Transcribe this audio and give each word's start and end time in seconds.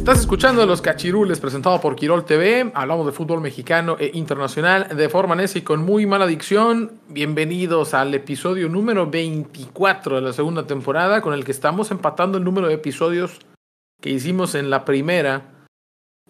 Estás 0.00 0.20
escuchando 0.20 0.64
Los 0.64 0.80
Cachirules, 0.80 1.40
presentado 1.40 1.78
por 1.78 1.94
Quirol 1.94 2.24
TV. 2.24 2.72
Hablamos 2.74 3.04
de 3.04 3.12
fútbol 3.12 3.42
mexicano 3.42 3.96
e 4.00 4.10
internacional 4.14 4.88
de 4.96 5.08
forma 5.10 5.34
necia 5.34 5.58
y 5.58 5.62
con 5.62 5.84
muy 5.84 6.06
mala 6.06 6.26
dicción. 6.26 6.92
Bienvenidos 7.08 7.92
al 7.92 8.14
episodio 8.14 8.70
número 8.70 9.10
24 9.10 10.16
de 10.16 10.22
la 10.22 10.32
segunda 10.32 10.66
temporada, 10.66 11.20
con 11.20 11.34
el 11.34 11.44
que 11.44 11.52
estamos 11.52 11.90
empatando 11.90 12.38
el 12.38 12.44
número 12.44 12.66
de 12.66 12.74
episodios 12.74 13.40
que 14.00 14.08
hicimos 14.08 14.54
en 14.54 14.70
la 14.70 14.86
primera. 14.86 15.66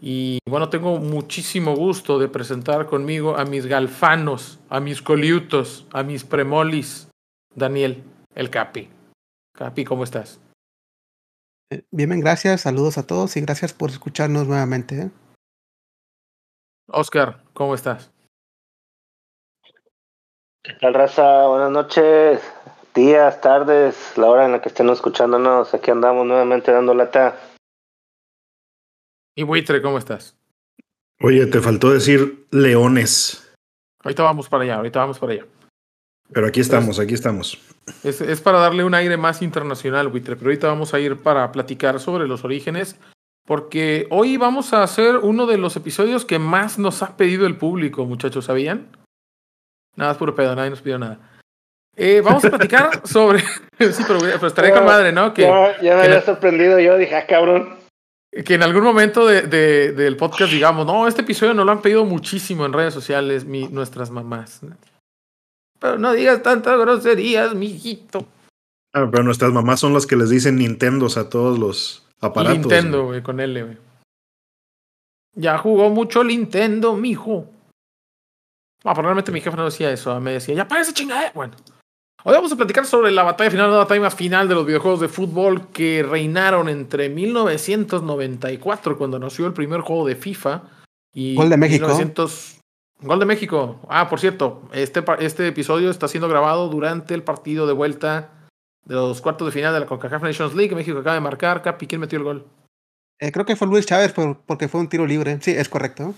Y 0.00 0.40
bueno, 0.48 0.68
tengo 0.68 0.98
muchísimo 0.98 1.76
gusto 1.76 2.18
de 2.18 2.26
presentar 2.26 2.86
conmigo 2.86 3.38
a 3.38 3.44
mis 3.44 3.66
galfanos, 3.66 4.58
a 4.68 4.80
mis 4.80 5.00
coliutos, 5.00 5.86
a 5.92 6.02
mis 6.02 6.24
premolis. 6.24 7.08
Daniel, 7.54 8.02
el 8.34 8.50
Capi. 8.50 8.88
Capi, 9.56 9.84
¿cómo 9.84 10.02
estás? 10.02 10.40
Eh, 11.70 11.84
bien, 11.92 12.18
gracias, 12.20 12.62
saludos 12.62 12.98
a 12.98 13.06
todos 13.06 13.36
y 13.36 13.40
gracias 13.40 13.72
por 13.72 13.90
escucharnos 13.90 14.48
nuevamente. 14.48 15.02
¿eh? 15.02 15.10
Oscar, 16.88 17.44
¿cómo 17.52 17.76
estás? 17.76 18.10
¿Qué 20.64 20.72
tal, 20.80 20.94
raza? 20.94 21.46
Buenas 21.46 21.70
noches, 21.70 22.42
días, 22.92 23.40
tardes, 23.40 23.96
la 24.16 24.26
hora 24.26 24.46
en 24.46 24.52
la 24.52 24.60
que 24.60 24.68
estén 24.68 24.88
escuchándonos. 24.88 25.72
Aquí 25.72 25.92
andamos 25.92 26.26
nuevamente 26.26 26.72
dando 26.72 26.92
lata. 26.92 27.38
Y 29.36 29.44
Buitre, 29.44 29.80
¿cómo 29.80 29.98
estás? 29.98 30.36
Oye, 31.22 31.46
te 31.46 31.60
faltó 31.60 31.92
decir 31.92 32.46
leones. 32.50 33.54
Ahorita 34.02 34.24
vamos 34.24 34.48
para 34.48 34.64
allá, 34.64 34.76
ahorita 34.76 34.98
vamos 34.98 35.18
para 35.20 35.34
allá. 35.34 35.46
Pero 36.32 36.46
aquí 36.46 36.60
estamos, 36.60 36.98
aquí 36.98 37.14
estamos. 37.14 37.58
Es, 38.04 38.20
es, 38.20 38.40
para 38.40 38.58
darle 38.58 38.84
un 38.84 38.94
aire 38.94 39.16
más 39.16 39.42
internacional, 39.42 40.08
Buitre, 40.08 40.36
pero 40.36 40.48
ahorita 40.48 40.68
vamos 40.68 40.94
a 40.94 41.00
ir 41.00 41.16
para 41.16 41.50
platicar 41.50 41.98
sobre 41.98 42.28
los 42.28 42.44
orígenes, 42.44 42.96
porque 43.46 44.06
hoy 44.10 44.36
vamos 44.36 44.72
a 44.72 44.82
hacer 44.82 45.16
uno 45.16 45.46
de 45.46 45.58
los 45.58 45.74
episodios 45.76 46.24
que 46.24 46.38
más 46.38 46.78
nos 46.78 47.02
ha 47.02 47.16
pedido 47.16 47.46
el 47.46 47.56
público, 47.56 48.04
muchachos, 48.04 48.44
¿sabían? 48.44 48.96
Nada, 49.96 50.12
es 50.12 50.18
puro 50.18 50.34
pedo, 50.34 50.54
nadie 50.54 50.70
nos 50.70 50.82
pidió 50.82 50.98
nada. 50.98 51.18
Eh, 51.96 52.20
vamos 52.24 52.44
a 52.44 52.50
platicar 52.50 53.00
sobre... 53.06 53.40
sí, 53.78 54.04
pero, 54.06 54.20
pero 54.20 54.46
estaría 54.46 54.72
con 54.72 54.84
madre, 54.84 55.12
¿no? 55.12 55.34
Que, 55.34 55.42
ya, 55.42 55.80
ya 55.82 55.96
me 55.96 56.02
había 56.02 56.22
sorprendido 56.22 56.78
yo, 56.78 56.96
dije, 56.96 57.16
ah, 57.16 57.26
cabrón. 57.26 57.76
Que 58.44 58.54
en 58.54 58.62
algún 58.62 58.84
momento 58.84 59.26
de, 59.26 59.42
de, 59.42 59.92
del 59.92 60.16
podcast 60.16 60.52
digamos, 60.52 60.86
no, 60.86 61.08
este 61.08 61.22
episodio 61.22 61.52
nos 61.52 61.66
lo 61.66 61.72
han 61.72 61.82
pedido 61.82 62.04
muchísimo 62.04 62.64
en 62.64 62.72
redes 62.72 62.94
sociales 62.94 63.44
mi, 63.44 63.66
nuestras 63.66 64.10
mamás. 64.10 64.60
Pero 65.80 65.98
no 65.98 66.12
digas 66.12 66.42
tantas 66.42 66.78
groserías, 66.78 67.54
mijito. 67.54 68.26
Ah, 68.92 69.08
pero 69.10 69.22
nuestras 69.22 69.52
mamás 69.52 69.80
son 69.80 69.94
las 69.94 70.06
que 70.06 70.16
les 70.16 70.30
dicen 70.30 70.56
Nintendos 70.56 71.16
a 71.16 71.28
todos 71.28 71.58
los 71.58 72.06
aparatos. 72.20 72.58
Nintendo, 72.58 73.06
güey, 73.06 73.22
con 73.22 73.40
L, 73.40 73.62
güey. 73.62 73.76
Ya 75.34 75.58
jugó 75.58 75.90
mucho 75.90 76.22
Nintendo, 76.22 76.94
mijo. 76.96 77.46
Ah, 78.84 78.94
probablemente 78.94 79.32
mi 79.32 79.40
jefe 79.40 79.56
no 79.56 79.64
decía 79.64 79.90
eso. 79.90 80.18
Me 80.20 80.32
decía, 80.32 80.54
ya 80.54 80.68
parece 80.68 80.92
chingada. 80.92 81.32
Bueno. 81.34 81.54
Hoy 82.22 82.34
vamos 82.34 82.52
a 82.52 82.56
platicar 82.56 82.84
sobre 82.84 83.10
la 83.12 83.22
batalla 83.22 83.50
final, 83.50 83.70
la 83.70 83.78
batalla 83.78 84.02
más 84.02 84.14
final 84.14 84.46
de 84.46 84.54
los 84.54 84.66
videojuegos 84.66 85.00
de 85.00 85.08
fútbol 85.08 85.68
que 85.68 86.02
reinaron 86.02 86.68
entre 86.68 87.08
1994, 87.08 88.98
cuando 88.98 89.18
nació 89.18 89.46
el 89.46 89.54
primer 89.54 89.80
juego 89.80 90.06
de 90.06 90.16
FIFA, 90.16 90.62
y 91.14 91.34
Gol 91.34 91.48
de 91.48 91.56
México. 91.56 91.86
1900... 91.86 92.59
Gol 93.02 93.18
de 93.18 93.26
México. 93.26 93.80
Ah, 93.88 94.08
por 94.08 94.20
cierto, 94.20 94.62
este, 94.72 95.02
este 95.20 95.46
episodio 95.48 95.90
está 95.90 96.06
siendo 96.08 96.28
grabado 96.28 96.68
durante 96.68 97.14
el 97.14 97.22
partido 97.22 97.66
de 97.66 97.72
vuelta 97.72 98.48
de 98.84 98.94
los 98.94 99.20
cuartos 99.20 99.46
de 99.46 99.52
final 99.52 99.72
de 99.72 99.80
la 99.80 99.86
CONCACAF 99.86 100.22
Nations 100.22 100.54
League. 100.54 100.74
México 100.74 100.98
acaba 100.98 101.14
de 101.14 101.20
marcar. 101.20 101.62
Capi, 101.62 101.86
¿quién 101.86 102.00
metió 102.00 102.18
el 102.18 102.24
gol? 102.24 102.46
Eh, 103.18 103.32
creo 103.32 103.44
que 103.46 103.56
fue 103.56 103.68
Luis 103.68 103.86
Chávez 103.86 104.12
por, 104.12 104.38
porque 104.40 104.68
fue 104.68 104.80
un 104.80 104.88
tiro 104.88 105.06
libre. 105.06 105.38
Sí, 105.40 105.50
es 105.52 105.68
correcto. 105.68 106.14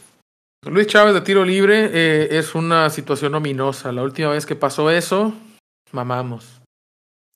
Luis 0.65 0.87
Chávez 0.87 1.15
de 1.15 1.21
tiro 1.21 1.45
libre 1.45 1.91
eh, 1.93 2.29
es 2.39 2.55
una 2.55 2.89
situación 2.91 3.35
ominosa. 3.35 3.91
La 3.93 4.03
última 4.03 4.31
vez 4.31 4.47
que 4.47 4.55
pasó 4.57 4.91
eso, 4.91 5.35
mamamos. 5.93 6.63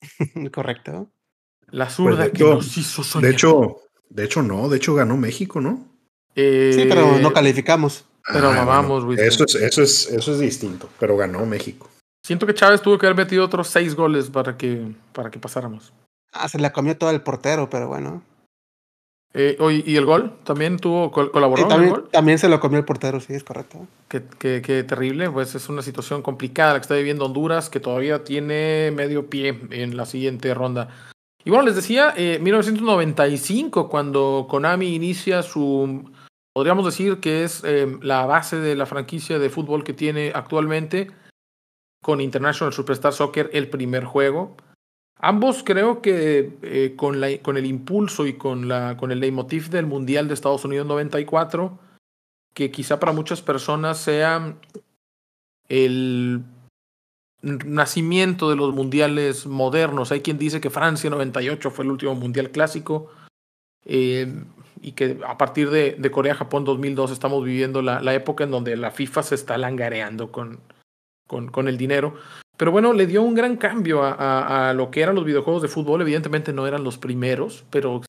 correcto. 0.53 1.09
La 1.69 1.89
zurda 1.89 2.15
Pues 2.17 2.25
de 2.25 2.31
que 2.31 2.43
hecho- 2.43 2.53
nos 2.55 2.77
hizo 2.77 3.03
soñar. 3.03 3.29
De 3.29 3.33
hecho, 3.33 3.77
de 4.09 4.23
hecho 4.23 4.41
no, 4.43 4.69
de 4.69 4.77
hecho 4.77 4.93
ganó 4.95 5.17
México, 5.17 5.59
¿no? 5.61 5.85
Eh, 6.35 6.71
Sí, 6.73 6.85
pero 6.87 7.17
no 7.19 7.33
calificamos. 7.33 8.05
Pero 8.31 8.49
Ah, 8.49 8.55
mamamos, 8.55 9.05
bueno, 9.05 9.17
güey. 9.17 9.27
Eso 9.27 9.45
es, 9.45 9.55
eso 9.55 9.81
es, 9.81 10.07
eso 10.11 10.31
es 10.33 10.39
distinto, 10.39 10.89
pero 10.99 11.15
ganó 11.17 11.45
México. 11.45 11.89
Siento 12.25 12.45
que 12.45 12.53
Chávez 12.53 12.81
tuvo 12.81 12.97
que 12.97 13.05
haber 13.05 13.15
metido 13.17 13.45
otros 13.45 13.67
seis 13.69 13.95
goles 13.95 14.29
para 14.29 14.57
que, 14.57 14.91
para 15.13 15.31
que 15.31 15.39
pasáramos. 15.39 15.93
Ah, 16.33 16.49
se 16.49 16.59
la 16.59 16.73
comió 16.73 16.97
todo 16.97 17.09
el 17.11 17.21
portero, 17.21 17.69
pero 17.69 17.87
bueno. 17.87 18.21
Eh, 19.33 19.57
¿Y 19.85 19.95
el 19.97 20.05
gol? 20.05 20.33
¿También 20.43 20.77
tuvo 20.77 21.11
col- 21.11 21.31
colaboró 21.31 21.61
Y 21.61 21.65
en 21.65 21.67
el 21.67 21.69
también, 21.75 21.91
gol? 21.93 22.09
también 22.11 22.39
se 22.39 22.49
lo 22.49 22.59
comió 22.59 22.79
el 22.79 22.85
portero, 22.85 23.19
sí, 23.19 23.33
es 23.33 23.43
correcto. 23.43 23.85
Qué, 24.07 24.23
qué- 24.39 24.61
qué 24.61 24.83
terrible, 24.83 25.29
pues 25.29 25.53
es 25.53 25.69
una 25.69 25.81
situación 25.81 26.21
complicada 26.21 26.73
la 26.73 26.79
que 26.79 26.83
está 26.83 26.95
viviendo 26.95 27.25
Honduras, 27.25 27.69
que 27.69 27.79
todavía 27.79 28.23
tiene 28.23 28.91
medio 28.95 29.29
pie 29.29 29.59
en 29.71 29.95
la 29.95 30.05
siguiente 30.05 30.53
ronda. 30.53 30.89
Y 31.45 31.49
bueno, 31.49 31.65
les 31.65 31.75
decía, 31.75 32.13
eh, 32.17 32.39
1995, 32.41 33.89
cuando 33.89 34.47
Konami 34.49 34.95
inicia 34.95 35.43
su, 35.43 36.09
podríamos 36.57 36.85
decir 36.85 37.19
que 37.19 37.43
es 37.43 37.63
eh, 37.63 37.99
la 38.01 38.25
base 38.25 38.55
de 38.55 38.73
la 38.73 38.87
franquicia 38.87 39.37
de 39.37 39.51
fútbol 39.51 39.83
que 39.83 39.93
tiene 39.93 40.31
actualmente, 40.33 41.11
con 42.01 42.19
International 42.19 42.73
Superstar 42.73 43.13
Soccer, 43.13 43.51
el 43.53 43.69
primer 43.69 44.05
juego. 44.05 44.57
Ambos 45.19 45.61
creo 45.63 46.01
que 46.01 46.57
eh, 46.63 46.95
con, 46.95 47.23
el 47.23 47.65
impulso 47.67 48.25
y 48.25 48.39
con, 48.39 48.71
el 48.71 49.19
leitmotiv 49.19 49.69
del 49.69 49.85
Mundial 49.85 50.27
de 50.27 50.33
Estados 50.33 50.65
Unidos 50.65 50.87
94, 50.87 51.77
que 52.55 52.71
quizá 52.71 52.99
para 52.99 53.11
muchas 53.11 53.43
personas 53.43 53.99
sea 53.99 54.55
el 55.69 56.41
nacimiento 57.43 58.49
de 58.49 58.55
los 58.55 58.73
mundiales 58.73 59.45
modernos. 59.45 60.11
Hay 60.11 60.21
quien 60.21 60.39
dice 60.39 60.59
que 60.59 60.71
Francia 60.71 61.07
98 61.11 61.69
fue 61.69 61.85
el 61.85 61.91
último 61.91 62.15
mundial 62.15 62.49
clásico 62.49 63.11
eh, 63.85 64.43
y 64.81 64.93
que 64.93 65.19
a 65.25 65.37
partir 65.37 65.69
de, 65.69 65.95
de 65.97 66.11
Corea-Japón 66.11 66.65
2002 66.65 67.11
estamos 67.11 67.43
viviendo 67.43 67.81
la, 67.81 68.01
la, 68.01 68.13
época 68.13 68.43
en 68.43 68.51
donde 68.51 68.75
la 68.75 68.91
FIFA 68.91 69.23
se 69.23 69.35
está 69.35 69.57
langareando 69.57 70.31
con, 70.31 70.59
con, 71.27 71.49
con 71.49 71.67
el 71.67 71.77
dinero. 71.77 72.15
Pero 72.57 72.71
bueno, 72.71 72.93
le 72.93 73.05
dio 73.05 73.21
un 73.21 73.35
gran 73.35 73.57
cambio 73.57 74.03
a, 74.03 74.13
a, 74.13 74.69
a, 74.69 74.73
lo 74.73 74.89
que 74.89 75.01
eran 75.01 75.15
los 75.15 75.25
videojuegos 75.25 75.61
de 75.61 75.67
fútbol. 75.67 76.01
Evidentemente 76.01 76.53
no 76.53 76.65
eran 76.65 76.83
los 76.83 76.97
primeros, 76.97 77.65
pero 77.69 78.01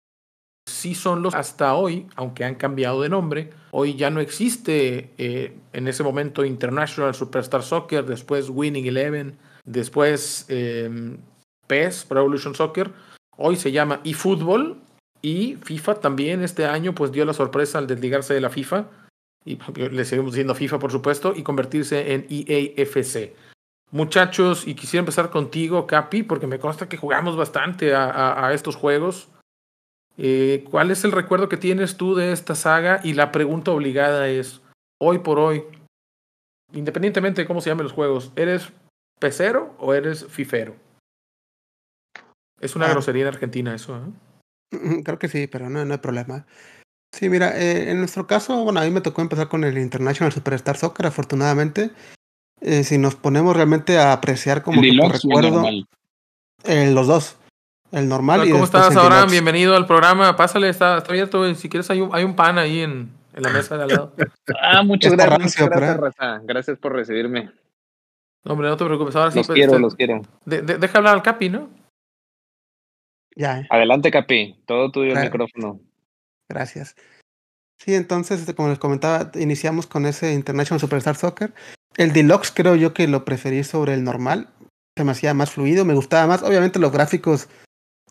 sí 0.68 0.94
son 0.94 1.22
los 1.22 1.34
hasta 1.34 1.74
hoy, 1.74 2.06
aunque 2.16 2.44
han 2.44 2.54
cambiado 2.54 3.02
de 3.02 3.08
nombre. 3.08 3.50
Hoy 3.72 3.96
ya 3.96 4.10
no 4.10 4.20
existe 4.20 5.10
eh, 5.18 5.56
en 5.72 5.88
ese 5.88 6.02
momento 6.02 6.44
International 6.44 7.14
Superstar 7.14 7.62
Soccer, 7.62 8.06
después 8.06 8.48
Winning 8.48 8.86
Eleven, 8.86 9.36
después 9.64 10.46
eh, 10.48 11.16
PES, 11.66 12.06
Pro 12.06 12.20
Evolution 12.20 12.54
Soccer. 12.54 12.92
Hoy 13.36 13.56
se 13.56 13.72
llama 13.72 14.00
eFootball 14.04 14.80
y 15.22 15.56
FIFA 15.56 15.96
también 15.96 16.42
este 16.42 16.66
año 16.66 16.94
pues 16.94 17.12
dio 17.12 17.24
la 17.24 17.32
sorpresa 17.32 17.78
al 17.78 17.86
desligarse 17.86 18.34
de 18.34 18.40
la 18.40 18.50
FIFA 18.50 18.86
y 19.44 19.58
le 19.76 20.04
seguimos 20.04 20.32
diciendo 20.32 20.54
FIFA 20.54 20.78
por 20.78 20.92
supuesto 20.92 21.32
y 21.34 21.42
convertirse 21.42 22.14
en 22.14 22.26
EAFC. 22.28 23.34
Muchachos, 23.90 24.66
y 24.66 24.74
quisiera 24.74 25.00
empezar 25.00 25.30
contigo, 25.30 25.86
Capi, 25.86 26.22
porque 26.22 26.46
me 26.46 26.58
consta 26.58 26.88
que 26.88 26.98
jugamos 26.98 27.36
bastante 27.36 27.94
a, 27.94 28.04
a, 28.04 28.48
a 28.48 28.52
estos 28.52 28.76
juegos. 28.76 29.30
Eh, 30.18 30.64
¿Cuál 30.70 30.90
es 30.90 31.04
el 31.04 31.12
recuerdo 31.12 31.48
que 31.48 31.56
tienes 31.56 31.96
tú 31.96 32.14
de 32.14 32.32
esta 32.32 32.54
saga? 32.54 33.00
Y 33.02 33.14
la 33.14 33.32
pregunta 33.32 33.70
obligada 33.70 34.28
es, 34.28 34.60
hoy 35.00 35.20
por 35.20 35.38
hoy, 35.38 35.64
independientemente 36.74 37.40
de 37.40 37.46
cómo 37.46 37.62
se 37.62 37.70
llamen 37.70 37.84
los 37.84 37.92
juegos, 37.92 38.32
¿eres 38.36 38.70
pecero 39.18 39.74
o 39.78 39.94
eres 39.94 40.26
fifero? 40.26 40.76
Es 42.60 42.76
una 42.76 42.86
ah. 42.86 42.90
grosería 42.90 43.22
en 43.22 43.28
Argentina 43.28 43.74
eso, 43.74 43.96
¿eh? 43.96 44.27
Creo 45.04 45.18
que 45.18 45.28
sí, 45.28 45.46
pero 45.46 45.70
no, 45.70 45.84
no 45.84 45.92
hay 45.94 45.98
problema. 46.00 46.46
Sí, 47.12 47.28
mira, 47.30 47.58
eh, 47.58 47.90
en 47.90 47.98
nuestro 47.98 48.26
caso, 48.26 48.64
bueno, 48.64 48.80
a 48.80 48.84
mí 48.84 48.90
me 48.90 49.00
tocó 49.00 49.22
empezar 49.22 49.48
con 49.48 49.64
el 49.64 49.78
International 49.78 50.32
Superstar 50.32 50.76
Soccer, 50.76 51.06
afortunadamente. 51.06 51.90
eh, 52.60 52.82
si 52.84 52.98
nos 52.98 53.14
ponemos 53.14 53.54
realmente 53.56 53.98
a 53.98 54.12
apreciar 54.12 54.62
como 54.62 54.82
¿El 54.82 54.98
que 55.00 55.08
recuerdo, 55.08 55.50
normal? 55.52 55.86
eh, 56.64 56.90
los 56.92 57.06
dos. 57.06 57.36
El 57.92 58.08
normal 58.08 58.46
y 58.46 58.50
¿Cómo 58.50 58.64
estás, 58.64 58.88
Abraham? 58.94 59.10
deluxe. 59.12 59.30
Bienvenido 59.32 59.74
al 59.76 59.86
programa. 59.86 60.36
Pásale, 60.36 60.68
está, 60.68 60.98
está 60.98 61.10
abierto. 61.10 61.54
Si 61.54 61.68
quieres, 61.70 61.88
hay 61.90 62.00
un, 62.02 62.10
hay 62.14 62.24
un 62.24 62.34
pan 62.36 62.58
ahí 62.58 62.80
en, 62.80 63.10
en 63.32 63.42
la 63.42 63.48
mesa 63.48 63.76
de 63.78 63.84
al 63.84 63.88
lado. 63.88 64.12
Ah, 64.60 64.82
muchas 64.82 65.12
Está 65.12 65.24
gracias. 65.26 65.66
gracias, 65.70 65.96
raza. 65.96 66.40
Gracias 66.44 66.78
por 66.78 66.92
recibirme. 66.92 67.50
No, 68.44 68.52
hombre, 68.52 68.68
no 68.68 68.76
te 68.76 68.84
preocupes. 68.84 69.16
Ahora 69.16 69.30
sí, 69.30 69.38
Los 69.38 69.46
pues, 69.46 69.56
quiero, 69.56 69.72
este, 69.72 69.80
los 69.82 69.94
quiero. 69.94 70.22
de- 70.44 70.60
de- 70.62 70.76
deja 70.78 70.98
hablar 70.98 71.14
al 71.14 71.22
Capi, 71.22 71.48
¿no? 71.48 71.70
Ya, 73.38 73.60
eh, 73.60 73.66
Adelante, 73.70 74.10
Capi. 74.10 74.56
Todo 74.66 74.90
tuyo 74.90 75.12
el 75.12 75.20
micrófono. 75.20 75.80
gracias. 76.48 76.96
Sí, 77.78 77.94
entonces, 77.94 78.40
este, 78.40 78.54
como 78.54 78.68
les 78.68 78.80
comentaba, 78.80 79.30
iniciamos 79.36 79.86
con 79.86 80.06
ese 80.06 80.34
International 80.34 80.80
Superstar 80.80 81.14
Soccer. 81.14 81.54
El 81.96 82.12
Deluxe 82.12 82.50
creo 82.50 82.74
yo 82.74 82.92
que 82.92 83.06
lo 83.06 83.24
preferí 83.24 83.62
sobre 83.62 83.94
el 83.94 84.02
normal. 84.02 84.48
Se 84.96 85.04
me 85.04 85.12
hacía 85.12 85.34
más 85.34 85.52
fluido, 85.52 85.84
me 85.84 85.94
gustaba 85.94 86.26
más. 86.26 86.42
Obviamente 86.42 86.80
los 86.80 86.90
gráficos 86.90 87.48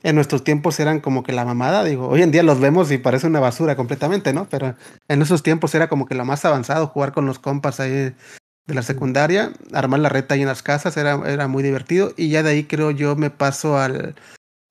en 0.01 0.15
nuestros 0.15 0.45
tiempos 0.45 0.79
eran 0.79 1.01
como 1.01 1.23
que 1.23 1.33
la 1.33 1.43
mamada. 1.43 1.83
Digo, 1.83 2.07
hoy 2.07 2.21
en 2.21 2.31
día 2.31 2.43
los 2.43 2.61
vemos 2.61 2.89
y 2.89 2.97
parece 2.97 3.27
una 3.27 3.41
basura 3.41 3.75
completamente, 3.75 4.31
¿no? 4.31 4.47
Pero 4.49 4.75
en 5.09 5.21
esos 5.21 5.43
tiempos 5.43 5.75
era 5.75 5.89
como 5.89 6.05
que 6.05 6.15
lo 6.15 6.23
más 6.23 6.45
avanzado, 6.45 6.87
jugar 6.87 7.11
con 7.11 7.25
los 7.25 7.37
compas 7.37 7.81
ahí 7.81 7.91
de 7.91 8.73
la 8.73 8.81
secundaria, 8.81 9.51
armar 9.73 9.99
la 9.99 10.07
reta 10.07 10.35
ahí 10.35 10.41
en 10.41 10.47
las 10.47 10.63
casas, 10.63 10.95
era, 10.95 11.21
era 11.29 11.49
muy 11.49 11.63
divertido. 11.63 12.13
Y 12.15 12.29
ya 12.29 12.43
de 12.43 12.51
ahí 12.51 12.63
creo 12.63 12.91
yo 12.91 13.17
me 13.17 13.29
paso 13.29 13.77
al, 13.77 14.15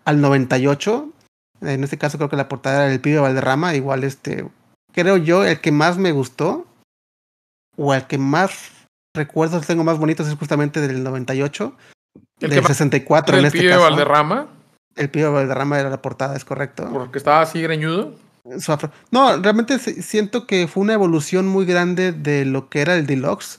al 0.07 0.21
98. 0.23 1.11
En 1.61 1.85
este 1.85 1.99
caso 1.99 2.17
creo 2.17 2.31
que 2.31 2.37
la 2.37 2.49
portada 2.49 2.85
era 2.85 2.93
el 2.95 3.01
pibe 3.01 3.19
Valderrama. 3.19 3.75
Igual 3.75 4.05
este, 4.05 4.47
creo 4.93 5.17
yo 5.19 5.45
el 5.45 5.61
que 5.61 5.73
más 5.73 5.99
me 5.99 6.13
gustó 6.13 6.67
o 7.77 7.93
el 7.95 8.07
que 8.07 8.17
más 8.19 8.71
recuerdos 9.15 9.67
tengo 9.67 9.85
más 9.85 9.99
bonitos 9.99 10.27
es 10.29 10.35
justamente 10.37 10.81
del 10.81 11.03
98. 11.03 11.77
El 12.41 12.51
del 12.51 12.51
que 12.51 12.61
más- 12.63 12.69
64 12.69 13.35
en 13.35 13.41
el 13.41 13.47
este 13.47 13.59
pibe 13.59 13.71
caso. 13.73 13.83
Valderrama, 13.83 14.49
El 14.95 15.11
pibe 15.11 15.29
Valderrama 15.29 15.79
era 15.79 15.91
la 15.91 16.01
portada, 16.01 16.37
es 16.37 16.45
correcto. 16.45 16.89
porque 16.93 17.19
estaba 17.19 17.43
así 17.43 17.61
greñudo. 17.61 18.15
Su 18.61 18.73
afro- 18.73 18.93
No, 19.11 19.37
realmente 19.39 19.79
si- 19.79 20.03
siento 20.03 20.47
que 20.47 20.69
fue 20.69 20.83
una 20.83 20.93
evolución 20.95 21.49
muy 21.49 21.65
grande 21.67 22.13
de 22.13 22.45
lo 22.45 22.69
que 22.71 22.81
era 22.81 22.95
el 22.95 23.07
Deluxe 23.07 23.59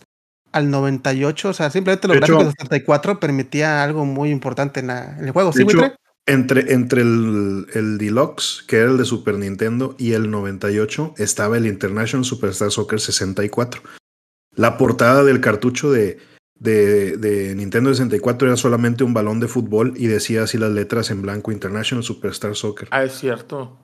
al 0.53 0.71
98. 0.71 1.49
O 1.49 1.53
sea, 1.53 1.69
simplemente 1.69 2.07
los 2.07 2.19
De 2.19 2.25
hecho- 2.25 2.37
del 2.37 2.47
74 2.57 3.19
permitía 3.19 3.83
algo 3.83 4.05
muy 4.05 4.29
importante 4.31 4.79
en, 4.79 4.87
la- 4.87 5.17
en 5.17 5.25
el 5.25 5.31
juego. 5.31 5.51
De 5.51 5.57
¿Sí, 5.57 5.63
hecho? 5.63 5.93
Entre, 6.27 6.73
entre 6.73 7.01
el, 7.01 7.65
el 7.73 7.97
Deluxe, 7.97 8.63
que 8.67 8.77
era 8.77 8.91
el 8.91 8.97
de 8.97 9.05
Super 9.05 9.35
Nintendo, 9.35 9.95
y 9.97 10.11
el 10.13 10.29
98, 10.29 11.15
estaba 11.17 11.57
el 11.57 11.65
International 11.65 12.23
Superstar 12.25 12.69
Soccer 12.71 12.99
64. 12.99 13.81
La 14.55 14.77
portada 14.77 15.23
del 15.23 15.39
cartucho 15.41 15.91
de, 15.91 16.17
de, 16.59 17.17
de 17.17 17.55
Nintendo 17.55 17.91
64 17.91 18.47
era 18.47 18.57
solamente 18.57 19.03
un 19.03 19.13
balón 19.13 19.39
de 19.39 19.47
fútbol 19.47 19.93
y 19.97 20.07
decía 20.07 20.43
así 20.43 20.57
las 20.57 20.71
letras 20.71 21.09
en 21.11 21.21
blanco 21.21 21.51
International 21.51 22.03
Superstar 22.03 22.55
Soccer. 22.55 22.87
Ah, 22.91 23.03
es 23.03 23.13
cierto. 23.13 23.77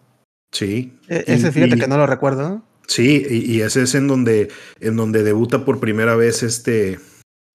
Sí. 0.52 0.98
E- 1.08 1.24
Y- 1.28 1.32
ese 1.32 1.52
fíjate 1.52 1.76
y- 1.78 1.80
que 1.80 1.88
no 1.88 1.98
lo 1.98 2.06
recuerdo. 2.08 2.64
Sí, 2.88 3.26
y, 3.30 3.50
y 3.52 3.62
ese 3.62 3.84
es 3.84 3.96
en 3.96 4.08
donde, 4.08 4.50
en 4.82 4.98
donde 4.98 5.24
debuta 5.24 5.64
por 5.64 5.80
primera 5.80 6.16
vez 6.18 6.44
este 6.44 7.00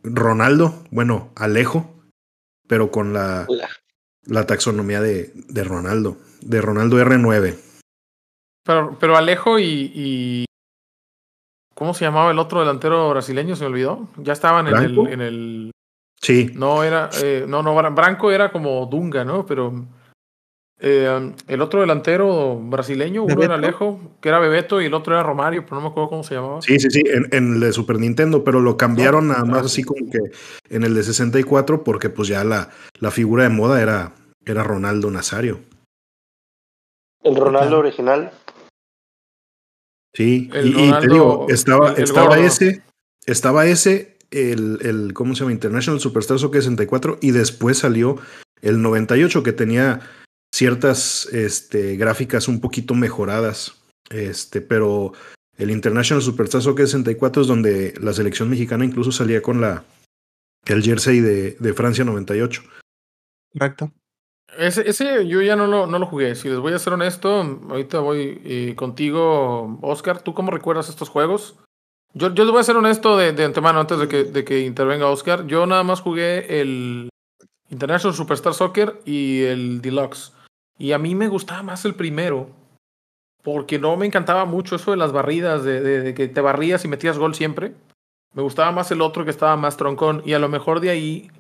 Ronaldo, 0.03 0.85
bueno, 0.91 1.33
Alejo, 1.37 1.95
pero 2.67 2.91
con 2.91 3.13
la, 3.13 3.45
Hola. 3.49 3.69
La 4.29 4.47
taxonomía 4.47 5.01
de, 5.01 5.33
de 5.49 5.65
Ronaldo, 5.65 6.17
de 6.43 6.61
Ronaldo 6.61 6.99
R9. 7.01 7.57
Pero, 8.65 8.97
pero 9.01 9.17
Alejo 9.17 9.59
y, 9.59 9.91
y- 9.95 10.45
¿Cómo 11.75 11.95
se 11.95 12.05
llamaba 12.05 12.31
el 12.33 12.39
otro 12.39 12.61
delantero 12.61 13.09
brasileño? 13.11 13.55
Se 13.57 13.63
me 13.65 13.71
olvidó. 13.71 14.09
Ya 14.19 14.33
estaban 14.33 14.67
en 14.69 14.77
el, 14.77 14.99
en 15.09 15.21
el. 15.21 15.71
Sí, 16.21 16.51
No, 16.55 16.83
era. 16.83 17.09
eh, 17.23 17.45
no, 17.49 17.63
no, 17.63 17.75
Bran- 17.77 17.95
Branco 17.95 18.33
era 18.33 18.51
como 18.51 18.85
Dunga, 18.87 19.25
¿no? 19.25 19.47
Pero. 19.47 19.87
eh, 20.81 21.33
el 21.47 21.61
otro 21.63 21.81
delantero 21.81 22.57
brasileño, 22.59 23.23
uno 23.23 23.43
era. 23.45 23.55
Alejo, 23.55 24.01
que 24.21 24.29
era 24.29 24.41
Bebeto, 24.41 24.83
y 24.83 24.87
el 24.87 24.95
otro 24.95 25.15
era 25.15 25.23
Romario, 25.23 25.63
pero 25.65 25.77
no 25.77 25.83
me 25.83 25.89
acuerdo 25.89 26.11
cómo 26.11 26.25
se 26.25 26.35
llamaba. 26.35 26.61
sí, 26.63 26.81
sí, 26.81 26.91
sí, 26.91 27.03
en, 27.07 27.29
en 27.31 27.55
el 27.55 27.61
de 27.61 27.73
Super 27.73 27.99
Nintendo, 28.01 28.43
pero 28.43 28.59
lo 28.61 28.77
cambiaron 28.77 29.29
nada 29.29 29.45
más 29.45 29.63
Ah, 29.63 29.67
así 29.67 29.83
sí. 29.83 29.85
como 29.85 30.11
que 30.11 30.19
en 30.71 30.83
el 30.83 30.95
de 30.97 31.05
64 31.05 31.85
porque 31.85 32.11
pues 32.11 32.27
ya 32.27 32.43
la, 32.43 32.71
la 32.99 33.13
figura 33.13 33.45
de 33.45 33.51
moda 33.51 33.81
era, 33.81 34.13
era 34.53 34.63
Ronaldo 34.63 35.11
Nazario. 35.11 35.61
El 37.23 37.37
Ronaldo 37.37 37.79
original. 37.79 38.33
Sí, 40.15 40.51
El 40.53 40.69
y, 40.77 40.89
y 40.89 40.93
te 41.01 41.09
digo, 41.09 41.47
estaba, 41.49 41.91
el- 41.91 41.97
el 41.99 42.03
estaba 42.05 42.39
ese, 42.39 42.83
estaba 43.27 43.67
ese, 43.67 44.17
el, 44.31 44.79
el, 44.83 45.13
¿cómo 45.15 45.35
se 45.35 45.41
llama? 45.41 45.53
International 45.53 46.01
Superstar 46.01 46.39
Soccer 46.39 46.63
64, 46.63 47.19
y 47.21 47.31
después 47.33 47.79
salió 47.79 48.17
el 48.63 48.81
98, 48.83 49.43
que 49.43 49.53
tenía 49.53 50.01
ciertas 50.55 51.27
este, 51.27 51.97
gráficas 51.97 52.49
un 52.49 52.61
poquito 52.61 52.95
mejoradas. 52.95 53.75
Este, 54.11 54.61
pero 54.63 55.13
el 55.59 55.71
International 55.71 56.23
Superstar 56.23 56.63
Soccer 56.63 56.87
64 56.87 57.43
es 57.43 57.49
donde 57.49 57.95
la 58.01 58.13
selección 58.15 58.49
mexicana 58.49 58.85
incluso 58.85 59.13
salía 59.13 59.43
con 59.43 59.61
la 59.61 59.85
el 60.67 60.83
jersey 60.83 61.21
de, 61.21 61.53
de 61.61 61.75
Francia 61.75 62.05
98. 62.05 62.63
Correcto. 63.53 63.93
Ese, 64.57 64.89
ese 64.89 65.27
yo 65.29 65.43
ya 65.43 65.57
no 65.57 65.67
lo, 65.67 65.87
no 65.87 65.99
lo 65.99 66.07
jugué. 66.07 66.35
Si 66.35 66.49
les 66.49 66.59
voy 66.59 66.73
a 66.73 66.79
ser 66.79 66.95
honesto, 66.95 67.29
ahorita 67.69 68.01
voy 68.01 68.41
eh, 68.45 68.75
contigo, 68.77 69.79
Oscar. 69.83 70.23
¿Tú 70.23 70.35
cómo 70.35 70.51
recuerdas 70.51 70.89
estos 70.89 71.09
juegos? 71.09 71.57
Yo, 72.15 72.33
yo 72.35 72.45
les 72.45 72.51
voy 72.53 72.61
a 72.61 72.65
ser 72.65 72.77
honesto 72.77 73.17
de, 73.17 73.33
de 73.33 73.45
antemano 73.45 73.81
antes 73.81 73.99
de 73.99 74.09
que, 74.09 74.25
de 74.25 74.45
que 74.45 74.61
intervenga 74.61 75.09
Oscar. 75.09 75.47
Yo 75.47 75.67
nada 75.67 75.83
más 75.85 76.01
jugué 76.01 76.61
el 76.61 77.11
International 77.71 78.17
Superstar 78.17 78.55
Soccer 78.55 79.01
y 79.05 79.43
el 79.43 79.81
Deluxe. 79.83 80.33
Y 80.79 80.93
a 80.93 80.99
mí 80.99 81.15
me 81.15 81.29
gustaba 81.29 81.63
más 81.63 81.85
el 81.85 81.95
primero. 81.95 82.49
Porque 83.43 83.79
no 83.79 83.97
me 83.97 84.07
encantaba 84.07 84.45
mucho 84.47 84.77
eso 84.77 84.91
de 84.91 84.97
las 84.97 85.13
barridas, 85.13 85.63
de, 85.63 85.81
de- 85.81 86.01
de 86.03 86.15
que 86.15 86.27
te 86.29 86.41
barrías 86.41 86.85
y 86.85 86.89
metías 86.89 87.19
gol 87.19 87.35
siempre. 87.35 87.75
Me 88.35 88.43
gustaba 88.43 88.73
más 88.73 88.91
el 88.91 89.01
otro 89.03 89.25
que 89.25 89.31
estaba 89.31 89.57
más 89.57 89.77
troncón. 89.77 90.23
Y 90.25 90.33
a 90.33 90.39
lo 90.39 90.49
mejor 90.49 90.81
de 90.81 90.91
ahí 90.91 91.31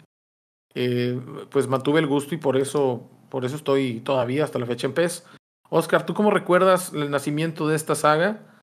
eh, 0.81 1.21
pues 1.51 1.67
mantuve 1.67 1.99
el 1.99 2.07
gusto 2.07 2.37
y 2.37 2.39
por 2.39 2.57
eso, 2.57 3.03
por 3.31 3.45
eso 3.45 3.57
estoy 3.57 3.99
todavía 3.99 4.45
hasta 4.45 4.61
la 4.61 4.67
fecha 4.67 4.87
en 4.87 4.95
PES. 4.95 5.27
Oscar, 5.71 6.07
¿tú 6.07 6.15
cómo 6.15 6.31
recuerdas 6.31 6.93
el 6.93 7.11
nacimiento 7.11 7.67
de 7.67 7.75
esta 7.75 7.97
saga? 7.97 8.63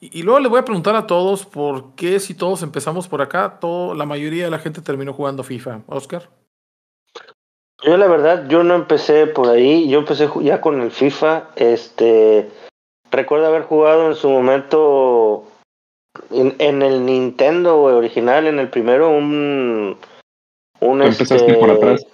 Y, 0.00 0.24
luego 0.24 0.40
le 0.40 0.48
voy 0.48 0.58
a 0.58 0.64
preguntar 0.64 0.96
a 0.96 1.06
todos 1.06 1.46
por 1.46 1.94
qué 1.94 2.18
si 2.18 2.34
todos 2.34 2.64
empezamos 2.64 3.06
por 3.06 3.22
acá, 3.22 3.60
todo, 3.60 3.94
la 3.94 4.04
mayoría 4.04 4.44
de 4.44 4.50
la 4.50 4.58
gente 4.58 4.82
terminó 4.82 5.12
jugando 5.12 5.44
FIFA. 5.44 5.82
Oscar. 5.86 6.28
Yo 7.84 7.96
la 7.96 8.08
verdad, 8.08 8.48
yo 8.48 8.64
no 8.64 8.74
empecé 8.74 9.28
por 9.28 9.48
ahí, 9.48 9.88
yo 9.88 10.00
empecé 10.00 10.28
ya 10.42 10.60
con 10.60 10.80
el 10.80 10.90
FIFA, 10.90 11.50
este, 11.54 12.50
recuerdo 13.12 13.46
haber 13.46 13.62
jugado 13.62 14.08
en 14.08 14.16
su 14.16 14.28
momento 14.28 15.44
en, 16.32 16.56
en 16.58 16.82
el 16.82 17.06
Nintendo 17.06 17.80
original, 17.80 18.48
en 18.48 18.58
el 18.58 18.68
primero, 18.70 19.10
un, 19.10 19.96
un 20.88 21.60
por 21.60 21.70
atrás. 21.70 22.06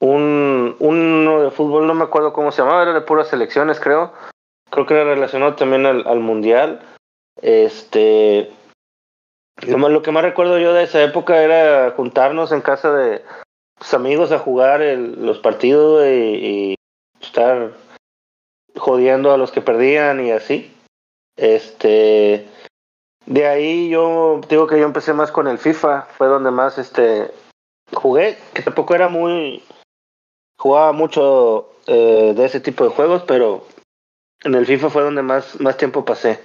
un, 0.00 0.76
uno 0.80 1.42
de 1.42 1.50
fútbol, 1.50 1.86
no 1.86 1.94
me 1.94 2.04
acuerdo 2.04 2.32
cómo 2.32 2.50
se 2.52 2.62
llamaba, 2.62 2.82
era 2.82 2.92
de 2.92 3.00
puras 3.02 3.28
selecciones, 3.28 3.78
creo, 3.78 4.12
creo 4.70 4.86
que 4.86 4.94
era 4.94 5.04
relacionado 5.04 5.54
también 5.54 5.86
al, 5.86 6.06
al 6.06 6.20
mundial, 6.20 6.80
este, 7.40 8.50
lo, 9.66 9.78
más- 9.78 9.90
lo 9.92 10.02
que 10.02 10.10
más 10.10 10.22
recuerdo 10.24 10.58
yo 10.58 10.72
de 10.72 10.84
esa 10.84 11.02
época 11.02 11.42
era 11.42 11.92
juntarnos 11.92 12.50
en 12.52 12.62
casa 12.62 12.92
de 12.92 13.22
pues, 13.78 13.94
amigos 13.94 14.32
a 14.32 14.38
jugar 14.38 14.82
el- 14.82 15.24
los 15.24 15.38
partidos 15.38 16.00
güey, 16.00 16.34
y, 16.46 16.74
estar 17.20 17.72
jodiendo 18.76 19.32
a 19.32 19.36
los 19.38 19.52
que 19.52 19.60
perdían 19.60 20.24
y 20.26 20.32
así. 20.32 20.74
Este, 21.36 22.48
de 23.32 23.46
ahí 23.46 23.88
yo 23.88 24.42
digo 24.48 24.66
que 24.66 24.78
yo 24.78 24.84
empecé 24.84 25.14
más 25.14 25.32
con 25.32 25.48
el 25.48 25.58
FIFA, 25.58 26.02
fue 26.18 26.26
donde 26.26 26.50
más 26.50 26.76
este 26.76 27.30
jugué, 27.92 28.36
que 28.52 28.62
tampoco 28.62 28.94
era 28.94 29.08
muy 29.08 29.62
jugaba 30.58 30.92
mucho 30.92 31.70
eh, 31.86 32.34
de 32.36 32.44
ese 32.44 32.60
tipo 32.60 32.84
de 32.84 32.90
juegos, 32.90 33.22
pero 33.26 33.66
en 34.44 34.54
el 34.54 34.66
FIFA 34.66 34.90
fue 34.90 35.02
donde 35.02 35.22
más 35.22 35.58
más 35.60 35.78
tiempo 35.78 36.04
pasé. 36.04 36.40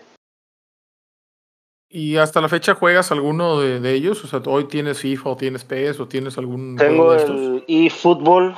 ¿Y 1.90 2.18
hasta 2.18 2.42
la 2.42 2.50
fecha 2.50 2.74
juegas 2.74 3.12
alguno 3.12 3.60
de, 3.60 3.80
de 3.82 3.94
ellos? 3.94 4.24
O 4.24 4.28
sea, 4.28 4.42
hoy 4.46 4.66
tienes 4.66 5.00
FIFA 5.00 5.30
o 5.30 5.38
tienes 5.38 5.66
PES 5.66 6.00
o 6.00 6.08
tienes 6.08 6.38
algún 6.38 6.78
Tengo 6.78 7.14
de 7.14 7.24
el 7.24 7.66
eFootball 7.68 8.56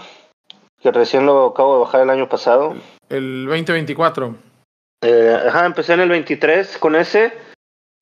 que 0.82 0.92
recién 0.92 1.26
lo 1.26 1.48
acabo 1.48 1.76
de 1.76 1.80
bajar 1.82 2.02
el 2.02 2.10
año 2.10 2.30
pasado. 2.30 2.76
El 3.10 3.46
2024. 3.48 4.36
Eh, 5.02 5.44
ajá, 5.48 5.66
empecé 5.66 5.94
en 5.94 6.02
el 6.02 6.10
23 6.10 6.78
con 6.78 6.96
ese 6.96 7.34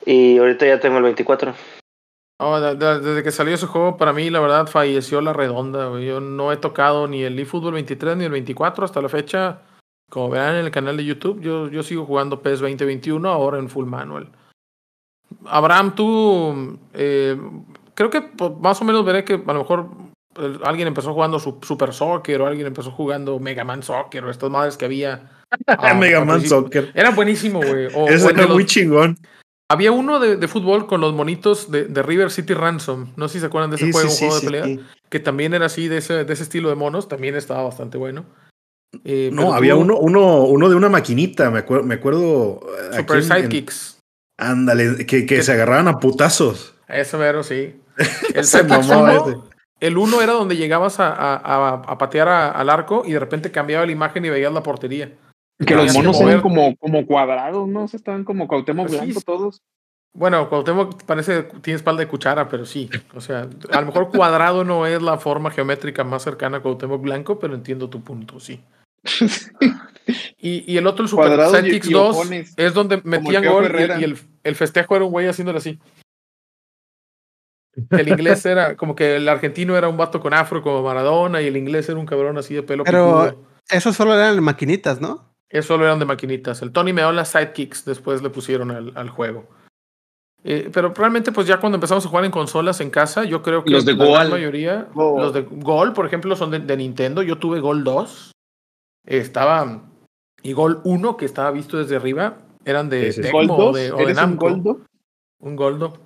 y 0.08 0.38
ahorita 0.38 0.66
ya 0.66 0.80
tengo 0.80 0.98
el 0.98 1.04
24. 1.04 1.54
No, 2.40 2.62
de- 2.62 2.76
de- 2.76 3.00
desde 3.00 3.24
que 3.24 3.32
salió 3.32 3.54
ese 3.56 3.66
juego, 3.68 3.98
para 3.98 4.14
mí, 4.14 4.30
la 4.30 4.40
verdad, 4.40 4.68
falleció 4.68 5.22
la 5.22 5.34
redonda. 5.34 6.00
Yo 6.00 6.20
no 6.20 6.52
he 6.52 6.58
tocado 6.58 7.08
ni 7.08 7.24
el 7.24 7.38
eFootball 7.40 7.74
23 7.74 8.16
ni 8.18 8.26
el 8.26 8.32
24 8.32 8.86
hasta 8.86 9.02
la 9.02 9.10
fecha. 9.10 9.62
Como 10.10 10.30
verán 10.30 10.56
en 10.56 10.66
el 10.66 10.72
canal 10.72 10.96
de 10.98 11.04
YouTube, 11.04 11.42
yo, 11.42 11.68
yo 11.68 11.84
sigo 11.84 12.06
jugando 12.06 12.42
PES 12.42 12.60
2021, 12.62 13.28
ahora 13.30 13.58
en 13.60 13.70
Full 13.70 13.86
Manual. 13.88 14.30
Abraham, 15.46 15.96
tú, 15.96 16.80
eh, 16.94 17.38
creo 17.94 18.10
que 18.10 18.22
pues, 18.22 18.52
más 18.62 18.82
o 18.82 18.86
menos 18.86 19.04
veré 19.04 19.26
que 19.26 19.34
a 19.34 19.54
lo 19.54 19.60
mejor 19.60 19.88
eh, 20.40 20.58
alguien 20.64 20.88
empezó 20.88 21.14
jugando 21.14 21.40
su- 21.40 21.58
Super 21.62 21.92
Soccer 21.94 22.42
o 22.42 22.48
alguien 22.48 22.68
empezó 22.68 22.92
jugando 22.92 23.40
Mega 23.40 23.64
Man 23.66 23.84
Soccer 23.84 24.24
o 24.24 24.30
estas 24.32 24.50
madres 24.50 24.78
que 24.78 24.86
había. 24.86 25.30
ah, 25.68 25.94
Mega 25.94 26.20
Man 26.24 26.38
principio. 26.40 26.62
Soccer. 26.62 26.92
Era 26.94 27.10
buenísimo, 27.12 27.60
güey. 27.60 27.86
Ese 28.08 28.30
era 28.30 28.44
los- 28.44 28.54
muy 28.54 28.66
chingón. 28.66 29.18
Había 29.70 29.92
uno 29.92 30.20
de, 30.20 30.38
de 30.38 30.48
fútbol 30.48 30.88
con 30.88 31.02
los 31.02 31.14
monitos 31.14 31.70
de, 31.70 31.86
de 31.86 32.02
River 32.04 32.32
City 32.32 32.54
Ransom. 32.54 33.12
No 33.18 33.28
sé 33.28 33.34
si 33.34 33.40
se 33.42 33.46
acuerdan 33.48 33.70
de 33.72 33.76
ese 33.76 33.86
Sí, 33.88 33.92
juego, 33.92 34.10
sí, 34.10 34.24
un 34.26 34.30
juego 34.32 34.40
sí, 34.40 34.46
de 34.46 34.52
pelea. 34.62 34.66
sí. 34.78 34.86
Que 35.10 35.20
también 35.20 35.54
era 35.54 35.66
así, 35.66 35.88
de 35.90 35.98
ese, 35.98 36.24
de 36.24 36.34
ese 36.34 36.44
estilo 36.44 36.70
de 36.70 36.76
monos. 36.76 37.10
También 37.10 37.36
estaba 37.36 37.64
bastante 37.64 37.98
bueno. 37.98 38.26
Eh, 39.04 39.30
No, 39.34 39.54
había 39.54 39.74
tú- 39.74 39.80
uno, 39.82 39.98
uno, 39.98 40.44
uno 40.46 40.70
de 40.70 40.76
una 40.76 40.88
maquinita, 40.90 41.50
me 41.52 41.60
acuerdo, 41.60 41.84
me 41.86 41.96
acuerdo. 41.96 42.62
eh, 42.94 42.98
Super 42.98 43.18
en- 43.18 43.24
Sidekicks. 43.24 44.00
ándale, 44.38 45.06
que, 45.06 45.26
que 45.26 45.44
se 45.44 45.52
agarraban 45.52 45.90
a 45.90 46.00
putazos. 46.00 46.74
Ese 46.88 47.18
mero, 47.18 47.44
sí. 47.44 47.76
El 48.34 48.46
Sidekicks 48.46 48.88
uno, 48.88 49.28
ese. 49.28 49.38
el 49.82 49.98
uno 49.98 50.22
era 50.22 50.32
donde 50.34 50.56
llegabas 50.56 51.02
a, 51.02 51.10
a- 51.10 51.36
a- 51.36 51.82
a 51.86 51.98
patear 51.98 52.30
a- 52.30 52.52
al 52.52 52.70
arco 52.70 53.04
y 53.06 53.12
de 53.12 53.20
repente 53.20 53.52
cambiaba 53.52 53.86
la 53.86 53.92
imagen 53.92 54.24
y 54.24 54.30
veías 54.30 54.54
la 54.54 54.64
portería. 54.64 55.12
Que 55.66 55.76
los 55.76 55.94
monos 55.94 56.20
eran 56.22 56.42
como, 56.42 56.76
como 56.78 57.06
cuadrados, 57.06 57.68
¿no? 57.68 57.84
O 57.84 57.88
sea, 57.88 57.98
estaban 57.98 58.24
como 58.24 58.48
Cuauhtémoc 58.48 58.88
Pues 58.88 59.00
Blanco 59.02 59.20
sí. 59.20 59.26
todos. 59.26 59.62
Bueno, 60.14 60.50
Cuauhtémoc 60.50 61.04
parece 61.04 61.44
tiene 61.62 61.76
espalda 61.78 62.00
de 62.02 62.08
cuchara, 62.08 62.48
pero 62.50 62.66
sí. 62.66 62.90
O 63.16 63.22
sea, 63.22 63.48
a 63.72 63.80
lo 63.82 63.88
mejor 63.88 64.10
cuadrado 64.12 64.64
no 64.64 64.86
es 64.86 65.02
la 65.02 65.18
forma 65.18 65.52
geométrica 65.52 66.04
más 66.04 66.24
cercana 66.24 66.58
a 66.58 66.60
Cuauhtémoc 66.62 67.02
Blanco, 67.02 67.40
pero 67.40 67.56
entiendo 67.56 67.90
tu 67.90 68.02
punto, 68.04 68.40
sí. 68.40 68.62
Y, 70.40 70.64
y 70.72 70.78
el 70.78 70.88
otro, 70.88 71.04
el 71.04 71.10
Super 71.10 71.38
y- 71.66 71.76
y 71.76 71.80
2, 71.92 72.16
ojones, 72.16 72.54
es 72.56 72.74
donde 72.74 73.02
metían 73.04 73.44
gol 73.46 73.64
y, 73.64 73.66
Herrera. 73.66 74.00
y 74.00 74.06
el, 74.06 74.18
el 74.44 74.56
festejo 74.56 74.96
era 74.96 75.04
un 75.04 75.12
güey 75.12 75.28
haciéndole 75.28 75.58
así. 75.58 75.80
El 77.90 78.08
inglés 78.08 78.46
era 78.46 78.78
como 78.78 78.96
que 78.96 79.18
el 79.18 79.28
argentino 79.28 79.76
era 79.78 79.90
un 79.90 79.98
vato 79.98 80.20
con 80.22 80.34
afro 80.34 80.62
como 80.62 80.82
Maradona 80.82 81.42
y 81.42 81.48
el 81.48 81.58
inglés 81.58 81.90
era 81.90 82.00
un 82.00 82.06
cabrón 82.06 82.38
así 82.38 82.54
de 82.54 82.64
pelo 82.64 82.84
Pero- 82.86 83.26
picudo. 83.26 83.44
Eso 83.70 83.92
solo 83.92 84.14
eran 84.14 84.42
maquinitas, 84.42 85.02
¿no? 85.02 85.26
Eso 85.50 85.70
solo 85.70 85.86
eran 85.86 86.00
de 86.00 86.06
maquinitas. 86.06 86.62
El 86.62 86.72
Tony 86.72 86.94
Meola 86.94 87.24
Sidekicks 87.26 87.86
después 87.86 88.22
le 88.22 88.30
pusieron 88.30 88.72
al, 88.72 88.92
al 88.96 89.10
juego. 89.10 89.48
Eh, 90.44 90.70
pero 90.74 90.94
realmente, 90.94 91.32
pues 91.32 91.48
ya 91.48 91.60
cuando 91.60 91.76
empezamos 91.78 92.06
a 92.06 92.10
jugar 92.10 92.26
en 92.26 92.32
consolas 92.32 92.80
en 92.80 92.90
casa, 92.90 93.24
yo 93.24 93.42
creo 93.42 93.64
que 93.64 93.72
Los 93.72 93.86
de 93.86 93.94
la 93.96 94.26
mayoría, 94.30 94.88
Gol. 94.94 95.22
los 95.22 95.34
de 95.34 95.42
Gol, 95.42 95.94
por 95.94 96.06
ejemplo, 96.06 96.36
son 96.36 96.52
de, 96.52 96.60
de 96.60 96.78
Nintendo. 96.78 97.22
Yo 97.22 97.38
tuve 97.38 97.60
Gol 97.60 97.84
2. 97.84 98.32
Estaba. 99.06 99.84
Y 100.44 100.54
Gol 100.54 100.82
1, 100.84 101.18
que 101.18 101.26
estaba 101.26 101.52
visto 101.52 101.78
desde 101.78 101.96
arriba, 101.96 102.38
eran 102.66 102.90
de 102.90 103.12
Sí, 103.12 103.24
sí, 103.24 103.30
sí. 103.30 103.32
Tecmo 103.32 103.58
o 103.58 103.74
de, 103.74 103.92
o 103.92 103.98
de 103.98 104.04
¿Eres 104.04 104.18
un. 104.20 104.36
Goldo? 104.38 104.82
Un 105.40 105.56
Goldo. 105.56 106.00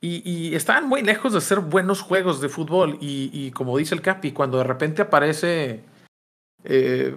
Y, 0.00 0.22
y 0.28 0.56
estaban 0.56 0.88
muy 0.88 1.02
lejos 1.02 1.32
de 1.32 1.40
ser 1.40 1.60
buenos 1.60 2.00
juegos 2.00 2.40
de 2.40 2.48
fútbol. 2.48 2.98
Y, 3.00 3.30
y 3.32 3.52
como 3.52 3.76
dice 3.76 3.94
el 3.94 4.02
Capi, 4.02 4.32
cuando 4.32 4.58
de 4.58 4.64
repente 4.64 5.02
aparece 5.02 5.84
eh, 6.64 7.16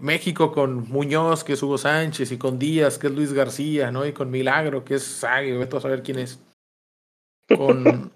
México 0.00 0.52
con 0.52 0.88
Muñoz, 0.88 1.44
que 1.44 1.54
es 1.54 1.62
Hugo 1.62 1.78
Sánchez, 1.78 2.32
y 2.32 2.38
con 2.38 2.58
Díaz, 2.58 2.98
que 2.98 3.06
es 3.06 3.12
Luis 3.12 3.32
García, 3.32 3.90
¿no? 3.90 4.06
Y 4.06 4.12
con 4.12 4.30
Milagro, 4.30 4.84
que 4.84 4.96
es 4.96 5.04
Sague, 5.04 5.56
vete 5.56 5.76
a 5.76 5.80
saber 5.80 6.02
quién 6.02 6.18
es. 6.18 6.40
Con. 7.56 8.12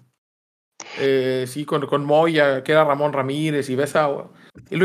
eh, 0.99 1.45
sí, 1.47 1.65
con, 1.65 1.85
con 1.87 2.05
Moya, 2.05 2.63
que 2.63 2.71
era 2.71 2.83
Ramón 2.83 3.13
Ramírez, 3.13 3.69
y 3.69 3.75
ves 3.75 3.95
a. 3.95 4.07
lo, 4.07 4.29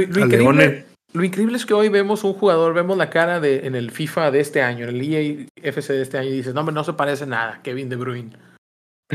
increíble, 0.00 0.37
Leone. 0.38 0.85
lo 1.12 1.25
increíble 1.25 1.57
es 1.57 1.66
que 1.66 1.75
hoy 1.75 1.88
vemos 1.88 2.25
un 2.25 2.35
jugador, 2.35 2.75
vemos 2.75 2.97
la 2.97 3.11
cara 3.11 3.40
de, 3.40 3.66
en 3.66 3.75
el 3.75 3.90
FIFA 3.90 4.30
de 4.30 4.40
este 4.40 4.62
año, 4.62 4.88
en 4.88 4.97
el 4.97 5.02
EA 5.02 5.47
FC 5.62 5.92
de 5.92 6.02
este 6.02 6.18
año, 6.18 6.28
y 6.28 6.37
dices, 6.37 6.54
no, 6.54 6.61
hombre, 6.61 6.75
no 6.75 6.85
se 6.85 6.95
parece 6.95 7.26
nada, 7.26 7.61
Kevin 7.62 7.88
De 7.88 7.97
Bruyne. 7.97 8.37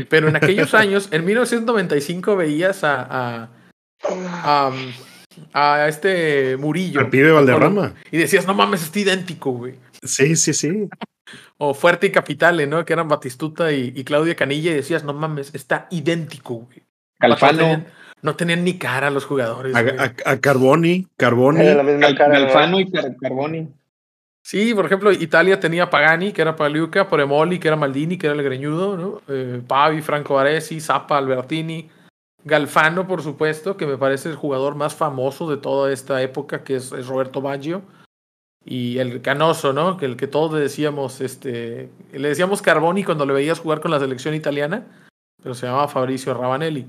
Pero 0.08 0.28
en 0.28 0.36
aquellos 0.36 0.74
años, 0.74 1.08
en 1.10 1.24
1995, 1.24 2.36
veías 2.36 2.84
a, 2.84 3.02
a, 3.02 3.50
a, 4.02 4.72
a 5.52 5.86
este 5.88 6.56
Murillo. 6.56 7.00
Al 7.00 7.10
pibe 7.10 7.30
Valderrama. 7.32 7.94
Y 8.10 8.18
decías, 8.18 8.46
no 8.46 8.54
mames, 8.54 8.82
está 8.82 8.98
idéntico, 9.00 9.52
güey. 9.52 9.74
Sí, 10.02 10.36
sí, 10.36 10.52
sí. 10.54 10.88
O 11.58 11.72
Fuerte 11.74 12.06
y 12.08 12.10
Capitale, 12.10 12.66
¿no? 12.66 12.84
Que 12.84 12.92
eran 12.92 13.08
Batistuta 13.08 13.72
y, 13.72 13.92
y 13.94 14.04
Claudia 14.04 14.34
Canilla, 14.36 14.70
y 14.72 14.74
decías, 14.74 15.04
no 15.04 15.12
mames, 15.14 15.54
está 15.54 15.86
idéntico, 15.90 16.54
güey. 16.54 16.78
No 17.20 17.28
Calfano. 17.30 17.58
tenían, 17.58 17.86
no 18.22 18.36
tenían 18.36 18.64
ni 18.64 18.76
cara 18.78 19.10
los 19.10 19.24
jugadores. 19.24 19.74
A, 19.74 19.82
güey. 19.82 19.96
a- 19.98 20.14
a 20.24 20.40
Carboni, 20.40 21.06
Carboni. 21.16 21.60
Era 21.64 21.76
la 21.76 21.82
misma 21.84 22.06
Cal- 22.08 22.16
cara. 22.18 22.38
¿no? 22.38 22.44
Calfano 22.46 22.80
y 22.80 22.90
Car- 22.90 23.16
Carboni. 23.20 23.68
Sí, 24.42 24.74
por 24.74 24.84
ejemplo, 24.84 25.10
Italia 25.10 25.58
tenía 25.58 25.88
Pagani, 25.88 26.32
que 26.32 26.42
era 26.42 26.54
Pagliuca, 26.54 27.08
Poremoli, 27.08 27.58
que 27.58 27.68
era 27.68 27.78
Maldini, 27.78 28.18
que 28.18 28.26
era 28.26 28.36
el 28.36 28.42
greñudo, 28.42 28.94
¿no? 28.98 29.22
Eh, 29.34 29.62
Pavi, 29.66 30.02
Franco 30.02 30.34
Baresi, 30.34 30.80
Zappa, 30.82 31.16
Albertini, 31.16 31.88
Galfano, 32.44 33.06
por 33.06 33.22
supuesto, 33.22 33.76
que 33.76 33.86
me 33.86 33.96
parece 33.96 34.28
el 34.28 34.36
jugador 34.36 34.74
más 34.74 34.94
famoso 34.94 35.48
de 35.48 35.56
toda 35.56 35.92
esta 35.92 36.20
época, 36.22 36.62
que 36.62 36.76
es, 36.76 36.92
es 36.92 37.06
Roberto 37.06 37.40
Baggio. 37.40 37.82
Y 38.64 38.98
el 38.98 39.20
Canoso, 39.20 39.72
¿no? 39.72 39.96
Que 39.96 40.06
el 40.06 40.16
que 40.16 40.26
todos 40.26 40.52
le 40.52 40.60
decíamos, 40.60 41.20
este, 41.20 41.90
le 42.12 42.28
decíamos 42.28 42.62
Carboni 42.62 43.04
cuando 43.04 43.26
le 43.26 43.34
veías 43.34 43.60
jugar 43.60 43.80
con 43.80 43.90
la 43.90 43.98
selección 43.98 44.34
italiana, 44.34 44.86
pero 45.42 45.54
se 45.54 45.66
llamaba 45.66 45.88
Fabricio 45.88 46.32
Ravanelli. 46.32 46.88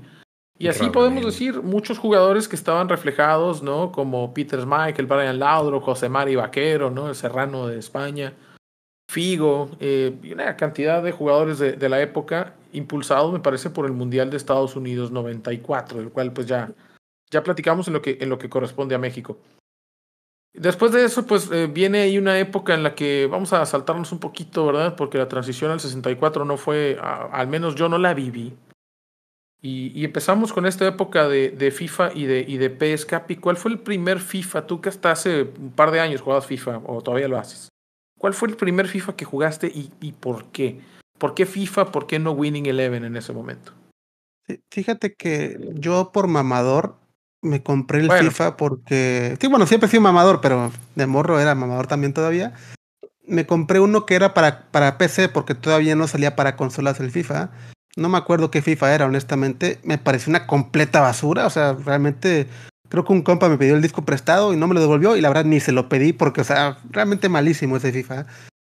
Y 0.58 0.68
así 0.68 0.80
Ravanelli. 0.80 0.92
podemos 0.92 1.24
decir 1.26 1.62
muchos 1.62 1.98
jugadores 1.98 2.48
que 2.48 2.56
estaban 2.56 2.88
reflejados, 2.88 3.62
¿no? 3.62 3.92
Como 3.92 4.32
Peter 4.32 4.64
Michael, 4.64 5.06
Brian 5.06 5.38
Laudro, 5.38 5.80
José 5.82 6.08
Mari 6.08 6.36
Vaquero, 6.36 6.90
¿no? 6.90 7.08
El 7.08 7.14
Serrano 7.14 7.66
de 7.66 7.78
España, 7.78 8.32
Figo, 9.08 9.70
eh, 9.80 10.14
una 10.32 10.56
cantidad 10.56 11.02
de 11.02 11.12
jugadores 11.12 11.58
de, 11.58 11.88
la 11.88 12.00
época 12.00 12.54
impulsados, 12.72 13.32
me 13.32 13.40
parece, 13.40 13.70
por 13.70 13.86
el 13.86 13.92
Mundial 13.92 14.30
de 14.30 14.36
Estados 14.36 14.76
Unidos 14.76 15.12
94, 15.12 15.98
del 15.98 16.10
cual 16.10 16.32
pues 16.32 16.46
ya, 16.46 16.72
ya 17.30 17.42
platicamos 17.42 17.86
en 17.86 17.94
lo, 17.94 18.02
que, 18.02 18.18
en 18.20 18.28
lo 18.28 18.38
que 18.38 18.48
corresponde 18.48 18.94
a 18.94 18.98
México. 18.98 19.38
Después 20.52 20.90
de 20.90 21.04
eso, 21.04 21.26
pues 21.26 21.50
eh, 21.52 21.66
viene 21.66 22.00
ahí 22.00 22.18
una 22.18 22.38
época 22.38 22.74
en 22.74 22.82
la 22.82 22.94
que 22.94 23.28
vamos 23.30 23.52
a 23.52 23.64
saltarnos 23.66 24.10
un 24.10 24.18
poquito, 24.18 24.66
¿verdad? 24.66 24.96
Porque 24.96 25.18
la 25.18 25.28
transición 25.28 25.70
al 25.70 25.80
64 25.80 26.44
no 26.44 26.56
fue, 26.56 26.98
al 27.00 27.46
menos 27.46 27.74
yo 27.74 27.88
no 27.88 27.98
la 27.98 28.14
viví. 28.14 28.54
Y, 29.62 30.04
empezamos 30.04 30.52
con 30.52 30.64
esta 30.64 30.86
época 30.86 31.28
de, 31.28 31.70
FIFA 31.70 32.12
y 32.14 32.26
de, 32.26 32.44
y 32.46 32.56
de. 32.56 33.38
¿Cuál 33.40 33.56
fue 33.56 33.72
el 33.72 33.80
primer 33.80 34.20
FIFA? 34.20 34.66
Tú 34.66 34.80
que 34.80 34.88
hasta 34.88 35.10
hace 35.10 35.42
un 35.42 35.72
par 35.72 35.90
de 35.90 36.00
años 36.00 36.20
jugabas 36.20 36.46
FIFA 36.46 36.82
o 36.86 37.02
todavía 37.02 37.28
lo 37.28 37.38
haces. 37.38 37.68
¿Cuál 38.18 38.34
fue 38.34 38.48
el 38.48 38.56
primer 38.56 38.88
FIFA 38.88 39.16
que 39.16 39.24
jugaste 39.24 39.66
y, 39.68 39.92
y 40.00 40.12
por 40.12 40.46
qué? 40.46 40.80
¿Por 41.18 41.34
qué 41.34 41.46
FIFA? 41.46 41.92
¿Por 41.92 42.06
qué 42.06 42.18
no 42.18 42.32
Winning 42.32 42.66
Eleven 42.66 43.04
en 43.04 43.16
ese 43.16 43.32
momento? 43.32 43.72
Fíjate 44.70 45.14
que 45.14 45.72
yo 45.74 46.12
por 46.12 46.28
mamador 46.28 46.96
me 47.42 47.62
compré 47.62 48.00
el 48.00 48.06
Bueno. 48.08 48.30
FIFA 48.30 48.56
porque... 48.56 49.36
Sí, 49.40 49.46
bueno, 49.48 49.66
siempre 49.66 49.88
he 49.88 49.90
sido 49.90 50.02
mamador, 50.02 50.40
pero 50.40 50.70
de 50.94 51.06
morro 51.06 51.40
era 51.40 51.54
mamador 51.54 51.86
también 51.86 52.12
todavía. 52.12 52.54
Me 53.24 53.46
compré 53.46 53.80
uno 53.80 54.06
que 54.06 54.14
era 54.14 54.34
para, 54.34 54.66
para 54.70 54.98
PC 54.98 55.28
porque 55.28 55.54
todavía 55.54 55.96
no 55.96 56.06
salía 56.06 56.36
para 56.36 56.56
consolas 56.56 57.00
el 57.00 57.10
FIFA. 57.10 57.50
No 57.96 58.08
me 58.08 58.18
acuerdo 58.18 58.50
qué 58.50 58.62
FIFA 58.62 58.94
era, 58.94 59.06
honestamente. 59.06 59.80
Me 59.82 59.98
pareció 59.98 60.30
una 60.30 60.46
completa 60.46 61.00
basura. 61.00 61.46
O 61.46 61.50
sea, 61.50 61.72
realmente 61.72 62.46
creo 62.88 63.04
que 63.04 63.12
un 63.12 63.22
compa 63.22 63.48
me 63.48 63.58
pidió 63.58 63.74
el 63.74 63.82
disco 63.82 64.04
prestado 64.04 64.52
y 64.52 64.56
no 64.56 64.68
me 64.68 64.74
lo 64.74 64.80
devolvió 64.80 65.16
y 65.16 65.20
la 65.20 65.28
verdad 65.28 65.44
ni 65.44 65.60
se 65.60 65.72
lo 65.72 65.88
pedí 65.88 66.12
porque, 66.12 66.40
o 66.40 66.44
sea, 66.44 66.78
realmente 66.90 67.28
malísimo 67.28 67.76
ese 67.76 67.92
FIFA. 67.92 68.26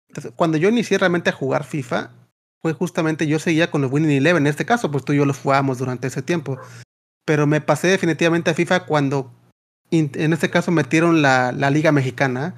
Entonces, 0.09 0.33
cuando 0.35 0.57
yo 0.57 0.69
inicié 0.69 0.99
realmente 0.99 1.31
a 1.31 1.35
jugar 1.35 1.65
FIFA, 1.65 2.11
fue 2.61 2.73
justamente 2.73 3.27
yo 3.27 3.39
seguía 3.39 3.71
con 3.71 3.83
los 3.83 3.93
Winning 3.93 4.11
Eleven. 4.11 4.45
En 4.45 4.51
este 4.51 4.67
caso, 4.67 4.91
pues 4.91 5.05
tú 5.05 5.13
y 5.13 5.17
yo 5.17 5.25
los 5.25 5.39
jugábamos 5.39 5.79
durante 5.79 6.09
ese 6.09 6.23
tiempo. 6.23 6.59
Pero 7.25 7.47
me 7.47 7.61
pasé 7.61 7.89
definitivamente 7.89 8.51
a 8.51 8.55
FIFA 8.55 8.87
cuando, 8.87 9.33
en 9.91 10.33
este 10.33 10.51
caso, 10.51 10.73
metieron 10.73 11.23
la, 11.23 11.53
la 11.53 11.71
Liga 11.71 11.93
Mexicana. 11.93 12.55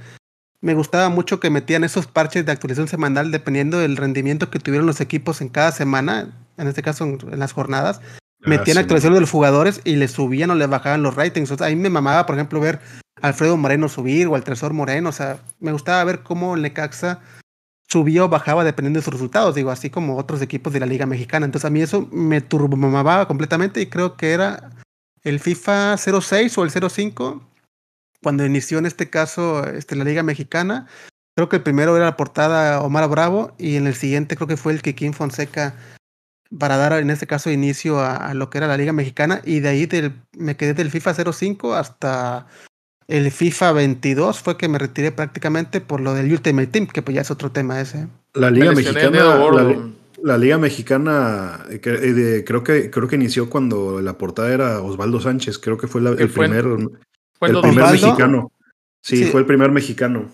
Me 0.61 0.75
gustaba 0.75 1.09
mucho 1.09 1.41
que 1.41 1.51
metían 1.51 1.85
esos 1.85 2.07
parches 2.07 2.47
de 2.47 2.53
actualización 2.53 2.89
semanal 2.89 3.31
dependiendo 3.31 3.79
del 3.79 3.97
rendimiento 3.97 4.51
que 4.51 4.59
tuvieron 4.59 4.87
los 4.87 5.01
equipos 5.01 5.41
en 5.41 5.49
cada 5.49 5.73
semana, 5.73 6.33
en 6.57 6.69
este 6.69 6.83
caso 6.83 7.05
en, 7.05 7.19
en 7.33 7.39
las 7.39 7.53
jornadas. 7.53 8.01
Metían 8.43 8.79
Ah, 8.79 8.81
sí, 8.81 8.85
actualización 8.85 9.15
de 9.15 9.21
los 9.21 9.31
jugadores 9.31 9.81
y 9.85 9.97
le 9.97 10.09
subían 10.09 10.51
o 10.51 10.55
le 10.55 10.67
bajaban 10.67 11.03
los 11.03 11.15
ratings. 11.15 11.51
O 11.51 11.59
sea, 11.59 11.67
a 11.67 11.71
mí 11.71 11.77
me 11.77 11.91
mamaba, 11.91 12.27
por 12.27 12.37
ejemplo, 12.37 12.61
ver 12.61 12.81
a 13.21 13.29
Alfredo 13.29 13.57
Moreno 13.57 13.89
subir 13.89 14.27
o 14.29 14.35
al 14.35 14.45
Tresor 14.45 14.73
Moreno. 14.73 15.11
O 15.11 15.13
sea, 15.13 15.39
me 15.59 15.73
gustaba 15.73 16.03
ver 16.05 16.23
cómo 16.23 16.55
el 16.55 16.63
Necaxa 16.63 17.21
subía 17.91 18.25
o 18.25 18.29
bajaba 18.29 18.65
dependiendo 18.65 19.01
de 19.01 19.05
sus 19.05 19.13
resultados, 19.13 19.55
digo, 19.55 19.71
así 19.71 19.91
como 19.91 20.17
otros 20.17 20.41
equipos 20.41 20.73
de 20.73 20.81
la 20.81 20.87
Liga 20.87 21.07
Mexicana. 21.07 21.45
Entonces 21.45 21.67
a 21.67 21.71
mí 21.71 21.83
eso 21.83 22.09
me 22.13 22.41
turbomamaba 22.41 23.27
completamente 23.27 23.81
y 23.81 23.87
creo 23.87 24.17
que 24.17 24.33
era 24.33 24.71
el 25.23 25.41
FIFA 25.41 25.97
06 25.97 26.57
o 26.57 26.65
el 26.65 26.71
05 26.71 27.43
cuando 28.23 28.47
inició 28.47 28.79
en 28.79 28.87
este 28.87 29.11
caso 29.11 29.67
este, 29.67 29.97
la 29.97 30.05
Liga 30.05 30.23
Mexicana. 30.23 30.87
Creo 31.35 31.49
que 31.49 31.57
el 31.57 31.63
primero 31.63 31.97
era 31.97 32.07
la 32.07 32.17
portada 32.17 32.81
Omar 32.81 33.09
Bravo 33.09 33.53
y 33.59 33.77
en 33.77 33.87
el 33.87 33.95
siguiente 33.95 34.37
creo 34.37 34.47
que 34.47 34.57
fue 34.57 34.73
el 34.73 34.83
Kikín 34.83 35.13
Fonseca 35.13 35.75
para 36.59 36.77
dar 36.77 36.93
en 36.95 37.11
este 37.11 37.27
caso 37.27 37.51
inicio 37.51 38.01
a, 38.01 38.17
a 38.17 38.35
lo 38.35 38.51
que 38.51 38.59
era 38.59 38.67
la 38.67 38.77
Liga 38.77 38.93
Mexicana 38.93 39.41
y 39.45 39.61
de 39.61 39.69
ahí 39.69 39.87
del, 39.87 40.13
me 40.37 40.57
quedé 40.57 40.75
del 40.75 40.91
FIFA 40.91 41.15
05 41.33 41.75
hasta 41.75 42.47
el 43.09 43.31
FIFA 43.31 43.73
22 43.73 44.41
fue 44.41 44.57
que 44.57 44.69
me 44.69 44.79
retiré 44.79 45.13
prácticamente 45.13 45.81
por 45.81 46.01
lo 46.01 46.15
del 46.15 46.31
Ultimate 46.33 46.69
Team, 46.69 46.87
que 46.87 47.03
pues 47.03 47.15
ya 47.15 47.21
es 47.23 47.31
otro 47.31 47.51
tema 47.51 47.81
ese. 47.81 48.07
La 48.35 48.51
Liga 48.51 48.73
Mexicana. 48.73 49.81
la, 50.23 50.39
Liga 50.39 50.59
Mexicana 50.59 51.65
eh, 51.71 51.81
que- 51.81 51.91
eh, 51.95 52.13
de- 52.13 52.45
creo 52.45 52.63
que 52.63 52.91
creo 52.91 53.09
que 53.09 53.17
inició 53.17 53.49
cuando 53.51 54.01
la 54.01 54.17
portada 54.19 54.53
era 54.53 54.81
Osvaldo 54.81 55.21
Sánchez, 55.21 55.59
creo 55.59 55.77
que 55.79 55.87
fue 55.89 56.01
la- 56.01 56.11
el 56.11 56.29
fue 56.29 56.47
primer, 56.47 56.65
Fue 57.39 57.49
el 57.49 57.61
primer 57.61 57.63
2005. 57.63 57.81
Osvaldo. 57.81 58.07
mexicano. 58.07 58.53
Sí, 59.03 59.17
Sí. 59.17 59.25
fue 59.27 59.41
el 59.41 59.47
primer 59.47 59.71
mexicano. 59.73 60.29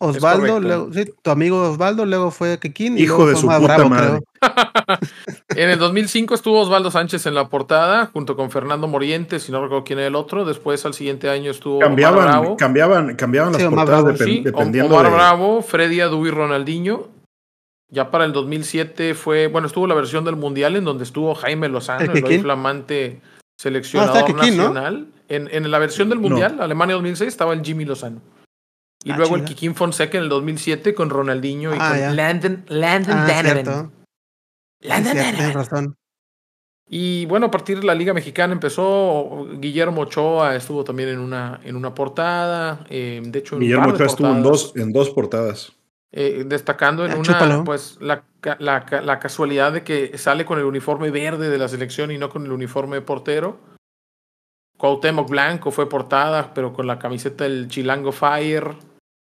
Osvaldo, 0.00 0.40
correcto. 0.46 0.60
luego, 0.60 0.92
sí, 0.92 1.04
tu 1.22 1.30
amigo 1.30 1.70
Osvaldo, 1.70 2.06
luego 2.06 2.30
fue 2.30 2.58
Kikín 2.60 2.96
y 2.98 3.02
Hijo 3.02 3.16
luego 3.16 3.26
de 3.28 3.32
fue 3.32 3.40
su 3.40 3.46
más 3.48 3.60
puta 3.60 3.74
Bravo, 3.76 3.90
madre. 3.90 4.20
En 5.56 5.70
el 5.70 5.78
2005 5.78 6.34
estuvo 6.34 6.60
Osvaldo 6.60 6.90
Sánchez 6.90 7.26
en 7.26 7.34
la 7.34 7.48
portada, 7.48 8.06
junto 8.12 8.36
con 8.36 8.50
Fernando 8.50 8.86
Morientes, 8.86 9.42
si 9.42 9.50
no 9.52 9.60
recuerdo 9.62 9.84
quién 9.84 9.98
era 9.98 10.08
el 10.08 10.14
otro. 10.14 10.44
Después, 10.44 10.84
al 10.86 10.94
siguiente 10.94 11.28
año, 11.28 11.50
estuvo 11.50 11.76
Omar 11.78 11.88
Cambiaban, 11.88 12.24
Bravo. 12.24 12.56
cambiaban, 12.56 13.16
cambiaban 13.16 13.54
Sí, 13.54 13.62
las 13.62 13.72
Omar 13.72 13.86
portadas 13.86 14.04
Bravo, 14.04 14.18
depen- 14.18 14.24
Sí, 14.24 14.40
dependiendo 14.44 14.94
Omar 14.94 15.06
de- 15.10 15.14
Bravo, 15.16 15.62
Freddy 15.62 16.00
Adu 16.00 16.26
y 16.26 16.30
Ronaldinho. 16.30 17.08
Ya 17.90 18.10
para 18.10 18.24
el 18.24 18.32
2007 18.32 19.14
fue, 19.14 19.48
bueno, 19.48 19.66
estuvo 19.66 19.86
la 19.86 19.94
versión 19.94 20.24
del 20.24 20.36
Mundial 20.36 20.76
en 20.76 20.84
donde 20.84 21.04
estuvo 21.04 21.34
Jaime 21.34 21.68
Lozano, 21.68 22.12
¿El 22.12 22.24
el, 22.24 22.40
flamante 22.42 23.20
Ah, 23.24 23.28
seleccionador 23.58 24.16
está 24.16 24.26
Kikín, 24.26 24.56
¿no? 24.58 24.64
nacional. 24.68 25.06
En, 25.28 25.48
en 25.52 25.70
la 25.70 25.78
versión 25.78 26.08
del 26.08 26.20
No. 26.20 26.28
Mundial, 26.28 26.58
Alemania 26.60 26.94
2006, 26.94 27.26
estaba 27.28 27.52
el 27.54 27.62
Jimmy 27.64 27.84
Lozano. 27.84 28.20
Y 29.04 29.12
Ah, 29.12 29.16
luego 29.16 29.36
el. 29.36 29.44
Kikín 29.44 29.74
Fonseca 29.74 30.18
en 30.18 30.24
el 30.24 30.28
2007 30.30 30.94
con 30.94 31.08
Ronaldinho 31.10 31.74
y 31.74 31.78
Ah, 31.80 31.88
con 31.90 31.98
ya. 31.98 32.10
Landon, 32.12 32.64
Landon 32.68 33.16
Ah, 33.18 33.26
Donovan. 33.26 33.42
cierto. 33.64 33.92
Sí, 34.80 34.88
Landon 34.88 35.12
cierto, 35.12 35.30
tienes 35.30 35.38
Donovan. 35.38 35.54
razón. 35.54 35.94
Y 36.90 37.26
bueno, 37.26 37.46
a 37.46 37.50
partir 37.50 37.78
de 37.80 37.86
la 37.86 37.94
Liga 37.94 38.14
Mexicana 38.14 38.54
empezó 38.54 39.46
Guillermo 39.58 40.02
Ochoa, 40.02 40.56
estuvo 40.56 40.84
también 40.84 41.10
en 41.10 41.18
una, 41.18 41.60
en 41.62 41.76
una 41.76 41.94
portada. 41.94 42.86
eh, 42.88 43.20
de 43.24 43.38
hecho, 43.38 43.58
Guillermo 43.58 43.90
Ochoa 43.90 44.06
estuvo 44.06 44.28
en 44.28 44.42
dos, 44.42 44.72
en 44.74 44.92
dos 44.92 45.10
portadas. 45.10 45.72
eh, 46.10 46.44
destacando 46.46 47.04
en 47.04 47.12
Ah, 47.12 47.16
una, 47.16 47.24
chúpalo. 47.24 47.64
pues, 47.64 47.98
la, 48.00 48.24
la, 48.58 48.86
la 49.04 49.18
casualidad 49.18 49.72
de 49.74 49.84
que 49.84 50.16
sale 50.16 50.46
con 50.46 50.58
el 50.58 50.64
uniforme 50.64 51.10
verde 51.10 51.50
de 51.50 51.58
la 51.58 51.68
selección 51.68 52.10
y 52.10 52.16
no 52.16 52.30
con 52.30 52.46
el 52.46 52.52
uniforme 52.52 52.96
de 52.96 53.02
portero. 53.02 53.60
Cuauhtémoc 54.78 55.28
Blanco 55.28 55.70
fue 55.70 55.88
portada, 55.88 56.52
pero 56.54 56.72
con 56.72 56.86
la 56.86 56.98
camiseta 56.98 57.44
del 57.44 57.68
Chilango 57.68 58.12
Fire 58.12 58.74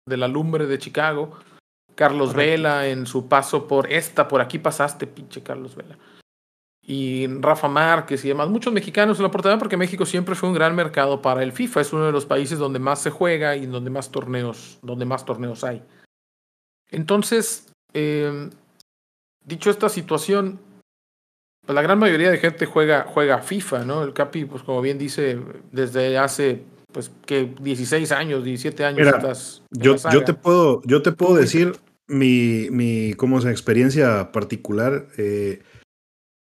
de 0.07 0.17
la 0.17 0.29
Lumbre 0.29 0.67
de 0.67 0.79
Chicago. 0.79 1.39
Carlos 1.95 2.31
Correcto. 2.31 2.51
Vela 2.51 2.89
en 2.89 3.07
su 3.07 3.27
paso 3.29 3.67
por 3.67 3.91
esta, 3.93 4.29
por 4.29 4.41
aquí 4.41 4.59
pasaste, 4.59 5.07
pinche 5.07 5.43
Carlos 5.43 5.75
Vela. 5.75 5.99
Y 6.83 7.27
Rafa 7.41 7.69
Márquez 7.69 8.25
y 8.25 8.29
demás, 8.29 8.49
muchos 8.49 8.73
mexicanos 8.73 9.19
en 9.19 9.25
la 9.25 9.31
portada 9.31 9.59
porque 9.59 9.77
México 9.77 10.07
siempre 10.07 10.37
fue 10.37 10.49
un 10.49 10.55
gran 10.55 10.77
mercado 10.77 11.21
para 11.21 11.43
el 11.43 11.53
FIFA, 11.53 11.81
es 11.81 11.93
uno 11.93 12.07
de 12.07 12.13
los 12.13 12.27
países 12.27 12.59
donde 12.59 12.79
más 12.79 13.01
se 13.01 13.11
juega 13.11 13.57
y 13.57 13.67
donde 13.67 13.91
más 13.91 14.13
torneos, 14.13 14.79
donde 14.83 15.05
más 15.05 15.25
torneos 15.25 15.65
hay. 15.65 15.83
Entonces, 16.91 17.73
eh, 17.93 18.51
dicho 19.45 19.71
esta 19.71 19.89
situación, 19.89 20.61
pues 21.67 21.75
la 21.75 21.83
gran 21.83 21.99
mayoría 21.99 22.31
de 22.31 22.39
gente 22.39 22.67
juega, 22.67 23.05
juega 23.09 23.43
FIFA, 23.43 23.85
¿no? 23.85 24.05
El 24.05 24.13
Capi, 24.13 24.45
pues 24.45 24.63
como 24.63 24.81
bien 24.81 24.99
dice, 24.99 25.41
desde 25.73 26.17
hace, 26.17 26.63
pues, 26.97 27.13
que 27.27 27.55
16 27.61 28.11
años, 28.11 28.43
17 28.43 28.83
años 28.83 29.01
Mira, 29.01 29.19
estás 29.19 29.63
Yo, 29.71 30.25
te 30.25 30.33
puedo, 30.33 30.81
yo 30.87 31.03
te 31.03 31.13
puedo 31.13 31.35
decir 31.35 31.77
mi, 32.07 32.69
mi 32.71 33.13
como 33.19 33.39
se 33.43 33.51
experiencia 33.51 34.33
particular. 34.33 35.07
eh, 35.19 35.61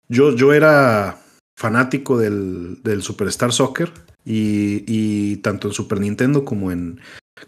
yo, 0.09 0.35
yo 0.35 0.55
era 0.55 1.19
fanático 1.55 2.17
del, 2.17 2.83
del 2.83 3.02
Superstar 3.02 3.52
Soccer 3.52 3.93
y, 4.25 4.85
y 4.87 5.37
tanto 5.43 5.69
en 5.69 5.75
Super 5.75 6.00
Nintendo 6.00 6.47
como 6.47 6.73
en, 6.73 6.99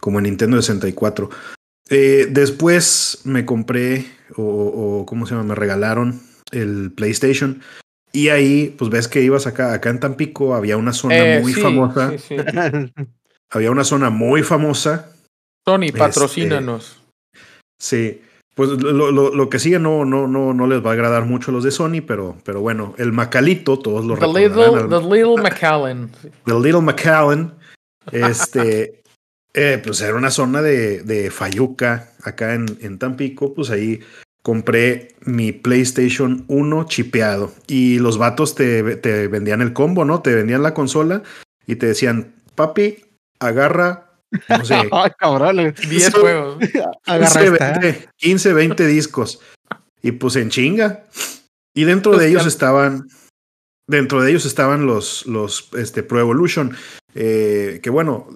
como 0.00 0.18
en 0.18 0.24
Nintendo 0.24 0.60
64. 0.60 1.30
Eh, 1.88 2.28
después 2.30 3.22
me 3.24 3.46
compré, 3.46 4.04
o, 4.36 4.42
o 4.42 5.06
¿cómo 5.06 5.24
se 5.24 5.34
llama? 5.34 5.44
Me 5.44 5.54
regalaron 5.54 6.20
el 6.52 6.92
PlayStation. 6.94 7.62
Y 8.12 8.28
ahí, 8.28 8.74
pues 8.78 8.90
ves 8.90 9.06
que 9.08 9.22
ibas 9.22 9.46
acá, 9.46 9.72
acá 9.72 9.90
en 9.90 10.00
Tampico, 10.00 10.54
había 10.54 10.76
una 10.76 10.92
zona 10.92 11.16
Eh, 11.16 11.40
muy 11.40 11.52
sí, 11.54 11.60
famosa. 11.60 12.10
sí, 12.10 12.18
sí. 12.18 12.36
Había 13.52 13.70
una 13.72 13.82
zona 13.84 14.10
muy 14.10 14.42
famosa 14.44 15.12
Sony, 15.66 15.84
Este, 15.86 15.98
patrocínanos. 15.98 17.00
Sí, 17.80 18.20
pues 18.54 18.70
lo, 18.70 19.10
lo, 19.10 19.34
lo 19.34 19.48
que 19.50 19.58
sigue 19.58 19.78
no, 19.80 20.04
no, 20.04 20.28
no, 20.28 20.54
no 20.54 20.66
les 20.68 20.84
va 20.84 20.90
a 20.90 20.92
agradar 20.92 21.24
mucho 21.24 21.50
a 21.50 21.54
los 21.54 21.64
de 21.64 21.70
Sony, 21.72 22.00
pero, 22.06 22.36
pero 22.44 22.60
bueno, 22.60 22.94
el 22.98 23.10
Macalito, 23.12 23.78
todos 23.78 24.04
lo 24.04 24.14
The 24.14 24.20
recordarán. 24.20 24.50
little, 24.50 24.94
al- 24.94 25.02
the 25.02 25.08
little 25.16 25.36
McAllen. 25.42 26.10
The 26.44 26.54
Little 26.54 26.80
McAllen, 26.82 27.52
este, 28.12 29.02
eh, 29.54 29.80
pues 29.84 30.00
era 30.00 30.14
una 30.14 30.30
zona 30.30 30.62
de, 30.62 31.02
de 31.02 31.30
Fayuca, 31.30 32.12
acá 32.22 32.54
en, 32.54 32.66
en 32.80 32.98
Tampico, 32.98 33.52
pues 33.54 33.70
ahí 33.70 34.00
compré 34.42 35.14
mi 35.22 35.52
PlayStation 35.52 36.44
1 36.48 36.84
chipeado 36.86 37.52
y 37.66 37.98
los 37.98 38.18
vatos 38.18 38.54
te, 38.54 38.96
te 38.96 39.28
vendían 39.28 39.60
el 39.62 39.72
combo, 39.72 40.04
¿no? 40.04 40.22
Te 40.22 40.34
vendían 40.34 40.62
la 40.62 40.74
consola 40.74 41.22
y 41.66 41.76
te 41.76 41.86
decían, 41.86 42.34
papi, 42.54 43.04
agarra, 43.38 44.10
no 44.48 44.64
sé, 44.64 44.74
Ay, 44.92 45.10
cabrón. 45.18 45.74
10 45.88 46.14
juegos. 46.14 46.58
Agarra 47.06 47.26
15, 47.40 47.52
esta. 47.52 47.78
20, 47.80 48.08
15, 48.16 48.52
20 48.52 48.86
discos. 48.86 49.40
Y 50.02 50.12
pues 50.12 50.36
en 50.36 50.50
chinga. 50.50 51.04
Y 51.74 51.84
dentro 51.84 52.12
Pues 52.12 52.22
de 52.22 52.28
ellos 52.30 52.46
estaban. 52.46 53.08
Dentro 53.86 54.22
de 54.22 54.30
ellos 54.30 54.46
estaban 54.46 54.86
los, 54.86 55.26
los 55.26 55.68
este, 55.76 56.02
Pro 56.02 56.20
Evolution. 56.20 56.76
eh, 57.14 57.80
que 57.82 57.90
bueno, 57.90 58.28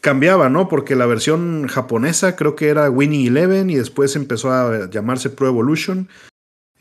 cambiaba, 0.00 0.48
¿no? 0.48 0.68
Porque 0.68 0.96
la 0.96 1.06
versión 1.06 1.68
japonesa 1.68 2.36
creo 2.36 2.56
que 2.56 2.68
era 2.68 2.90
Winnie 2.90 3.28
Eleven 3.28 3.70
y 3.70 3.76
después 3.76 4.16
empezó 4.16 4.50
a 4.52 4.88
llamarse 4.90 5.30
Pro 5.30 5.46
Evolution. 5.48 6.08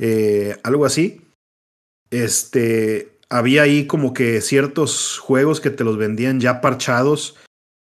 eh, 0.02 0.56
algo 0.64 0.86
así. 0.86 1.22
Este. 2.10 3.18
Había 3.32 3.62
ahí 3.62 3.86
como 3.86 4.14
que 4.14 4.42
ciertos 4.42 5.20
juegos 5.20 5.62
que 5.62 5.70
te 5.70 5.84
los 5.84 5.98
vendían 5.98 6.40
ya 6.40 6.62
parchados 6.62 7.36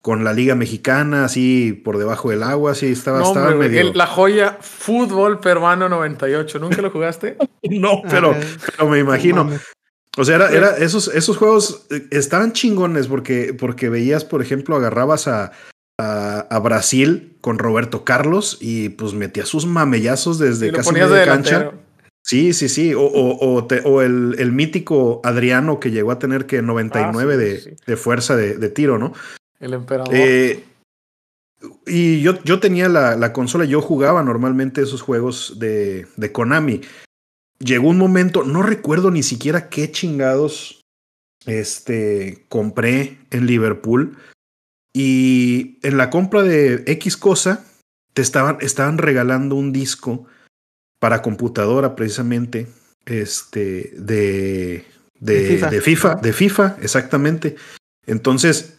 con 0.03 0.25
la 0.25 0.33
Liga 0.33 0.55
Mexicana, 0.55 1.25
así 1.27 1.73
por 1.85 1.99
debajo 1.99 2.31
del 2.31 2.43
agua, 2.45 2.71
así 2.73 2.87
estaba, 2.87 3.19
No, 3.19 3.27
estaba 3.27 3.51
hombre, 3.51 3.69
medio. 3.69 3.81
el- 3.91 3.99
la 3.99 4.07
joya 4.07 4.57
Fútbol 4.61 5.41
Peruano 5.41 5.89
98. 5.91 6.59
¿Nunca 6.61 6.81
lo 6.81 6.91
jugaste? 6.91 7.37
No, 7.69 8.01
pero, 8.09 8.31
Ah, 8.31 8.41
pero 8.77 8.89
me 8.89 9.01
imagino. 9.01 9.51
O 10.17 10.25
sea, 10.25 10.37
era, 10.37 10.51
era 10.51 10.77
esos, 10.79 11.09
esos 11.09 11.37
juegos 11.37 11.87
eh, 11.91 12.07
estaban 12.11 12.53
chingones 12.53 13.07
porque, 13.07 13.55
porque 13.59 13.89
veías, 13.91 14.25
por 14.25 14.41
ejemplo, 14.43 14.75
agarrabas 14.77 15.29
a, 15.29 15.53
a, 16.01 16.39
a 16.41 16.59
Brasil 16.59 17.37
con 17.41 17.59
Roberto 17.59 18.05
Carlos 18.05 18.59
y 18.61 18.89
pues 18.91 19.13
metía 19.13 19.45
sus 19.45 19.67
mamellazos 19.67 20.39
desde 20.39 20.73
casi 20.73 20.89
ponías 20.89 21.11
de 21.11 21.17
media 21.17 21.27
cancha. 21.33 21.59
delantero. 21.59 21.87
Sí, 22.25 22.55
sí, 22.55 22.69
sí. 22.69 22.93
O, 22.95 23.03
o, 23.03 23.55
o, 23.55 23.67
te- 23.67 23.83
o 23.85 24.03
el, 24.03 24.35
el 24.39 24.51
mítico 24.53 25.21
Adriano 25.23 25.79
que 25.79 25.91
llegó 25.93 26.11
a 26.11 26.19
tener 26.19 26.47
que 26.47 26.61
99 26.63 27.35
Ah, 27.35 27.37
sí, 27.37 27.45
de, 27.45 27.61
sí. 27.61 27.71
de 27.87 27.97
fuerza 27.97 28.35
de, 28.37 28.57
de 28.57 28.69
tiro, 28.69 28.99
¿no? 28.99 29.13
El 29.61 29.75
emperador. 29.75 30.13
Eh, 30.13 30.65
y 31.87 32.21
yo, 32.23 32.43
yo 32.43 32.59
tenía 32.61 32.89
la, 32.89 33.17
la 33.17 33.33
consola, 33.33 33.65
yo 33.65 33.81
jugaba 33.81 34.23
normalmente 34.23 34.83
esos 34.83 35.03
juegos 35.03 35.57
de, 35.59 36.07
de 36.17 36.33
Konami. 36.33 36.81
Llegó 37.59 37.89
un 37.89 37.99
momento, 37.99 38.45
no 38.45 38.63
recuerdo 38.63 39.11
ni 39.11 39.23
siquiera 39.23 39.69
qué 39.69 39.91
chingados 39.91 40.83
este, 41.47 42.45
compré 42.49 43.19
en 43.31 43.47
Liverpool. 43.47 44.19
Y 44.93 45.79
en 45.83 45.97
la 45.97 46.11
compra 46.11 46.43
de 46.43 46.83
X 46.87 47.17
cosa, 47.17 47.65
te 48.15 48.23
estaban, 48.23 48.59
estaban 48.61 48.99
regalando 48.99 49.55
un 49.55 49.73
disco 49.73 50.27
para 50.99 51.23
computadora 51.23 51.95
precisamente 51.95 52.67
este, 53.05 53.93
de, 53.97 54.85
de, 55.21 55.35
De 55.35 55.49
FIFA. 55.49 55.71
de 55.71 55.81
FIFA, 55.81 56.15
de 56.17 56.33
FIFA, 56.33 56.77
exactamente. 56.81 57.57
Entonces, 58.07 58.76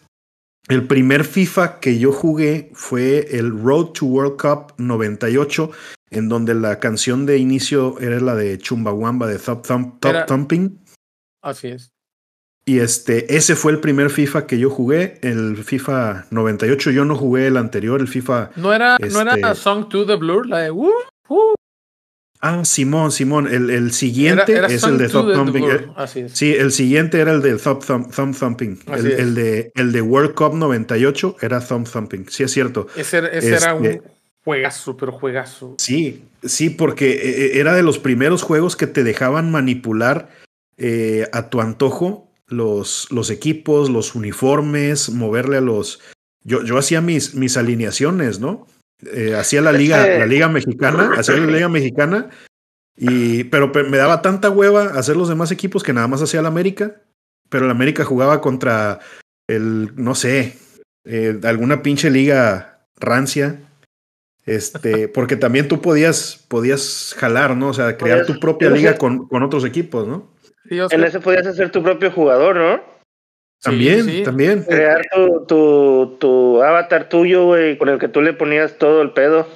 el 0.68 0.86
primer 0.86 1.24
FIFA 1.24 1.80
que 1.80 1.98
yo 1.98 2.12
jugué 2.12 2.70
fue 2.74 3.36
el 3.38 3.58
Road 3.58 3.86
to 3.92 4.06
World 4.06 4.36
Cup 4.40 4.74
98, 4.78 5.70
en 6.10 6.28
donde 6.28 6.54
la 6.54 6.78
canción 6.80 7.26
de 7.26 7.38
inicio 7.38 7.98
era 8.00 8.20
la 8.20 8.34
de 8.34 8.58
Chumbawamba 8.58 9.26
de 9.26 9.38
Top, 9.38 9.66
Thump- 9.66 10.04
Era- 10.06 10.26
Thumping. 10.26 10.78
Así 11.42 11.68
es. 11.68 11.90
Y 12.66 12.80
este, 12.80 13.34
ese 13.34 13.56
fue 13.56 13.72
el 13.72 13.80
primer 13.80 14.10
FIFA 14.10 14.46
que 14.46 14.58
yo 14.58 14.68
jugué, 14.68 15.18
el 15.22 15.56
FIFA 15.56 16.26
98. 16.30 16.90
Yo 16.90 17.06
no 17.06 17.16
jugué 17.16 17.46
el 17.46 17.56
anterior, 17.56 17.98
el 18.00 18.08
FIFA. 18.08 18.50
¿No 18.56 18.74
era, 18.74 18.98
¿no 18.98 19.20
era 19.22 19.34
Este- 19.36 19.54
Song 19.54 19.88
to 19.88 20.04
the 20.04 20.16
Blur? 20.16 20.46
La 20.46 20.58
de 20.58 20.70
uh, 20.70 20.90
uh. 21.28 21.54
Ah, 22.40 22.64
Simón, 22.64 23.10
Simón. 23.10 23.46
El, 23.48 23.68
el 23.70 23.92
siguiente 23.92 24.52
Era, 24.52 24.66
era 24.66 24.68
es 24.68 24.82
el 24.84 24.96
de 24.98 25.06
the 25.08 25.12
Thumping. 25.12 25.64
Eh, 25.64 25.86
Así 25.96 26.20
es. 26.20 26.32
Sí, 26.32 26.52
el 26.54 26.70
siguiente 26.72 27.18
era 27.18 27.32
el 27.32 27.42
de 27.42 27.56
Thumb, 27.56 27.84
Thumb, 27.84 28.10
Thumb 28.14 28.36
Thumping. 28.38 28.78
El, 28.86 29.06
el 29.12 29.34
de, 29.34 29.72
el 29.74 29.90
de 29.92 30.00
World 30.02 30.34
Cup 30.34 30.54
98 30.54 31.36
era 31.40 31.60
Thumb 31.60 31.88
Thumping. 31.90 32.26
Sí, 32.28 32.44
es 32.44 32.52
cierto. 32.52 32.86
Ese, 32.96 33.18
era- 33.18 33.74
un 33.74 33.84
Este- 33.86 34.02
juegazo, 34.44 34.96
pero 34.96 35.12
juegazo. 35.12 35.74
Sí, 35.78 36.22
sí, 36.44 36.70
porque 36.70 37.10
eh, 37.10 37.20
eh, 37.22 37.50
era 37.60 37.74
de 37.74 37.82
los 37.82 37.98
primeros 37.98 38.42
juegos 38.42 38.76
que 38.76 38.86
te 38.86 39.02
dejaban 39.04 39.50
manipular 39.50 40.30
eh, 40.76 41.28
a 41.32 41.50
tu 41.50 41.60
antojo 41.60 42.30
los, 42.46 43.08
los 43.10 43.30
equipos, 43.30 43.90
los 43.90 44.14
uniformes, 44.14 45.10
moverle 45.10 45.56
a 45.56 45.60
los. 45.60 46.00
Yo, 46.44 46.62
yo 46.62 46.78
hacía 46.78 47.00
mis, 47.00 47.34
mis 47.34 47.56
alineaciones, 47.56 48.38
¿no? 48.40 48.66
Eh, 49.06 49.34
hacía 49.34 49.60
la 49.60 49.72
liga, 49.72 50.04
la 50.18 50.26
liga 50.26 50.48
mexicana, 50.48 51.12
hacía 51.16 51.36
la 51.36 51.46
liga 51.52 51.68
mexicana 51.68 52.30
Y, 52.96 53.44
pero 53.44 53.70
pe- 53.70 53.84
me 53.84 53.96
daba 53.96 54.22
tanta 54.22 54.50
hueva 54.50 54.82
hacer 54.98 55.16
los 55.16 55.28
demás 55.28 55.52
equipos 55.52 55.84
que 55.84 55.92
nada 55.92 56.08
más 56.08 56.20
hacía 56.20 56.42
la 56.42 56.48
América. 56.48 56.96
Pero 57.48 57.66
la 57.66 57.72
América 57.72 58.04
jugaba 58.04 58.40
contra 58.40 58.98
el, 59.48 59.92
no 59.94 60.14
sé, 60.16 60.58
eh, 61.04 61.38
alguna 61.44 61.82
pinche 61.82 62.10
liga 62.10 62.80
rancia. 62.98 63.60
Este, 64.46 65.06
porque 65.14 65.36
también 65.36 65.68
tú 65.68 65.80
podías, 65.80 66.44
podías 66.48 67.14
jalar, 67.16 67.56
¿no? 67.56 67.68
O 67.68 67.74
sea, 67.74 67.96
crear 67.96 68.26
tu 68.26 68.40
propia 68.40 68.68
liga 68.70 68.98
con, 68.98 69.28
con 69.28 69.42
otros 69.44 69.64
equipos, 69.64 70.08
¿no? 70.08 70.34
En 70.94 71.04
ese 71.04 71.20
podías 71.20 71.46
hacer 71.46 71.70
tu 71.70 71.82
propio 71.84 72.10
jugador, 72.10 72.56
¿no? 72.56 72.97
También, 73.62 74.04
sí. 74.04 74.22
también. 74.22 74.62
Crear 74.62 75.02
tu, 75.14 75.44
tu, 75.46 76.16
tu 76.20 76.62
avatar 76.62 77.08
tuyo, 77.08 77.44
güey, 77.46 77.76
con 77.78 77.88
el 77.88 77.98
que 77.98 78.08
tú 78.08 78.20
le 78.20 78.32
ponías 78.32 78.78
todo 78.78 79.02
el 79.02 79.12
pedo. 79.12 79.46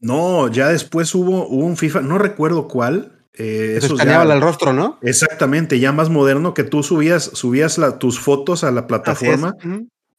No, 0.00 0.48
ya 0.48 0.68
después 0.68 1.14
hubo, 1.14 1.46
hubo 1.46 1.64
un 1.66 1.76
FIFA, 1.76 2.00
no 2.00 2.18
recuerdo 2.18 2.68
cuál. 2.68 3.16
Eh, 3.34 3.78
ya- 4.04 4.22
el 4.22 4.40
rostro, 4.40 4.72
¿no? 4.72 4.98
Exactamente, 5.02 5.78
ya 5.78 5.92
más 5.92 6.08
moderno 6.10 6.52
que 6.54 6.64
tú 6.64 6.82
subías, 6.82 7.22
subías 7.24 7.78
la- 7.78 7.98
tus 7.98 8.18
fotos 8.18 8.64
a 8.64 8.70
la 8.70 8.80
es. 8.80 8.86
plataforma 8.86 9.54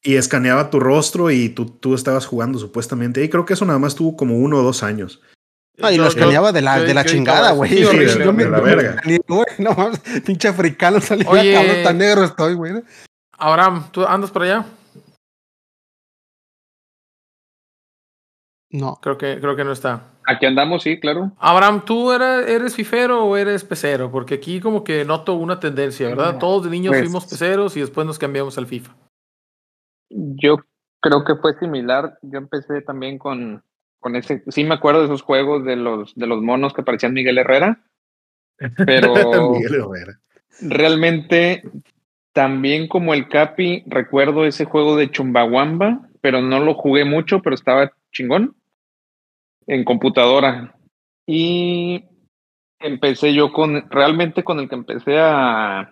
y 0.04 0.15
escaneaba 0.15 0.69
tu 0.69 0.80
rostro 0.80 1.30
y 1.32 1.49
tú, 1.49 1.65
tú 1.65 1.93
estabas 1.93 2.25
jugando 2.25 2.58
supuestamente. 2.60 3.23
Y 3.23 3.30
creo 3.30 3.45
que 3.45 3.54
eso 3.54 3.65
nada 3.65 3.80
más 3.80 3.95
tuvo 3.95 4.15
como 4.15 4.38
uno 4.38 4.58
o 4.60 4.63
dos 4.63 4.82
años. 4.84 5.19
Ah, 5.82 5.91
y 5.91 5.97
lo 5.97 6.04
yo- 6.04 6.10
escaneaba 6.10 6.51
de 6.51 6.62
la, 6.62 6.77
yo- 6.80 6.84
de 6.86 6.93
la 6.93 7.04
yo 7.04 7.12
chingada, 7.12 7.51
güey. 7.51 7.82
eso. 7.82 7.91
Sí, 7.91 7.97
me- 7.97 8.06
de 8.06 8.15
la 8.19 8.25
yo 8.25 8.34
me 8.34 8.45
verga. 8.45 9.01
güey, 9.27 9.45
no 9.58 9.73
mames, 9.73 9.99
pinche 10.25 10.47
africano 10.47 11.01
salía, 11.01 11.27
Oye. 11.30 11.54
cabrón, 11.54 11.75
tan 11.84 11.97
negro 11.97 12.23
estoy, 12.23 12.54
güey. 12.54 12.73
Abraham, 13.41 13.86
¿tú 13.91 14.06
andas 14.06 14.30
por 14.30 14.43
allá? 14.43 14.65
No. 18.69 18.99
Creo 19.01 19.17
que, 19.17 19.39
creo 19.39 19.56
que 19.56 19.63
no 19.63 19.71
está. 19.71 20.04
Aquí 20.25 20.45
andamos, 20.45 20.84
sí, 20.84 20.99
claro. 20.99 21.32
Abraham, 21.39 21.84
¿tú 21.84 22.12
eres, 22.12 22.47
eres 22.47 22.75
fifero 22.75 23.25
o 23.25 23.36
eres 23.36 23.63
pecero? 23.65 24.12
Porque 24.12 24.36
aquí 24.36 24.62
como 24.62 24.84
que 24.84 25.04
noto 25.04 25.34
una 25.34 25.60
tendencia, 25.60 26.08
¿verdad? 26.08 26.38
Todos 26.38 26.63
de 26.65 26.69
niños 26.69 26.91
Pues- 26.91 27.01
fuimos 27.04 27.25
peceros 27.25 27.75
y 27.75 27.82
después 27.82 28.06
nos 28.08 28.19
cambiamos 28.19 28.58
al 28.58 28.67
FIFA. 28.67 28.95
Yo 30.10 30.58
creo 31.01 31.23
que 31.25 31.36
fue 31.36 31.58
similar. 31.58 32.17
Yo 32.21 32.38
empecé 32.38 32.82
también 32.82 33.17
con, 33.17 33.63
con 33.99 34.15
ese. 34.15 34.43
Sí, 34.49 34.63
me 34.63 34.75
acuerdo 34.75 34.99
de 34.99 35.06
esos 35.08 35.23
juegos 35.23 35.65
de 35.65 35.75
los, 35.75 36.13
de 36.15 36.27
los 36.27 36.41
monos 36.41 36.73
que 36.73 36.84
parecían 36.84 37.13
Miguel 37.13 37.39
Herrera. 37.39 37.84
Pero 38.86 39.13
Miguel 39.51 39.75
Herrera. 39.75 40.19
realmente, 40.62 41.63
también 42.33 42.87
como 42.87 43.13
el 43.13 43.27
Capi, 43.27 43.83
recuerdo 43.87 44.45
ese 44.45 44.65
juego 44.65 44.95
de 44.95 45.09
Chumbawamba, 45.11 46.09
pero 46.21 46.41
no 46.41 46.59
lo 46.59 46.73
jugué 46.73 47.03
mucho, 47.03 47.41
pero 47.41 47.55
estaba 47.55 47.91
chingón 48.11 48.55
en 49.67 49.83
computadora. 49.83 50.75
Y 51.25 52.05
empecé 52.79 53.33
yo 53.33 53.51
con, 53.51 53.89
realmente 53.89 54.43
con 54.43 54.59
el 54.59 54.69
que 54.69 54.75
empecé 54.75 55.19
a, 55.19 55.91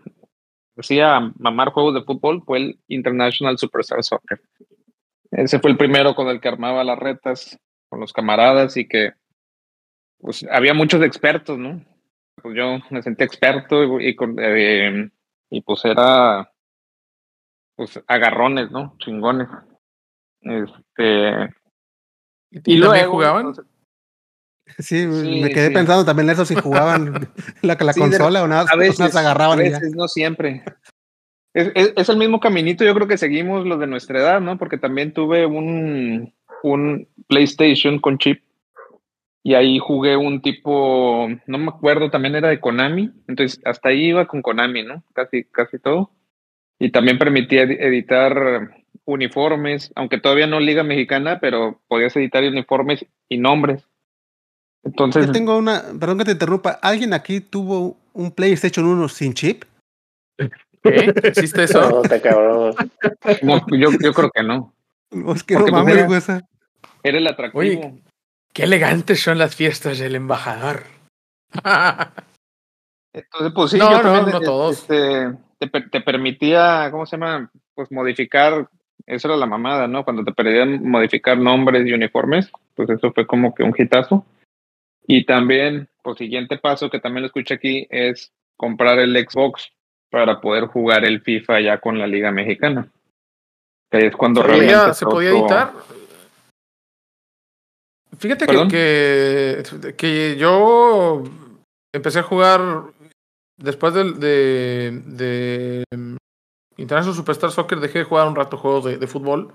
así 0.78 1.00
mamar 1.38 1.70
juegos 1.70 1.94
de 1.94 2.04
fútbol 2.04 2.42
fue 2.46 2.58
el 2.60 2.80
International 2.88 3.58
Superstar 3.58 4.04
Soccer. 4.04 4.42
Ese 5.32 5.60
fue 5.60 5.72
el 5.72 5.78
primero 5.78 6.16
con 6.16 6.28
el 6.30 6.40
que 6.40 6.48
armaba 6.48 6.84
las 6.84 6.98
retas 6.98 7.60
con 7.90 8.00
los 8.00 8.14
camaradas 8.14 8.78
y 8.78 8.88
que 8.88 9.14
pues 10.20 10.46
había 10.52 10.74
muchos 10.74 11.02
expertos, 11.04 11.58
¿no? 11.58 11.84
Pues 12.42 12.56
yo 12.56 12.80
me 12.90 13.02
sentí 13.02 13.24
experto 13.24 14.00
y, 14.00 14.10
y 14.10 14.16
con, 14.16 14.36
eh, 14.40 15.10
y 15.50 15.62
pues 15.62 15.84
era 15.86 16.52
pues 17.76 18.02
agarrones, 18.08 18.72
¿no? 18.72 18.96
Chingones. 19.00 19.48
Este 20.42 21.50
¿Y, 22.52 22.60
también 22.62 22.80
luego, 22.80 23.12
jugaban? 23.14 23.48
entonces, 23.48 23.66
Sí, 24.80 25.02
Sí, 25.04 25.42
me 25.42 25.50
quedé 25.52 25.68
sí. 25.70 25.74
pensando 25.74 26.06
también 26.06 26.30
en 26.30 26.34
eso 26.34 26.46
si 26.46 26.56
jugaban 26.56 27.14
la, 27.62 27.76
la 27.80 27.94
Sí, 27.94 28.00
de- 28.02 28.08
consola 28.10 28.44
o 28.44 28.48
nada, 28.48 28.66
a 28.72 28.76
veces, 28.76 29.16
agarraban 29.16 29.60
a 29.60 29.64
y 29.64 29.70
ya. 29.70 29.80
veces, 29.80 29.96
no 29.96 30.08
siempre. 30.08 30.64
Es, 31.54 31.72
es- 31.76 31.94
es 31.96 32.10
el 32.10 32.18
mismo 32.18 32.40
caminito, 32.40 32.84
yo 32.86 32.94
creo 32.94 33.08
que 33.08 33.18
seguimos 33.18 33.66
los 33.66 33.80
de 33.80 33.88
nuestra 33.88 34.20
edad, 34.20 34.42
¿no? 34.42 34.58
Porque 34.58 34.78
también 34.78 35.14
tuve 35.14 35.46
un, 35.46 36.34
un 36.64 37.08
PlayStation 37.28 38.00
con 38.00 38.18
chip 38.18 38.44
y 39.44 39.54
ahí 39.54 39.80
jugué 39.80 40.18
un 40.18 40.42
tipo, 40.42 41.28
no 41.48 41.58
me 41.58 41.70
acuerdo, 41.70 42.10
también 42.12 42.36
era 42.36 42.50
de 42.50 42.60
Konami, 42.60 43.12
entonces 43.28 43.60
hasta 43.66 43.90
ahí 43.90 44.08
iba 44.08 44.28
con 44.28 44.42
Konami, 44.42 44.84
¿no? 44.84 45.04
Casi, 45.14 45.44
casi 45.46 45.80
todo. 45.80 46.12
Y 46.80 46.92
también 46.92 47.18
permitía 47.18 47.64
edi- 47.64 47.78
editar 47.80 48.72
uniformes, 49.06 49.92
aunque 49.96 50.20
todavía 50.20 50.48
no 50.48 50.60
Liga 50.60 50.84
Mexicana, 50.84 51.40
pero 51.40 51.82
podías 51.88 52.16
editar 52.16 52.44
uniformes 52.44 53.06
y 53.28 53.38
nombres. 53.38 53.84
Entonces, 54.84 55.26
Yo 55.28 55.32
tengo 55.34 55.58
una, 55.58 55.84
perdón 56.00 56.20
que 56.20 56.26
te 56.26 56.32
interrumpa, 56.32 56.80
¿alguien 56.82 57.14
aquí 57.14 57.42
tuvo 57.42 57.98
un 58.14 58.32
PlayStation 58.32 58.86
1 58.86 59.10
sin 59.10 59.34
chip? 59.34 59.64
¿Qué? 60.38 61.14
¿Existe 61.24 61.64
eso? 61.64 61.90
No, 61.90 62.02
te 62.02 62.22
cabrón. 62.22 62.74
no, 63.42 63.66
yo, 63.76 63.90
yo 64.02 64.14
creo 64.14 64.32
que 64.32 64.44
no. 64.44 64.74
Es 65.36 65.44
que 65.44 65.56
no 65.56 65.68
mames, 65.68 66.06
güey. 66.06 66.18
esa- 66.20 66.48
Era 67.04 67.18
el 67.18 67.28
atractivo. 67.28 67.60
Oye, 67.60 68.02
Qué 68.54 68.64
elegantes 68.64 69.22
son 69.22 69.38
las 69.38 69.56
fiestas 69.56 70.00
del 70.00 70.16
embajador. 70.16 70.84
Entonces, 73.14 73.52
pues 73.56 73.72
sí, 73.72 73.78
No, 73.78 73.92
yo 73.92 74.04
no, 74.04 74.22
no 74.28 74.38
eh, 74.38 74.42
todos. 74.44 74.80
este, 74.80 75.34
te, 75.60 75.68
te 75.68 76.02
permitía, 76.02 76.90
¿cómo 76.92 77.06
se 77.06 77.18
llama? 77.18 77.52
Pues 77.74 77.92
modificar, 77.92 78.70
eso 79.06 79.28
era 79.28 79.38
la 79.38 79.46
mamada, 79.46 79.88
¿no? 79.88 80.04
Cuando 80.04 80.24
te 80.24 80.32
permitían 80.32 80.88
modificar 80.88 81.38
nombres 81.38 81.86
y 81.88 81.94
uniformes, 81.94 82.52
pues 82.76 82.90
eso 82.90 83.12
fue 83.14 83.26
como 83.26 83.54
que 83.56 83.64
un 83.64 83.74
hitazo. 83.78 84.26
Y 85.08 85.26
también, 85.26 85.90
pues 86.04 86.18
siguiente 86.18 86.58
paso 86.58 86.90
que 86.90 87.00
también 87.00 87.24
lo 87.24 87.28
escuché 87.28 87.56
aquí 87.56 87.88
es 87.90 88.32
comprar 88.58 89.00
el 89.00 89.16
Xbox 89.28 89.72
para 90.12 90.40
poder 90.42 90.66
jugar 90.66 91.04
el 91.06 91.22
FIFA 91.22 91.62
ya 91.62 91.78
con 91.80 91.98
la 91.98 92.08
Liga 92.08 92.32
Mexicana. 92.32 92.88
Que 93.90 94.08
es 94.08 94.16
cuando 94.16 94.42
¿Se 94.42 94.48
realmente 94.48 94.94
se 94.94 95.06
podía 95.06 95.32
editar? 95.32 95.72
Fíjate 98.18 98.46
que, 98.48 98.54
que, 98.70 99.96
que 99.96 100.36
yo 100.38 101.24
empecé 101.94 102.20
a 102.20 102.24
jugar 102.24 102.62
después 103.58 103.94
del- 103.94 104.20
de, 104.20 105.02
de, 105.06 105.84
International 106.78 107.16
Superstar 107.16 107.52
Soccer, 107.52 107.80
dejé 107.80 108.00
de 108.00 108.06
jugar 108.06 108.28
un 108.28 108.36
rato 108.36 108.58
juegos 108.58 108.86
de, 108.86 108.98
de 108.98 109.08
fútbol. 109.08 109.52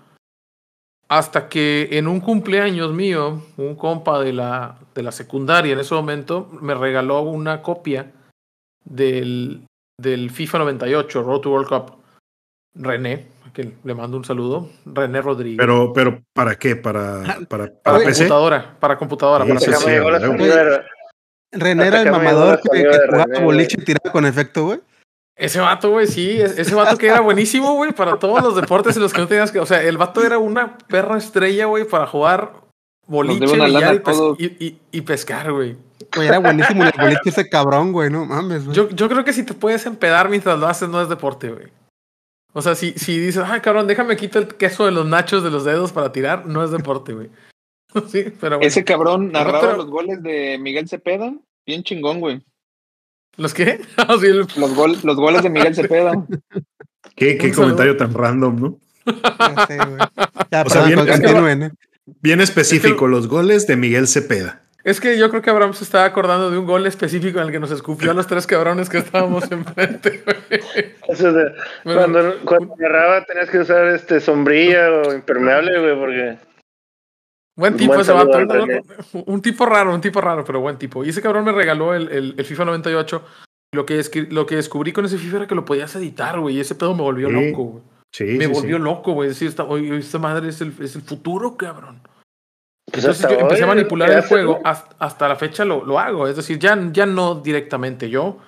Hasta 1.08 1.48
que 1.48 1.88
en 1.92 2.06
un 2.08 2.20
cumpleaños 2.20 2.92
mío, 2.92 3.42
un 3.56 3.74
compa 3.76 4.20
de 4.20 4.32
la, 4.32 4.78
de 4.94 5.02
la 5.02 5.12
secundaria 5.12 5.72
en 5.74 5.80
ese 5.80 5.94
momento 5.94 6.48
me 6.60 6.74
regaló 6.74 7.20
una 7.22 7.60
copia 7.62 8.10
del, 8.84 9.66
del 10.00 10.30
FIFA 10.30 10.58
98, 10.58 11.22
Road 11.22 11.40
to 11.40 11.50
World 11.50 11.68
Cup. 11.68 11.96
René, 12.76 13.26
que 13.54 13.72
le 13.82 13.94
mando 13.94 14.16
un 14.18 14.24
saludo. 14.24 14.68
René 14.84 15.22
Rodríguez. 15.22 15.56
Pero, 15.58 15.92
pero 15.94 16.22
¿para 16.34 16.56
qué? 16.56 16.76
¿Para, 16.76 17.22
para, 17.48 17.68
para 17.68 17.72
para 17.82 17.98
PC? 17.98 18.24
computadora, 18.24 18.76
para 18.80 18.98
computadora. 18.98 19.44
Sí, 19.44 19.50
para 19.52 19.60
sí, 19.60 19.76
PC. 20.36 20.82
René 21.52 21.86
era 21.86 22.02
el 22.02 22.10
mamador 22.10 22.60
que, 22.60 22.84
jugaba 22.84 23.24
René, 23.26 23.44
boliche 23.44 23.76
y 23.80 23.84
tiraba 23.84 24.10
con 24.12 24.26
efecto, 24.26 24.64
güey. 24.66 24.80
Ese 25.36 25.60
vato, 25.60 25.90
güey, 25.90 26.06
sí, 26.06 26.40
es- 26.40 26.58
ese 26.58 26.74
vato 26.74 26.96
que 26.98 27.06
era 27.06 27.20
buenísimo, 27.20 27.74
güey, 27.74 27.92
para 27.92 28.18
todos 28.18 28.42
los 28.42 28.56
deportes 28.56 28.96
en 28.96 29.02
los 29.02 29.12
que 29.12 29.20
no 29.20 29.26
tenías 29.28 29.50
que. 29.52 29.58
O 29.60 29.66
sea, 29.66 29.82
el 29.82 29.96
vato 29.96 30.22
era 30.24 30.38
una 30.38 30.76
perra 30.78 31.16
estrella, 31.16 31.66
güey, 31.66 31.84
para 31.84 32.06
jugar 32.06 32.52
boliche, 33.06 33.46
billar 33.54 33.94
y, 33.94 33.98
a 33.98 34.02
pes- 34.02 34.16
todos. 34.16 34.38
y- 34.40 34.56
y- 34.64 34.80
y 34.90 35.00
pescar, 35.02 35.52
güey. 35.52 35.76
Güey, 36.14 36.28
era 36.28 36.38
buenísimo 36.38 36.82
en 36.82 36.88
el 36.88 37.00
boliche 37.00 37.20
ese 37.30 37.48
cabrón, 37.48 37.92
güey, 37.92 38.10
no 38.10 38.24
mames, 38.26 38.64
güey. 38.64 38.76
Yo, 38.76 38.88
yo 38.90 39.08
creo 39.08 39.24
que 39.24 39.32
si 39.32 39.44
te 39.44 39.54
puedes 39.54 39.86
empedar 39.86 40.28
mientras 40.28 40.58
lo 40.58 40.66
haces, 40.66 40.88
no 40.88 41.00
es 41.00 41.08
deporte, 41.08 41.50
güey. 41.50 41.66
O 42.56 42.62
sea, 42.62 42.74
si, 42.76 42.92
si 42.92 43.18
dices, 43.18 43.42
ay, 43.44 43.60
cabrón, 43.60 43.86
déjame 43.88 44.16
quitar 44.16 44.42
el 44.42 44.48
queso 44.48 44.86
de 44.86 44.92
los 44.92 45.04
nachos 45.06 45.42
de 45.42 45.50
los 45.50 45.64
dedos 45.64 45.92
para 45.92 46.12
tirar, 46.12 46.46
no 46.46 46.64
es 46.64 46.70
deporte, 46.70 47.12
güey. 47.12 47.28
Sí, 48.10 48.24
pero 48.40 48.56
bueno. 48.56 48.66
Ese 48.66 48.82
cabrón 48.84 49.30
narraba 49.32 49.58
otro- 49.58 49.76
los 49.76 49.86
goles 49.86 50.22
de 50.22 50.58
Miguel 50.58 50.88
Cepeda. 50.88 51.32
Bien 51.66 51.82
chingón, 51.84 52.20
güey. 52.20 52.42
¿Los 53.36 53.52
qué? 53.54 53.80
Ah, 53.96 54.16
sí, 54.20 54.26
el- 54.26 54.46
Los, 54.56 54.74
gol, 54.74 54.96
los 55.02 55.16
goles 55.16 55.42
de 55.42 55.50
Miguel 55.50 55.74
Cepeda. 55.74 56.12
¿Qué, 57.16 57.36
qué 57.38 57.52
comentario 57.52 57.96
tan 57.96 58.12
random, 58.14 58.56
¿no? 58.60 58.78
Ya 59.06 59.66
sé, 59.66 59.76
güey. 59.76 59.98
Ya, 60.50 60.62
O 60.62 60.70
sea, 60.70 60.84
bien- 60.86 60.98
es 61.00 61.04
que- 61.04 61.10
continúen, 61.22 61.62
¿eh? 61.64 61.70
Bien 62.20 62.40
específico, 62.40 63.06
los 63.08 63.28
goles 63.28 63.66
de 63.66 63.76
Miguel 63.76 64.06
Cepeda. 64.08 64.62
Es 64.84 65.00
que 65.00 65.16
yo 65.18 65.30
creo 65.30 65.40
que 65.40 65.48
Abraham 65.50 65.72
se 65.72 65.82
estaba 65.82 66.04
acordando 66.04 66.50
de 66.50 66.58
un 66.58 66.66
gol 66.66 66.86
específico 66.86 67.38
en 67.40 67.46
el 67.46 67.52
que 67.52 67.58
nos 67.58 67.70
escupió 67.70 68.10
a 68.10 68.14
los 68.14 68.26
tres 68.26 68.46
cabrones 68.46 68.90
que 68.90 68.98
estábamos 68.98 69.44
enfrente, 69.50 70.22
güey. 70.24 70.60
Eso 71.08 71.32
de- 71.32 71.52
Bueno, 71.84 72.00
cuando, 72.00 72.34
cuando 72.44 72.76
cerraba 72.76 73.24
tenías 73.24 73.48
que 73.50 73.58
usar 73.60 73.86
este 73.88 74.20
sombrilla 74.20 74.90
o 74.90 75.14
impermeable, 75.14 75.80
güey, 75.80 75.98
porque 75.98 76.38
Buen 77.56 77.76
tipo 77.76 77.92
buen 77.92 78.00
ese 78.00 78.12
vato. 78.12 78.38
René. 78.44 78.82
Un 79.26 79.40
tipo 79.40 79.64
raro, 79.64 79.94
un 79.94 80.00
tipo 80.00 80.20
raro, 80.20 80.44
pero 80.44 80.60
buen 80.60 80.76
tipo. 80.76 81.04
Y 81.04 81.10
ese 81.10 81.22
cabrón 81.22 81.44
me 81.44 81.52
regaló 81.52 81.94
el, 81.94 82.08
el, 82.10 82.34
el 82.36 82.44
FIFA 82.44 82.64
98. 82.66 83.24
Lo 83.72 83.86
que, 83.86 83.98
escri- 84.00 84.28
lo 84.30 84.44
que 84.44 84.56
descubrí 84.56 84.92
con 84.92 85.04
ese 85.04 85.18
FIFA 85.18 85.36
era 85.38 85.46
que 85.46 85.54
lo 85.54 85.64
podías 85.64 85.94
editar, 85.96 86.38
güey. 86.40 86.56
Y 86.56 86.60
ese 86.60 86.74
pedo 86.74 86.94
me 86.94 87.02
volvió 87.02 87.28
Sí. 87.28 87.32
loco, 87.50 87.62
güey. 87.64 87.82
Sí, 88.12 88.24
Me 88.24 88.46
sí, 88.46 88.52
volvió 88.52 88.76
sí. 88.76 88.82
loco, 88.82 89.12
güey. 89.12 89.28
Decir, 89.28 89.48
esta, 89.48 89.64
esta 89.72 90.18
madre 90.18 90.48
es 90.48 90.60
el, 90.60 90.72
es 90.80 90.94
el 90.96 91.02
futuro, 91.02 91.56
cabrón. 91.56 92.00
Pues 92.94 93.04
Entonces 93.04 93.28
yo 93.28 93.40
empecé 93.40 93.64
a 93.64 93.66
manipular 93.66 94.08
¿qué 94.08 94.16
el 94.16 94.22
juego, 94.22 94.60
hasta, 94.62 94.94
hasta 95.00 95.28
la 95.28 95.34
fecha 95.34 95.64
lo, 95.64 95.84
lo 95.84 95.98
hago, 95.98 96.28
es 96.28 96.36
decir, 96.36 96.60
ya, 96.60 96.78
ya 96.92 97.06
no 97.06 97.34
directamente 97.34 98.08
yo. 98.08 98.38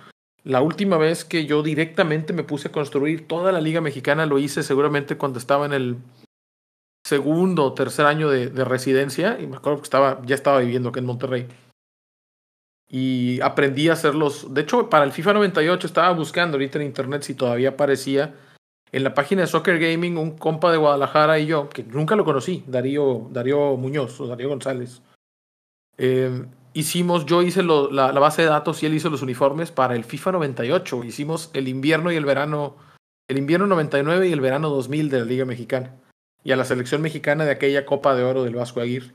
La 0.44 0.60
última 0.60 0.96
vez 0.96 1.24
que 1.24 1.46
yo 1.46 1.64
directamente 1.64 2.32
me 2.32 2.44
puse 2.44 2.68
a 2.68 2.72
construir 2.72 3.26
toda 3.26 3.50
la 3.50 3.60
Liga 3.60 3.80
Mexicana 3.80 4.24
lo 4.24 4.38
hice 4.38 4.62
seguramente 4.62 5.16
cuando 5.16 5.40
estaba 5.40 5.66
en 5.66 5.72
el 5.72 5.96
segundo 7.04 7.64
o 7.64 7.74
tercer 7.74 8.06
año 8.06 8.30
de, 8.30 8.48
de 8.48 8.64
residencia 8.64 9.38
y 9.40 9.48
me 9.48 9.56
acuerdo 9.56 9.78
que 9.78 9.84
estaba, 9.84 10.22
ya 10.24 10.36
estaba 10.36 10.60
viviendo 10.60 10.90
aquí 10.90 11.00
en 11.00 11.06
Monterrey. 11.06 11.48
Y 12.88 13.40
aprendí 13.40 13.88
a 13.88 13.94
hacerlos. 13.94 14.54
De 14.54 14.60
hecho, 14.60 14.88
para 14.88 15.04
el 15.04 15.10
FIFA 15.10 15.32
98 15.32 15.88
estaba 15.88 16.12
buscando 16.12 16.56
ahorita 16.56 16.78
en 16.78 16.86
internet 16.86 17.22
si 17.22 17.34
todavía 17.34 17.70
aparecía 17.70 18.34
en 18.96 19.04
la 19.04 19.12
página 19.12 19.42
de 19.42 19.46
Soccer 19.46 19.78
Gaming 19.78 20.16
un 20.16 20.38
compa 20.38 20.72
de 20.72 20.78
Guadalajara 20.78 21.38
y 21.38 21.44
yo, 21.44 21.68
que 21.68 21.84
nunca 21.84 22.16
lo 22.16 22.24
conocí, 22.24 22.64
Darío, 22.66 23.28
Darío 23.30 23.76
Muñoz 23.76 24.18
o 24.22 24.26
Darío 24.26 24.48
González. 24.48 25.02
Eh, 25.98 26.46
hicimos, 26.72 27.26
yo 27.26 27.42
hice 27.42 27.62
la 27.62 28.10
base 28.12 28.40
de 28.40 28.48
datos 28.48 28.82
y 28.82 28.86
él 28.86 28.94
hizo 28.94 29.10
los 29.10 29.20
uniformes 29.20 29.70
para 29.70 29.96
el 29.96 30.04
FIFA 30.04 30.32
98. 30.32 31.04
Hicimos 31.04 31.50
el 31.52 31.68
invierno 31.68 32.10
y 32.10 32.16
el 32.16 32.24
verano, 32.24 32.76
el 33.28 33.36
invierno 33.36 33.66
99 33.66 34.28
y 34.28 34.32
el 34.32 34.40
verano 34.40 34.70
2000 34.70 35.10
de 35.10 35.18
la 35.18 35.26
Liga 35.26 35.44
Mexicana. 35.44 35.94
Y 36.42 36.52
a 36.52 36.56
la 36.56 36.64
selección 36.64 37.02
mexicana 37.02 37.44
de 37.44 37.50
aquella 37.50 37.84
Copa 37.84 38.14
de 38.14 38.24
Oro 38.24 38.44
del 38.44 38.54
Vasco 38.54 38.80
Aguirre. 38.80 39.12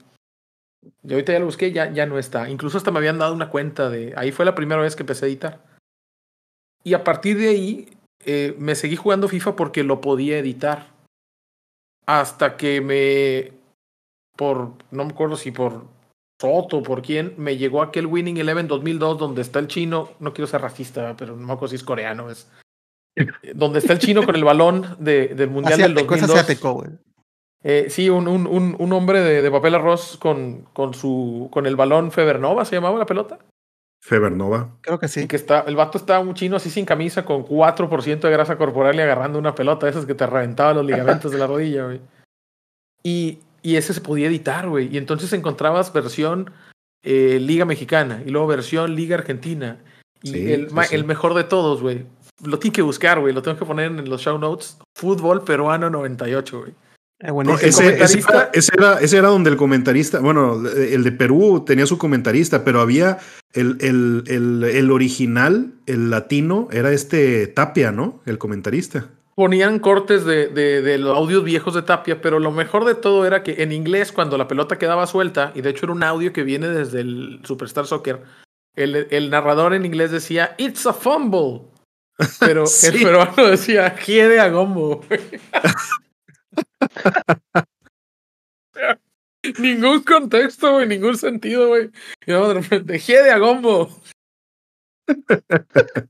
Y 1.01 1.11
ahorita 1.11 1.33
ya 1.33 1.39
lo 1.39 1.45
busqué, 1.45 1.71
ya, 1.71 1.91
ya 1.91 2.05
no 2.05 2.19
está. 2.19 2.51
Incluso 2.51 2.77
hasta 2.77 2.91
me 2.91 2.99
habían 2.99 3.17
dado 3.17 3.33
una 3.33 3.49
cuenta 3.49 3.89
de. 3.89 4.13
Ahí 4.15 4.31
fue 4.31 4.45
la 4.45 4.53
primera 4.53 4.79
vez 4.79 4.95
que 4.95 5.01
empecé 5.01 5.25
a 5.25 5.29
editar. 5.29 5.65
Y 6.83 6.93
a 6.93 7.03
partir 7.03 7.39
de 7.39 7.49
ahí 7.49 7.97
eh, 8.25 8.55
me 8.57 8.75
seguí 8.75 8.95
jugando 8.95 9.27
FIFA 9.27 9.55
porque 9.55 9.83
lo 9.83 10.01
podía 10.01 10.37
editar. 10.37 10.87
Hasta 12.05 12.57
que 12.57 12.81
me. 12.81 13.53
Por. 14.35 14.73
No 14.91 15.05
me 15.05 15.11
acuerdo 15.11 15.35
si 15.35 15.51
por 15.51 15.85
Soto 16.41 16.77
o 16.77 16.83
por 16.83 17.01
quién. 17.01 17.33
Me 17.37 17.57
llegó 17.57 17.81
aquel 17.81 18.07
Winning 18.07 18.37
Eleven 18.37 18.67
2002 18.67 19.17
donde 19.17 19.41
está 19.41 19.59
el 19.59 19.67
chino. 19.67 20.11
No 20.19 20.33
quiero 20.33 20.47
ser 20.47 20.61
racista, 20.61 21.15
pero 21.17 21.35
no 21.35 21.45
me 21.45 21.53
acuerdo 21.53 21.69
si 21.69 21.75
es 21.75 21.83
coreano. 21.83 22.29
Es, 22.29 22.49
donde 23.53 23.79
está 23.79 23.93
el 23.93 23.99
chino 23.99 24.23
con 24.23 24.35
el 24.35 24.43
balón 24.43 24.95
de, 24.99 25.29
del 25.29 25.49
Mundial 25.49 25.79
del 25.79 25.91
Asiático, 25.91 26.15
es 26.15 26.21
2002. 26.21 26.39
asiático, 26.39 26.73
güey. 26.73 26.89
Eh, 27.63 27.87
sí, 27.89 28.09
un, 28.09 28.27
un, 28.27 28.47
un, 28.47 28.75
un 28.79 28.93
hombre 28.93 29.21
de, 29.21 29.41
de 29.41 29.51
papel 29.51 29.75
arroz 29.75 30.17
con, 30.17 30.63
con, 30.73 30.93
su, 30.93 31.49
con 31.51 31.67
el 31.67 31.75
balón 31.75 32.11
Febernova, 32.11 32.65
¿se 32.65 32.75
llamaba 32.75 32.97
la 32.97 33.05
pelota? 33.05 33.39
Febernova. 34.01 34.77
Creo 34.81 34.99
que 34.99 35.05
Y 35.05 35.09
sí. 35.09 35.27
que 35.27 35.35
está, 35.35 35.61
el 35.61 35.75
vato 35.75 35.97
estaba 35.97 36.19
un 36.19 36.33
chino 36.33 36.55
así 36.57 36.69
sin 36.69 36.85
camisa, 36.85 37.23
con 37.23 37.45
4% 37.45 38.19
de 38.19 38.31
grasa 38.31 38.57
corporal 38.57 38.95
y 38.95 39.01
agarrando 39.01 39.37
una 39.39 39.53
pelota, 39.55 39.87
esas 39.87 40.05
que 40.05 40.15
te 40.15 40.25
reventaba 40.25 40.73
los 40.73 40.85
ligamentos 40.85 41.31
de 41.31 41.37
la 41.37 41.47
rodilla, 41.47 41.85
güey. 41.85 42.01
Y, 43.03 43.39
y 43.61 43.75
ese 43.75 43.93
se 43.93 44.01
podía 44.01 44.27
editar, 44.27 44.67
güey. 44.67 44.89
Y 44.93 44.97
entonces 44.97 45.31
encontrabas 45.33 45.93
versión 45.93 46.51
eh, 47.03 47.39
Liga 47.39 47.65
Mexicana 47.65 48.21
y 48.25 48.29
luego 48.29 48.47
versión 48.47 48.95
Liga 48.95 49.15
Argentina. 49.17 49.79
Y 50.23 50.31
Sí, 50.31 50.51
el, 50.51 50.69
sí, 50.69 50.73
ma- 50.75 50.83
sí. 50.85 50.95
el 50.95 51.05
mejor 51.05 51.33
de 51.33 51.43
todos, 51.43 51.81
güey. 51.81 52.05
Lo 52.43 52.57
tengo 52.59 52.73
que 52.73 52.81
buscar, 52.81 53.19
güey. 53.19 53.33
Lo 53.33 53.41
tengo 53.43 53.57
que 53.57 53.65
poner 53.65 53.87
en 53.87 54.09
los 54.09 54.21
show 54.21 54.37
notes. 54.39 54.77
Fútbol 54.95 55.43
peruano 55.43 55.89
98, 55.91 56.59
güey. 56.59 56.73
No, 57.23 57.33
buenísimo. 57.33 57.67
ese, 57.67 58.03
ese 58.03 58.19
era, 58.19 58.49
ese, 58.53 58.71
era, 58.77 58.99
ese 58.99 59.17
era 59.17 59.27
donde 59.29 59.49
el 59.49 59.57
comentarista, 59.57 60.19
bueno, 60.19 60.61
el 60.75 61.03
de 61.03 61.11
Perú 61.11 61.63
tenía 61.65 61.85
su 61.85 61.97
comentarista, 61.97 62.63
pero 62.63 62.81
había 62.81 63.19
el, 63.53 63.77
el, 63.81 64.23
el, 64.27 64.63
el 64.63 64.91
original, 64.91 65.73
el 65.85 66.09
latino, 66.09 66.67
era 66.71 66.91
este 66.91 67.47
Tapia, 67.47 67.91
¿no? 67.91 68.21
El 68.25 68.37
comentarista. 68.37 69.09
ponían 69.35 69.79
cortes 69.79 70.25
de, 70.25 70.47
de, 70.47 70.81
de 70.81 70.97
los 70.97 71.15
audios 71.17 71.43
viejos 71.43 71.73
de 71.75 71.81
Tapia, 71.83 72.21
pero 72.21 72.39
lo 72.39 72.51
mejor 72.51 72.85
de 72.85 72.95
todo 72.95 73.25
era 73.25 73.43
que 73.43 73.61
en 73.63 73.71
inglés, 73.71 74.11
cuando 74.11 74.37
la 74.37 74.47
pelota 74.47 74.77
quedaba 74.79 75.05
suelta, 75.07 75.51
y 75.55 75.61
de 75.61 75.69
hecho 75.71 75.85
era 75.85 75.93
un 75.93 76.03
audio 76.03 76.33
que 76.33 76.43
viene 76.43 76.67
desde 76.69 77.01
el 77.01 77.39
Superstar 77.43 77.85
Soccer, 77.87 78.21
el, 78.75 79.07
el 79.11 79.29
narrador 79.29 79.73
en 79.73 79.85
inglés 79.85 80.11
decía, 80.11 80.55
It's 80.57 80.85
a 80.85 80.93
fumble. 80.93 81.61
Pero 82.39 82.65
Sí. 82.67 82.87
el 82.87 83.03
peruano 83.03 83.47
decía, 83.47 83.91
Giede 83.91 84.39
a 84.39 84.49
gombo. 84.49 85.01
ningún 89.59 90.03
contexto, 90.03 90.73
güey, 90.73 90.87
ningún 90.87 91.17
sentido, 91.17 91.69
güey. 91.69 91.89
Y 92.25 92.31
luego 92.31 92.49
de 92.49 92.61
repente, 92.61 92.99
Giede 92.99 93.31
a 93.31 93.37
gombo. 93.37 93.89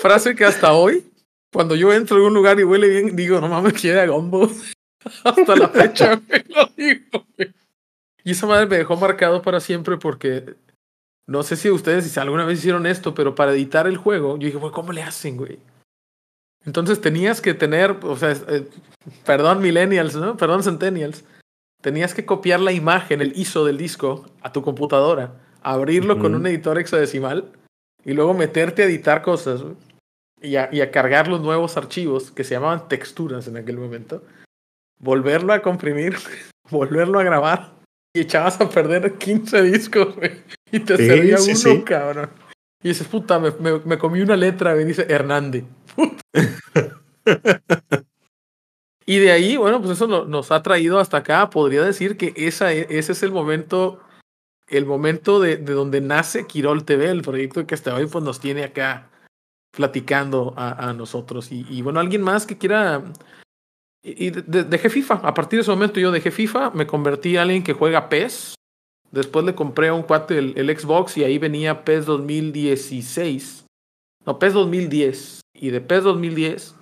Frase 0.00 0.34
que 0.34 0.44
hasta 0.44 0.72
hoy, 0.72 1.10
cuando 1.52 1.74
yo 1.74 1.92
entro 1.92 2.16
a 2.16 2.18
algún 2.18 2.34
lugar 2.34 2.60
y 2.60 2.64
huele 2.64 2.88
bien, 2.88 3.16
digo, 3.16 3.40
no 3.40 3.48
mames, 3.48 3.74
Giede 3.74 4.00
a 4.00 4.06
gombo. 4.06 4.50
hasta 5.24 5.56
la 5.56 5.68
fecha, 5.68 6.20
me 6.28 6.44
lo 6.48 6.66
digo. 6.76 7.26
Y 8.24 8.32
esa 8.32 8.46
madre 8.46 8.66
me 8.66 8.76
dejó 8.76 8.96
marcado 8.96 9.42
para 9.42 9.60
siempre 9.60 9.96
porque 9.96 10.56
no 11.26 11.42
sé 11.42 11.56
si 11.56 11.70
ustedes 11.70 12.10
si 12.10 12.20
alguna 12.20 12.44
vez 12.44 12.58
hicieron 12.58 12.86
esto, 12.86 13.14
pero 13.14 13.34
para 13.34 13.52
editar 13.52 13.86
el 13.86 13.96
juego, 13.96 14.38
yo 14.38 14.46
dije, 14.46 14.58
güey, 14.58 14.72
¿cómo 14.72 14.92
le 14.92 15.02
hacen, 15.02 15.36
güey? 15.36 15.58
Entonces 16.68 17.00
tenías 17.00 17.40
que 17.40 17.54
tener, 17.54 17.96
o 18.02 18.14
sea, 18.14 18.32
eh, 18.32 18.68
perdón 19.24 19.62
millennials, 19.62 20.14
¿no? 20.16 20.36
Perdón 20.36 20.62
centennials. 20.62 21.24
Tenías 21.80 22.12
que 22.12 22.26
copiar 22.26 22.60
la 22.60 22.72
imagen, 22.72 23.22
el 23.22 23.32
ISO 23.38 23.64
del 23.64 23.78
disco, 23.78 24.26
a 24.42 24.52
tu 24.52 24.60
computadora, 24.60 25.32
abrirlo 25.62 26.18
con 26.18 26.34
un 26.34 26.46
editor 26.46 26.78
hexadecimal 26.78 27.50
y 28.04 28.12
luego 28.12 28.34
meterte 28.34 28.82
a 28.82 28.84
editar 28.84 29.22
cosas 29.22 29.62
y 30.42 30.56
a, 30.56 30.68
y 30.70 30.82
a 30.82 30.90
cargar 30.90 31.26
los 31.26 31.40
nuevos 31.40 31.78
archivos 31.78 32.30
que 32.32 32.44
se 32.44 32.52
llamaban 32.54 32.86
texturas 32.86 33.48
en 33.48 33.56
aquel 33.56 33.78
momento. 33.78 34.22
Volverlo 35.00 35.54
a 35.54 35.62
comprimir, 35.62 36.16
volverlo 36.70 37.18
a 37.18 37.22
grabar 37.22 37.72
y 38.14 38.20
echabas 38.20 38.60
a 38.60 38.68
perder 38.68 39.14
15 39.14 39.62
discos, 39.62 40.16
güey. 40.16 40.32
Y 40.70 40.80
te 40.80 40.98
Sí, 40.98 41.06
servía 41.06 41.38
sí, 41.38 41.52
uno, 41.52 41.58
sí. 41.78 41.82
cabrón. 41.82 42.28
Y 42.82 42.88
dices, 42.88 43.06
puta, 43.08 43.38
me, 43.38 43.52
me, 43.52 43.78
me 43.86 43.96
comí 43.96 44.20
una 44.20 44.36
letra, 44.36 44.74
me 44.74 44.84
dice 44.84 45.06
Hernández. 45.08 45.64
y 49.06 49.18
de 49.18 49.32
ahí, 49.32 49.56
bueno, 49.56 49.80
pues 49.80 49.92
eso 49.92 50.06
no- 50.06 50.24
nos 50.24 50.52
ha 50.52 50.62
traído 50.62 50.98
hasta 50.98 51.18
acá. 51.18 51.50
Podría 51.50 51.82
decir 51.82 52.16
que 52.16 52.32
e- 52.36 52.46
ese 52.46 53.12
es 53.12 53.22
el 53.22 53.32
momento, 53.32 54.00
el 54.68 54.86
momento 54.86 55.40
de, 55.40 55.56
de 55.56 55.72
donde 55.72 56.00
nace 56.00 56.46
Quirol 56.46 56.84
TV, 56.84 57.10
el 57.10 57.22
proyecto 57.22 57.66
que 57.66 57.74
hasta 57.74 57.94
hoy 57.94 58.06
pues, 58.06 58.22
nos 58.24 58.40
tiene 58.40 58.64
acá 58.64 59.10
platicando 59.74 60.54
a, 60.56 60.92
nosotros. 60.92 61.52
Y, 61.52 61.82
bueno, 61.82 62.00
alguien 62.00 62.22
más 62.22 62.46
que 62.46 62.58
quiera. 62.58 63.02
Y, 64.02 64.26
y 64.26 64.30
de- 64.30 64.42
de- 64.42 64.64
dejé 64.64 64.90
FIFA. 64.90 65.14
A 65.22 65.34
partir 65.34 65.58
de 65.58 65.62
ese 65.62 65.70
momento 65.70 66.00
yo 66.00 66.10
dejé 66.10 66.30
FIFA, 66.30 66.70
me 66.70 66.86
convertí 66.86 67.34
en 67.36 67.42
alguien 67.42 67.62
que 67.62 67.72
juega 67.74 68.08
PES. 68.08 68.54
Después 69.10 69.44
le 69.44 69.54
compré 69.54 69.88
a 69.88 69.94
un 69.94 70.02
cuate 70.02 70.36
el, 70.38 70.52
el 70.58 70.76
Xbox 70.78 71.16
y 71.16 71.24
ahí 71.24 71.38
venía 71.38 71.84
PES 71.84 72.04
2016. 72.06 73.64
No, 74.26 74.38
PES 74.38 74.52
2010. 74.52 75.40
Y 75.60 75.70
de 75.70 75.80
PES 75.80 76.04
2010 76.04 76.74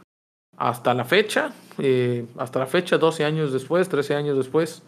hasta 0.58 0.94
la 0.94 1.04
fecha, 1.04 1.52
eh, 1.78 2.26
hasta 2.38 2.58
la 2.60 2.66
fecha, 2.66 2.98
12 2.98 3.24
años 3.24 3.52
después, 3.52 3.88
13 3.88 4.14
años 4.14 4.36
después, 4.36 4.82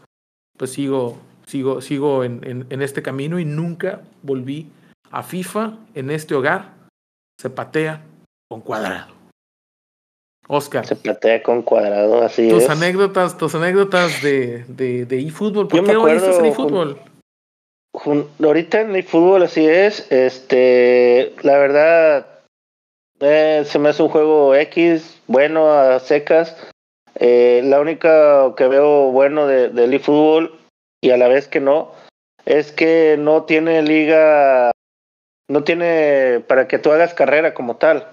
pues 0.57 0.73
sigo, 0.73 1.19
sigo, 1.47 1.81
sigo 1.81 2.25
en, 2.25 2.41
en, 2.45 2.67
en 2.71 2.83
este 2.83 3.03
camino 3.03 3.39
y 3.39 3.45
nunca 3.45 4.03
volví 4.23 4.71
a 5.11 5.23
FIFA 5.23 5.79
en 5.95 6.11
este 6.11 6.35
hogar. 6.35 6.75
Se 7.41 7.51
patea 7.51 8.03
con 8.51 8.61
cuadrado. 8.61 9.15
Oscar, 10.51 10.87
Se 10.87 10.97
platea 10.97 11.43
con 11.43 11.63
cuadrado, 11.63 12.23
así 12.23 12.49
tus 12.49 12.63
es. 12.65 12.71
anécdotas, 12.71 13.37
tus 13.37 13.55
anécdotas 13.55 14.23
de, 14.23 14.65
de, 14.69 15.05
de 15.05 15.21
eFootball. 15.21 15.69
¿Por 15.69 15.81
Yo 15.81 15.85
qué 15.85 15.97
hoy 15.97 16.13
estás 16.13 16.39
en 16.39 16.47
eFootball? 16.47 16.99
Jun- 17.95 18.27
Ahorita 18.43 18.81
en 18.81 19.05
fútbol 19.05 19.43
así 19.43 19.67
es, 19.67 20.11
este, 20.11 21.35
la 21.43 21.59
verdad, 21.59 22.27
eh, 23.21 23.65
se 23.67 23.79
me 23.79 23.91
hace 23.91 24.03
un 24.03 24.09
juego 24.09 24.55
X, 24.55 25.21
bueno 25.27 25.71
a 25.73 25.99
secas. 26.01 26.57
Eh, 27.15 27.63
la 27.65 27.81
única 27.81 28.55
que 28.57 28.69
veo 28.69 29.11
bueno 29.11 29.47
de, 29.47 29.71
del 29.71 29.95
eFootball 29.95 30.59
y 31.01 31.11
a 31.11 31.17
la 31.17 31.29
vez 31.29 31.49
que 31.49 31.61
no, 31.61 31.93
es 32.45 32.71
que 32.71 33.17
no 33.19 33.45
tiene 33.45 33.83
liga, 33.83 34.71
no 35.49 35.65
tiene 35.65 36.45
para 36.47 36.69
que 36.69 36.79
tú 36.79 36.93
hagas 36.93 37.15
carrera 37.15 37.55
como 37.55 37.77
tal, 37.77 38.07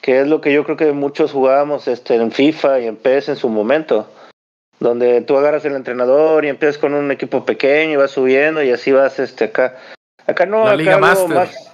que 0.00 0.20
es 0.20 0.28
lo 0.28 0.40
que 0.40 0.52
yo 0.52 0.64
creo 0.64 0.76
que 0.76 0.92
muchos 0.92 1.32
jugábamos 1.32 1.88
este, 1.88 2.14
en 2.14 2.32
FIFA 2.32 2.80
y 2.80 2.86
en 2.86 2.96
PES 2.96 3.30
en 3.30 3.36
su 3.36 3.48
momento 3.48 4.08
donde 4.80 5.20
tú 5.20 5.36
agarras 5.36 5.64
el 5.66 5.76
entrenador 5.76 6.44
y 6.44 6.48
empiezas 6.48 6.78
con 6.78 6.94
un 6.94 7.10
equipo 7.10 7.44
pequeño 7.44 7.92
y 7.92 7.96
vas 7.96 8.10
subiendo 8.10 8.62
y 8.62 8.70
así 8.70 8.90
vas 8.90 9.18
este 9.18 9.44
acá. 9.44 9.76
Acá 10.26 10.46
no, 10.46 10.64
La 10.64 10.70
acá 10.70 10.76
Liga 10.76 10.98
Master. 10.98 11.28
más 11.28 11.69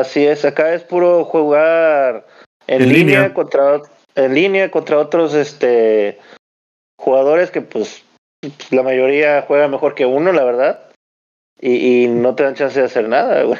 así 0.00 0.26
es, 0.26 0.44
acá 0.44 0.74
es 0.74 0.82
puro 0.82 1.24
jugar 1.24 2.26
en, 2.66 2.82
En 2.82 2.88
línea, 2.88 3.20
línea. 3.20 3.34
contra 3.34 3.82
en 4.14 4.34
línea 4.34 4.70
contra 4.70 4.98
otros 4.98 5.34
este 5.34 6.18
jugadores 6.98 7.50
que 7.50 7.60
pues 7.62 8.04
la 8.70 8.82
mayoría 8.82 9.42
juega 9.46 9.68
mejor 9.68 9.94
que 9.94 10.06
uno, 10.06 10.32
la 10.32 10.44
verdad. 10.44 10.90
Y, 11.60 12.04
y 12.04 12.08
no 12.08 12.34
te 12.34 12.44
dan 12.44 12.54
chance 12.54 12.78
de 12.78 12.86
hacer 12.86 13.08
nada, 13.08 13.42
güey. 13.44 13.58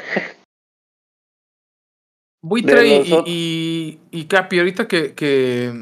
Buitre 2.41 2.87
y, 2.87 3.13
y, 3.25 3.99
y 4.11 4.25
Capi, 4.25 4.59
ahorita 4.59 4.87
que, 4.87 5.13
que, 5.13 5.73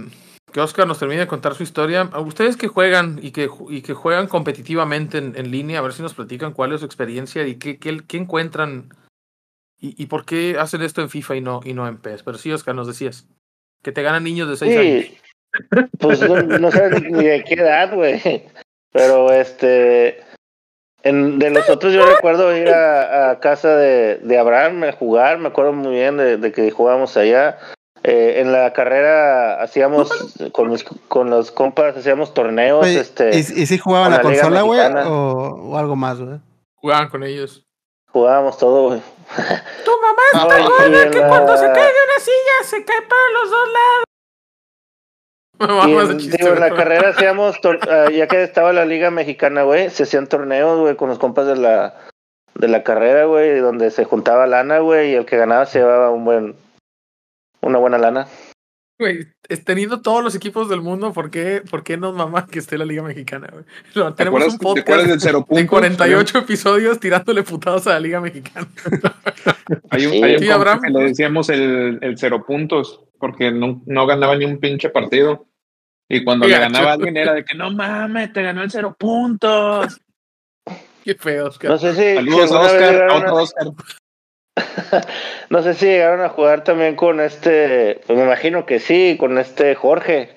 que 0.51 0.59
Oscar 0.59 0.87
nos 0.87 0.97
termine 0.97 1.21
de 1.21 1.27
contar 1.27 1.53
su 1.53 1.61
historia. 1.61 2.09
A 2.11 2.19
ustedes 2.19 2.57
que 2.57 2.67
juegan 2.67 3.19
y 3.21 3.31
que, 3.31 3.47
y 3.69 3.81
que 3.83 3.93
juegan 3.93 4.27
competitivamente 4.27 5.19
en, 5.19 5.35
en 5.37 5.51
línea, 5.51 5.79
a 5.79 5.83
ver 5.83 5.93
si 5.93 6.01
nos 6.01 6.15
platican 6.15 6.53
cuál 6.53 6.73
es 6.73 6.79
su 6.79 6.87
experiencia 6.87 7.45
y 7.45 7.55
qué, 7.55 7.77
qué, 7.77 8.01
qué 8.07 8.17
encuentran 8.17 8.89
y, 9.79 10.01
y, 10.01 10.07
por 10.07 10.25
qué 10.25 10.57
hacen 10.59 10.81
esto 10.81 11.01
en 11.01 11.09
FIFA 11.09 11.35
y 11.35 11.41
no, 11.41 11.59
y 11.63 11.73
no 11.73 11.87
en 11.87 11.97
PES. 11.97 12.23
Pero 12.23 12.37
sí, 12.37 12.51
Oscar, 12.51 12.73
nos 12.73 12.87
decías 12.87 13.27
que 13.83 13.91
te 13.91 14.01
ganan 14.01 14.23
niños 14.23 14.49
de 14.49 14.57
6 14.57 14.71
Sí, 14.71 14.77
años. 14.77 15.89
pues 15.99 16.21
no, 16.21 16.41
no 16.41 16.71
sabes 16.71 17.03
ni 17.03 17.23
de 17.23 17.43
qué 17.43 17.55
edad, 17.55 17.93
güey. 17.93 18.43
Pero 18.91 19.31
este. 19.31 20.19
En, 21.03 21.39
de 21.39 21.51
los 21.51 21.69
otros, 21.69 21.93
yo 21.93 22.05
recuerdo 22.05 22.55
ir 22.57 22.69
a, 22.69 23.29
a 23.29 23.39
casa 23.39 23.75
de, 23.75 24.17
de 24.17 24.37
Abraham 24.37 24.83
a 24.83 24.91
jugar. 24.93 25.37
Me 25.37 25.49
acuerdo 25.49 25.73
muy 25.73 25.93
bien 25.93 26.17
de, 26.17 26.37
de 26.37 26.51
que 26.51 26.71
jugábamos 26.71 27.15
allá. 27.15 27.59
Eh, 28.03 28.41
en 28.41 28.51
la 28.51 28.73
carrera 28.73 29.61
hacíamos 29.61 30.09
con, 30.53 30.69
mis, 30.69 30.83
con 30.83 31.29
los 31.29 31.51
compas, 31.51 31.95
hacíamos 31.97 32.33
torneos. 32.33 32.83
Oye, 32.83 32.99
este, 32.99 33.35
¿Y, 33.35 33.39
y 33.39 33.65
si 33.65 33.77
jugaban 33.77 34.11
la 34.11 34.17
la 34.17 34.23
consola, 34.23 34.61
güey? 34.61 34.79
O, 35.05 35.71
o 35.71 35.77
algo 35.77 35.95
más, 35.95 36.19
güey? 36.19 36.39
Jugaban 36.75 37.09
con 37.09 37.23
ellos. 37.23 37.66
Jugábamos 38.17 38.57
todo, 38.57 38.87
güey. 38.87 39.01
Tu 39.85 39.91
mamá 39.91 40.55
Ay, 40.55 40.63
gorda 40.63 40.87
gorda 40.87 41.11
que 41.11 41.19
cuando 41.19 41.55
se 41.55 41.65
caiga 41.65 41.75
caiga 41.75 41.99
una 42.09 42.19
silla 42.19 42.63
se 42.63 42.83
cae 42.83 43.01
para 43.03 43.29
los 43.33 43.51
dos 43.51 43.69
lados. 43.69 44.03
Y 45.87 45.93
en, 45.93 46.31
digo, 46.31 46.53
en 46.53 46.59
la 46.59 46.73
carrera 46.73 47.09
hacíamos, 47.09 47.57
ah, 47.89 48.09
ya 48.11 48.27
que 48.27 48.41
estaba 48.41 48.73
la 48.73 48.85
Liga 48.85 49.11
Mexicana, 49.11 49.61
güey, 49.61 49.91
se 49.91 50.03
hacían 50.03 50.25
torneos, 50.25 50.79
güey, 50.79 50.95
con 50.95 51.09
los 51.09 51.19
compas 51.19 51.45
de 51.45 51.57
la, 51.57 51.95
de 52.55 52.67
la 52.67 52.81
carrera, 52.81 53.25
güey, 53.25 53.59
donde 53.59 53.91
se 53.91 54.03
juntaba 54.03 54.47
lana, 54.47 54.79
güey, 54.79 55.11
y 55.11 55.15
el 55.15 55.27
que 55.27 55.37
ganaba 55.37 55.67
se 55.67 55.77
llevaba 55.79 56.09
un 56.09 56.25
buen, 56.25 56.55
una 57.61 57.77
buena 57.77 57.99
lana. 57.99 58.27
Güey, 58.99 59.27
es- 59.47 59.63
teniendo 59.63 60.01
todos 60.01 60.23
los 60.23 60.33
equipos 60.33 60.69
del 60.69 60.81
mundo, 60.81 61.13
¿por 61.13 61.29
qué, 61.29 61.61
por 61.69 61.83
qué 61.83 61.97
nos 61.97 62.15
mama 62.15 62.47
que 62.47 62.57
esté 62.59 62.77
la 62.79 62.85
Liga 62.85 63.03
Mexicana, 63.03 63.47
güey? 63.51 63.63
Lo- 63.93 64.13
¿Te 64.13 64.23
Tenemos 64.23 64.41
acuerdas, 64.41 64.53
un 64.53 64.59
¿Te 64.75 64.79
acuerdas 64.81 64.83
podcast 64.85 65.09
del 65.09 65.21
cero 65.21 65.39
de 65.39 65.45
puntos? 65.45 65.69
48 65.69 66.37
episodios 66.39 66.99
tirándole 66.99 67.43
putados 67.43 67.85
a 67.87 67.91
la 67.91 67.99
Liga 67.99 68.19
Mexicana. 68.21 68.67
Hay 69.89 70.05
un, 70.05 70.11
Sí. 70.13 70.23
hay 70.23 70.33
un 70.35 70.39
Sí, 70.39 70.45
compa 70.47 70.55
Abraham. 70.55 70.81
que 70.81 70.89
le 70.91 71.03
decíamos 71.05 71.49
el, 71.49 71.99
el 72.01 72.17
cero 72.17 72.43
puntos, 72.45 73.01
porque 73.19 73.51
no, 73.51 73.81
no 73.85 74.05
ganaba 74.07 74.35
ni 74.35 74.45
un 74.45 74.59
pinche 74.59 74.89
partido. 74.89 75.45
Y 76.09 76.23
cuando 76.23 76.47
le 76.47 76.57
ganaba 76.57 76.91
a 76.91 76.93
alguien 76.93 77.17
era 77.17 77.33
de 77.33 77.43
que 77.43 77.55
no 77.57 77.69
mames, 77.71 78.31
te 78.31 78.41
ganó 78.41 78.63
el 78.63 78.71
cero 78.71 78.95
puntos. 78.97 79.99
Qué 81.03 81.15
feo, 81.15 81.47
Oscar. 81.47 81.71
No 81.71 81.77
sé 81.77 81.93
si, 81.93 82.15
Saludos 82.15 82.51
a 82.51 83.07
a 83.09 83.17
otro 83.17 83.35
Oscar. 83.35 83.67
no 85.49 85.61
sé 85.63 85.73
si 85.73 85.85
llegaron 85.85 86.21
a 86.21 86.29
jugar 86.29 86.63
también 86.63 86.95
con 86.95 87.19
este, 87.19 88.01
pues 88.07 88.17
me 88.17 88.25
imagino 88.25 88.65
que 88.65 88.79
sí, 88.79 89.15
con 89.19 89.37
este 89.37 89.75
Jorge, 89.75 90.29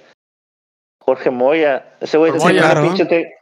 Jorge 1.01 1.31
Moya. 1.31 1.87
Ese 2.01 2.19
güey 2.19 2.33
tenía 2.33 2.81
pinche 2.83 3.05
te- 3.07 3.35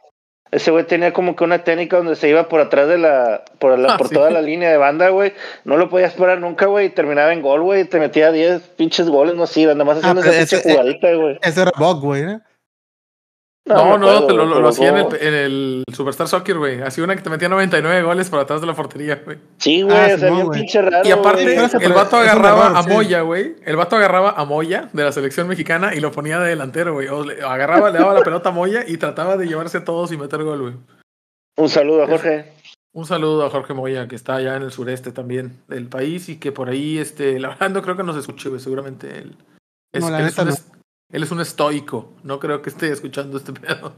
ese 0.51 0.71
güey 0.71 0.83
tenía 0.85 1.13
como 1.13 1.35
que 1.35 1.43
una 1.43 1.63
técnica 1.63 1.97
donde 1.97 2.15
se 2.15 2.27
iba 2.27 2.49
por 2.49 2.59
atrás 2.59 2.87
de 2.87 2.97
la, 2.97 3.43
por, 3.59 3.77
la, 3.77 3.89
Ah, 3.93 3.97
por 3.97 4.07
sí. 4.07 4.15
toda 4.15 4.31
la 4.31 4.41
línea 4.41 4.71
de 4.71 4.77
banda, 4.77 5.09
güey. 5.09 5.33
No 5.63 5.77
lo 5.77 5.89
podías 5.89 6.13
parar 6.13 6.39
nunca, 6.39 6.65
güey, 6.65 6.87
y 6.87 6.89
terminaba 6.89 7.31
en 7.33 7.41
gol, 7.43 7.61
güey. 7.61 7.85
Te 7.85 7.99
metía 7.99 8.31
10 8.31 8.61
pinches 8.69 9.09
goles, 9.09 9.35
no 9.35 9.45
sé, 9.45 9.63
nada 9.65 9.83
más 9.83 9.97
haciendo 9.99 10.21
pero 10.21 10.33
esa 10.33 10.39
pinche 10.39 10.55
ese- 10.57 10.69
eh, 10.69 10.71
jugadita, 10.73 11.13
güey. 11.13 11.37
Ese 11.43 11.61
era 11.61 11.71
Bog, 11.77 12.01
güey, 12.01 12.23
¿eh? 12.23 12.39
No, 13.65 13.97
no, 13.99 14.09
acuerdo, 14.09 14.27
te 14.27 14.33
lo, 14.33 14.37
güey, 14.37 14.47
lo, 14.47 14.53
pero 14.53 14.61
lo 14.61 14.69
hacía 14.69 14.89
en 14.89 14.97
el, 14.97 15.03
no. 15.03 15.15
en 15.15 15.33
el 15.35 15.83
Superstar 15.93 16.27
Soccer, 16.27 16.57
güey. 16.57 16.81
Hacía 16.81 17.03
una 17.03 17.15
que 17.15 17.21
te 17.21 17.29
metía 17.29 17.49
99 17.49 18.01
goles 18.01 18.29
por 18.29 18.39
atrás 18.39 18.61
de 18.61 18.67
la 18.67 18.73
portería, 18.73 19.21
güey. 19.23 19.37
Sí, 19.57 19.83
güey, 19.83 19.95
Ah, 19.95 20.05
o 20.05 20.07
sea, 20.07 20.17
Simón, 20.17 20.35
bien 20.35 20.45
güey. 20.47 20.59
pinche 20.61 20.81
raro. 20.81 21.07
Y 21.07 21.11
aparte, 21.11 21.43
güey. 21.55 21.69
el 21.85 21.93
vato 21.93 22.17
agarraba 22.17 22.65
error, 22.67 22.77
a 22.77 22.83
sí. 22.83 22.89
Moya, 22.89 23.21
güey. 23.21 23.55
El 23.65 23.75
vato 23.75 23.95
agarraba 23.97 24.31
a 24.31 24.45
Moya 24.45 24.89
de 24.91 25.03
la 25.03 25.11
selección 25.11 25.47
mexicana 25.47 25.93
y 25.93 25.99
lo 25.99 26.11
ponía 26.11 26.39
de 26.39 26.49
delantero, 26.49 26.93
güey. 26.93 27.07
Agarraba, 27.45 27.91
le 27.91 27.99
daba 27.99 28.13
la 28.15 28.21
pelota 28.23 28.49
a 28.49 28.51
Moya 28.53 28.83
y 28.87 28.97
trataba 28.97 29.37
de 29.37 29.45
llevarse 29.47 29.77
a 29.77 29.83
todos 29.85 30.11
y 30.11 30.17
meter 30.17 30.43
gol, 30.43 30.61
güey. 30.61 30.73
Un 31.57 31.69
saludo 31.69 32.03
a 32.03 32.07
Jorge. 32.07 32.53
Un 32.91 33.05
saludo 33.05 33.45
a 33.45 33.51
Jorge 33.51 33.75
Moya, 33.75 34.07
que 34.07 34.15
está 34.15 34.35
allá 34.35 34.55
en 34.55 34.63
el 34.63 34.71
sureste 34.71 35.11
también 35.11 35.61
del 35.67 35.85
país 35.87 36.27
y 36.29 36.39
que 36.39 36.51
por 36.51 36.69
ahí, 36.69 36.97
este, 36.97 37.39
la 37.39 37.49
verdad 37.49 37.69
no 37.69 37.83
creo 37.83 37.95
que 37.95 38.03
nos 38.03 38.17
escuche, 38.17 38.49
güey. 38.49 38.59
Seguramente 38.61 39.15
él 39.19 39.35
es, 39.93 40.01
No, 40.01 40.09
la 40.09 40.21
él 40.21 40.25
es 40.25 40.31
neta 40.31 40.41
un, 40.41 40.49
no. 40.49 40.78
Él 41.11 41.23
es 41.23 41.31
un 41.31 41.41
estoico. 41.41 42.13
No 42.23 42.39
creo 42.39 42.61
que 42.61 42.69
esté 42.69 42.91
escuchando 42.91 43.37
este 43.37 43.53
pedo. 43.53 43.93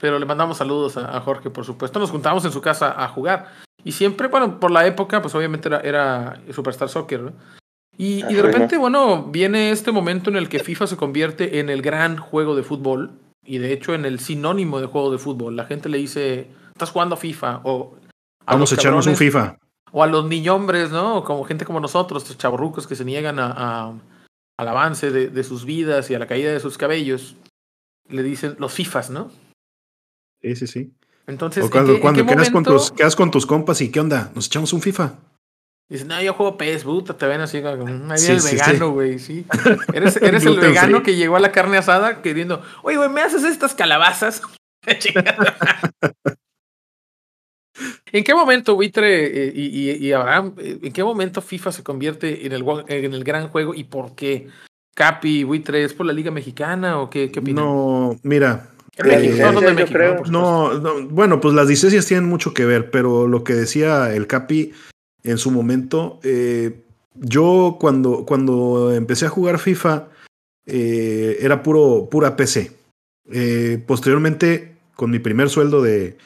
Pero 0.00 0.18
le 0.18 0.26
mandamos 0.26 0.56
saludos 0.58 0.96
a, 0.96 1.16
a 1.16 1.20
Jorge, 1.20 1.50
por 1.50 1.64
supuesto. 1.64 1.98
Nos 1.98 2.10
juntamos 2.10 2.44
en 2.44 2.52
su 2.52 2.60
casa 2.60 2.94
a 3.02 3.08
jugar. 3.08 3.48
Y 3.84 3.92
siempre, 3.92 4.28
bueno, 4.28 4.58
por 4.60 4.70
la 4.70 4.86
época, 4.86 5.20
pues 5.22 5.34
obviamente 5.34 5.68
era, 5.68 5.80
era 5.80 6.40
Superstar 6.52 6.88
Soccer, 6.88 7.20
¿no? 7.20 7.32
Y, 7.98 8.24
y 8.24 8.34
de 8.34 8.42
repente, 8.42 8.78
bueno, 8.78 9.24
viene 9.24 9.70
este 9.70 9.92
momento 9.92 10.30
en 10.30 10.36
el 10.36 10.48
que 10.48 10.60
FIFA 10.60 10.86
se 10.86 10.96
convierte 10.96 11.60
en 11.60 11.68
el 11.68 11.82
gran 11.82 12.16
juego 12.16 12.56
de 12.56 12.62
fútbol 12.62 13.12
y 13.44 13.58
de 13.58 13.72
hecho 13.72 13.92
en 13.94 14.06
el 14.06 14.18
sinónimo 14.18 14.80
de 14.80 14.86
juego 14.86 15.10
de 15.10 15.18
fútbol. 15.18 15.56
La 15.56 15.66
gente 15.66 15.88
le 15.90 15.98
dice, 15.98 16.50
estás 16.72 16.90
jugando 16.90 17.16
FIFA 17.18 17.60
o... 17.64 17.96
a 18.46 18.52
Vamos 18.54 18.70
los 18.70 18.78
a 18.78 18.80
echarnos 18.80 19.06
un 19.06 19.16
FIFA. 19.16 19.58
o 19.92 20.02
a 20.02 20.06
los 20.06 20.24
niñombres, 20.24 20.90
¿no? 20.90 21.22
Como 21.22 21.44
gente 21.44 21.66
como 21.66 21.80
nosotros, 21.80 22.22
estos 22.22 22.38
chavorrucos 22.38 22.86
que 22.86 22.96
se 22.96 23.04
niegan 23.04 23.38
a, 23.38 23.52
a- 23.52 23.92
al 24.62 24.68
avance 24.68 25.10
de, 25.10 25.28
de 25.28 25.44
sus 25.44 25.64
vidas 25.64 26.10
y 26.10 26.14
a 26.14 26.18
la 26.18 26.26
caída 26.26 26.50
de 26.52 26.60
sus 26.60 26.78
cabellos, 26.78 27.36
le 28.08 28.22
dicen 28.22 28.56
los 28.58 28.72
FIFAs, 28.72 29.10
¿no? 29.10 29.30
Sí, 30.40 30.56
sí, 30.56 30.66
sí. 30.66 30.92
Entonces, 31.26 31.62
O 31.62 31.66
¿en 31.66 31.70
cuando, 31.70 31.92
qué- 31.92 31.96
en 31.96 32.02
cuando 32.02 32.26
qué 32.26 32.34
quedas, 32.34 32.50
con 32.50 32.64
tus, 32.64 32.90
quedas 32.92 33.14
con 33.16 33.30
tus 33.30 33.46
compas 33.46 33.80
y 33.80 33.90
¿qué 33.92 34.00
onda? 34.00 34.32
¿Nos 34.34 34.46
echamos 34.46 34.72
un 34.72 34.80
FIFA? 34.82 35.14
Dicen, 35.88 36.08
no, 36.08 36.20
yo 36.22 36.32
juego 36.34 36.56
PES, 36.56 36.84
puta, 36.84 37.16
te 37.16 37.26
ven 37.26 37.40
así 37.42 37.60
como, 37.60 37.86
"Mm, 37.86 38.10
ahí 38.10 38.18
Sí, 38.18 38.24
viene 38.26 38.36
el 38.36 38.40
sí, 38.40 38.50
vegano, 38.56 38.86
sí. 38.88 38.92
güey, 38.92 39.18
sí. 39.18 39.46
Eres, 39.92 40.16
eres 40.22 40.44
el 40.46 40.58
vegano 40.58 40.96
free. 40.98 41.02
que 41.04 41.16
llegó 41.16 41.36
a 41.36 41.40
la 41.40 41.52
carne 41.52 41.76
asada 41.76 42.22
queriendo, 42.22 42.62
oye, 42.82 42.96
güey, 42.96 43.10
¿me 43.10 43.20
haces 43.20 43.44
estas 43.44 43.74
calabazas? 43.74 44.40
¿En 48.12 48.22
qué 48.24 48.34
momento, 48.34 48.74
Buitre 48.74 49.46
eh, 49.48 49.52
y, 49.54 49.90
y- 49.90 50.06
y 50.06 50.12
Abraham, 50.12 50.54
eh, 50.58 50.78
en 50.82 50.92
qué 50.92 51.02
momento 51.02 51.40
FIFA 51.40 51.72
se 51.72 51.82
convierte 51.82 52.46
en 52.46 52.52
el, 52.52 52.62
gua- 52.62 52.84
en 52.88 53.12
el 53.14 53.24
gran 53.24 53.48
juego 53.48 53.74
y 53.74 53.84
por 53.84 54.14
qué? 54.14 54.48
Capi, 54.94 55.44
Buitre, 55.44 55.82
¿es 55.84 55.94
por 55.94 56.04
la 56.04 56.12
Liga 56.12 56.30
Mexicana 56.30 57.00
o 57.00 57.08
qué, 57.08 57.30
qué 57.30 57.40
opinan? 57.40 57.64
No, 57.64 58.18
mira. 58.22 58.68
Eh, 58.98 59.02
de 59.32 59.72
México, 59.72 59.88
creo. 59.98 60.22
¿no? 60.30 60.74
No, 60.74 60.78
no, 61.00 61.08
bueno, 61.08 61.40
pues 61.40 61.54
las 61.54 61.66
licencias 61.66 62.04
tienen 62.04 62.28
mucho 62.28 62.52
que 62.52 62.66
ver, 62.66 62.90
pero 62.90 63.26
lo 63.26 63.42
que 63.42 63.54
decía 63.54 64.14
el 64.14 64.26
Capi 64.26 64.72
en 65.24 65.38
su 65.38 65.50
momento, 65.50 66.20
eh, 66.22 66.82
yo 67.14 67.78
cuando, 67.80 68.26
cuando 68.26 68.92
empecé 68.92 69.24
a 69.24 69.30
jugar 69.30 69.58
FIFA 69.58 70.08
eh, 70.66 71.38
era 71.40 71.62
puro, 71.62 72.08
pura 72.10 72.36
PC. 72.36 72.72
Eh, 73.30 73.82
posteriormente, 73.86 74.74
con 74.94 75.10
mi 75.10 75.18
primer 75.20 75.48
sueldo 75.48 75.80
de, 75.80 76.18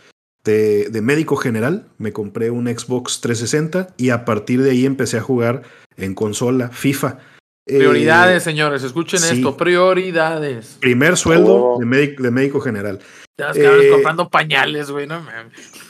de, 0.47 0.89
de 0.89 1.03
médico 1.03 1.37
general, 1.37 1.85
me 1.99 2.13
compré 2.15 2.51
un 2.51 2.67
Xbox 2.67 3.21
360 3.21 3.89
y 3.99 4.09
a 4.09 4.25
partir 4.25 4.63
de 4.63 4.71
ahí 4.71 4.87
empecé 4.87 5.19
a 5.19 5.21
jugar 5.23 5.63
en 5.99 6.15
consola 6.15 6.71
FIFA. 6.71 7.19
Eh, 7.69 7.79
Prioridades, 7.79 8.43
señores, 8.45 8.83
escuchen 8.85 9.19
sí. 9.21 9.37
esto, 9.37 9.57
prioridades. 9.57 10.79
primer 10.81 11.17
sueldo 11.17 11.57
Oh. 11.75 11.79
de, 11.79 11.85
médico, 11.85 12.23
de 12.23 12.31
médico 12.31 12.61
general. 12.61 13.01
Cabrones 13.37 13.85
Eh, 13.87 13.91
comprando 13.91 14.29
pañales, 14.31 14.91
güey, 14.91 15.07
no. 15.07 15.21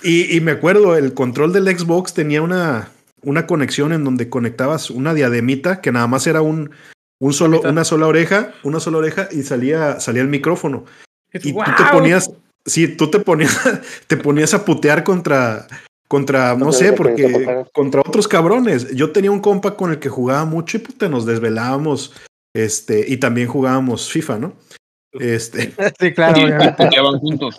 Y, 0.03 0.35
y 0.37 0.41
me 0.41 0.53
acuerdo, 0.53 0.97
el 0.97 1.15
control 1.15 1.53
del 1.53 1.67
Xbox 1.79 2.15
tenía 2.15 2.43
una, 2.43 2.89
una 3.23 3.47
conexión 3.47 3.93
en 3.93 4.05
donde 4.05 4.29
conectabas 4.29 4.91
una 4.91 5.15
diademita 5.15 5.81
que 5.81 5.93
nada 5.93 6.07
más 6.07 6.27
era 6.27 6.41
un, 6.41 6.71
un 7.21 7.33
solo, 7.35 7.61
una 7.61 7.85
sola 7.85 8.07
oreja, 8.07 8.53
una 8.63 8.81
sola 8.81 8.99
oreja 8.99 9.29
y 9.31 9.43
salía, 9.43 10.01
salía 10.01 10.23
el 10.23 10.29
micrófono. 10.29 10.87
Y 11.33 11.53
tú 11.53 11.59
te 11.77 11.85
ponías, 11.93 12.31
sí, 12.67 12.89
tú 12.89 13.11
te 13.11 13.21
ponías, 13.21 13.57
te 14.07 14.17
ponías 14.17 14.53
a 14.55 14.65
putear 14.65 15.03
contra, 15.05 15.67
contra, 16.09 16.55
no 16.57 16.73
sé, 16.73 16.93
porque 16.93 17.65
contra 17.73 18.01
otros 18.03 18.29
cabrones. 18.29 18.95
Yo 18.95 19.13
tenía 19.13 19.31
un 19.31 19.41
compa 19.41 19.77
con 19.77 19.91
el 19.93 19.99
que 19.99 20.09
jugaba 20.09 20.45
mucho 20.45 20.77
y 20.77 20.81
puta, 20.81 21.09
nos 21.09 21.25
desvelábamos, 21.27 22.13
este, 22.55 23.05
y 23.09 23.17
también 23.19 23.49
jugábamos 23.49 24.11
FIFA, 24.11 24.39
¿no? 24.39 24.53
Este, 25.13 25.73
Sí, 26.01 26.13
claro, 26.13 26.39
Y 26.39 27.19
juntos. 27.19 27.57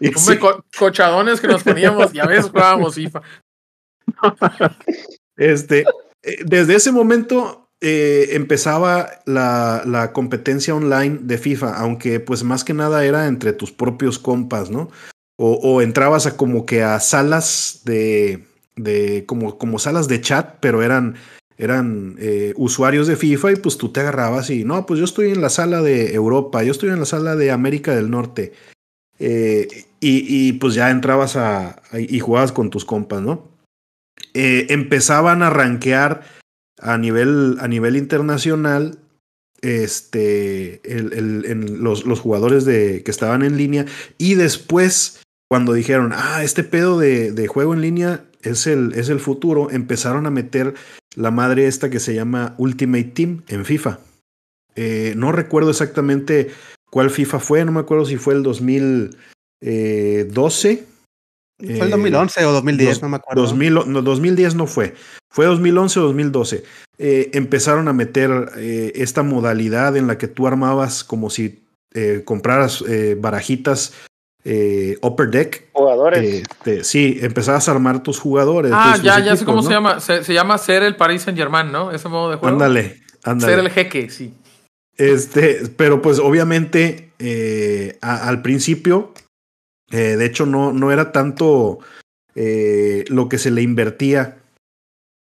y 0.00 0.08
Hombre, 0.08 0.34
sí. 0.34 0.38
co- 0.38 0.64
cochadones 0.78 1.40
que 1.40 1.46
nos 1.48 1.62
poníamos 1.62 2.12
y 2.14 2.18
a 2.20 2.26
veces 2.26 2.46
jugábamos 2.50 2.94
FIFA. 2.94 3.22
Este, 5.36 5.84
eh, 6.22 6.36
desde 6.44 6.74
ese 6.74 6.92
momento 6.92 7.59
eh, 7.80 8.30
empezaba 8.32 9.08
la, 9.26 9.82
la 9.86 10.12
competencia 10.12 10.74
online 10.74 11.18
de 11.22 11.38
FIFA, 11.38 11.76
aunque 11.78 12.20
pues 12.20 12.44
más 12.44 12.64
que 12.64 12.74
nada 12.74 13.04
era 13.04 13.26
entre 13.26 13.52
tus 13.52 13.72
propios 13.72 14.18
compas, 14.18 14.70
¿no? 14.70 14.90
O, 15.42 15.80
entrabas 15.80 16.26
a 16.26 16.36
como 16.36 16.66
que 16.66 16.82
a 16.82 17.00
salas 17.00 17.80
de, 17.86 18.44
de 18.76 19.24
como, 19.26 19.56
como 19.56 19.78
salas 19.78 20.06
de 20.06 20.20
chat, 20.20 20.56
pero 20.60 20.82
eran, 20.82 21.14
eran 21.56 22.16
eh, 22.18 22.52
usuarios 22.56 23.06
de 23.06 23.16
FIFA 23.16 23.52
y 23.52 23.56
pues 23.56 23.78
tú 23.78 23.90
te 23.90 24.00
agarrabas 24.00 24.50
y 24.50 24.64
no, 24.64 24.84
pues 24.84 24.98
yo 24.98 25.04
estoy 25.06 25.30
en 25.30 25.40
la 25.40 25.48
sala 25.48 25.80
de 25.80 26.12
Europa, 26.14 26.62
yo 26.62 26.72
estoy 26.72 26.90
en 26.90 27.00
la 27.00 27.06
sala 27.06 27.36
de 27.36 27.50
América 27.52 27.94
del 27.96 28.10
Norte. 28.10 28.52
Eh, 29.18 29.86
y, 30.00 30.48
y, 30.48 30.52
pues 30.54 30.74
ya 30.74 30.90
entrabas 30.90 31.36
a, 31.36 31.80
a- 31.90 31.98
y 31.98 32.20
jugabas 32.20 32.52
con 32.52 32.68
tus 32.68 32.84
compas, 32.84 33.22
¿no? 33.22 33.48
Empezaban 34.34 35.42
a 35.42 35.48
rankear 35.50 36.22
a 36.80 36.98
nivel, 36.98 37.56
a 37.60 37.68
nivel 37.68 37.96
internacional 37.96 38.98
este, 39.62 40.80
el, 40.84 41.12
el, 41.12 41.82
los, 41.82 42.06
los, 42.06 42.20
jugadores 42.20 42.64
de, 42.64 43.02
que 43.02 43.10
estaban 43.10 43.42
en 43.42 43.56
línea. 43.56 43.86
Y 44.18 44.34
después, 44.34 45.22
cuando 45.48 45.72
dijeron, 45.72 46.12
ah, 46.14 46.42
este 46.42 46.64
pedo 46.64 46.98
de, 46.98 47.32
de 47.32 47.46
juego 47.46 47.74
en 47.74 47.82
línea 47.82 48.24
es 48.42 48.66
el, 48.66 48.94
es 48.94 49.08
el 49.08 49.20
futuro, 49.20 49.70
empezaron 49.70 50.26
a 50.26 50.30
meter 50.30 50.74
la 51.14 51.30
madre 51.30 51.66
esta 51.66 51.90
que 51.90 52.00
se 52.00 52.14
llama 52.14 52.54
Ultimate 52.58 53.04
Team 53.04 53.42
en 53.48 53.64
FIFA. 53.64 54.00
Eh, 54.76 55.14
no 55.16 55.32
recuerdo 55.32 55.70
exactamente 55.70 56.50
cuál 56.90 57.10
FIFA 57.10 57.40
fue, 57.40 57.64
no 57.64 57.72
me 57.72 57.80
acuerdo 57.80 58.04
si 58.04 58.16
fue 58.16 58.34
el 58.34 58.42
2012. 58.42 60.84
Fue 61.60 61.84
el 61.86 61.90
2011 61.90 62.44
o 62.44 62.52
2010, 62.52 63.02
no 63.02 63.08
me 63.08 63.16
acuerdo. 63.16 63.42
2010 63.42 64.54
no 64.54 64.66
fue, 64.66 64.94
fue 65.28 65.46
2011 65.46 66.00
o 66.00 66.02
2012. 66.04 66.64
Eh, 66.98 67.30
empezaron 67.34 67.88
a 67.88 67.92
meter 67.92 68.52
eh, 68.56 68.92
esta 68.96 69.22
modalidad 69.22 69.96
en 69.96 70.06
la 70.06 70.18
que 70.18 70.28
tú 70.28 70.46
armabas 70.46 71.04
como 71.04 71.30
si 71.30 71.64
compraras 72.24 72.84
barajitas 73.18 73.94
eh, 74.44 74.96
Upper 75.02 75.30
Deck. 75.30 75.68
Jugadores. 75.72 76.44
Eh, 76.64 76.80
sí, 76.82 77.18
empezabas 77.20 77.68
a 77.68 77.72
armar 77.72 78.02
tus 78.02 78.18
jugadores. 78.18 78.72
Ah, 78.74 78.96
ya, 79.02 79.20
ya 79.20 79.36
sé 79.36 79.44
cómo 79.44 79.62
se 79.62 79.70
llama. 79.70 80.00
Se, 80.00 80.22
llama 80.32 80.56
ser 80.58 80.82
el 80.82 80.96
Paris 80.96 81.22
Saint 81.22 81.38
Germain, 81.38 81.70
¿no? 81.70 81.90
Ese 81.90 82.08
modo 82.08 82.30
de 82.30 82.36
juego. 82.36 82.54
Ándale, 82.54 83.02
ándale. 83.22 83.52
Ser 83.52 83.58
el 83.64 83.70
jeque, 83.70 84.10
sí. 84.10 84.34
Este, 84.96 85.62
pero 85.76 86.02
pues 86.02 86.18
obviamente 86.18 87.12
eh, 87.18 87.98
al 88.02 88.42
principio, 88.42 89.12
eh, 89.90 90.16
de 90.16 90.24
hecho, 90.24 90.46
no, 90.46 90.72
no 90.72 90.92
era 90.92 91.12
tanto 91.12 91.78
lo 92.34 93.28
que 93.28 93.36
se 93.36 93.50
le 93.50 93.60
invertía, 93.60 94.38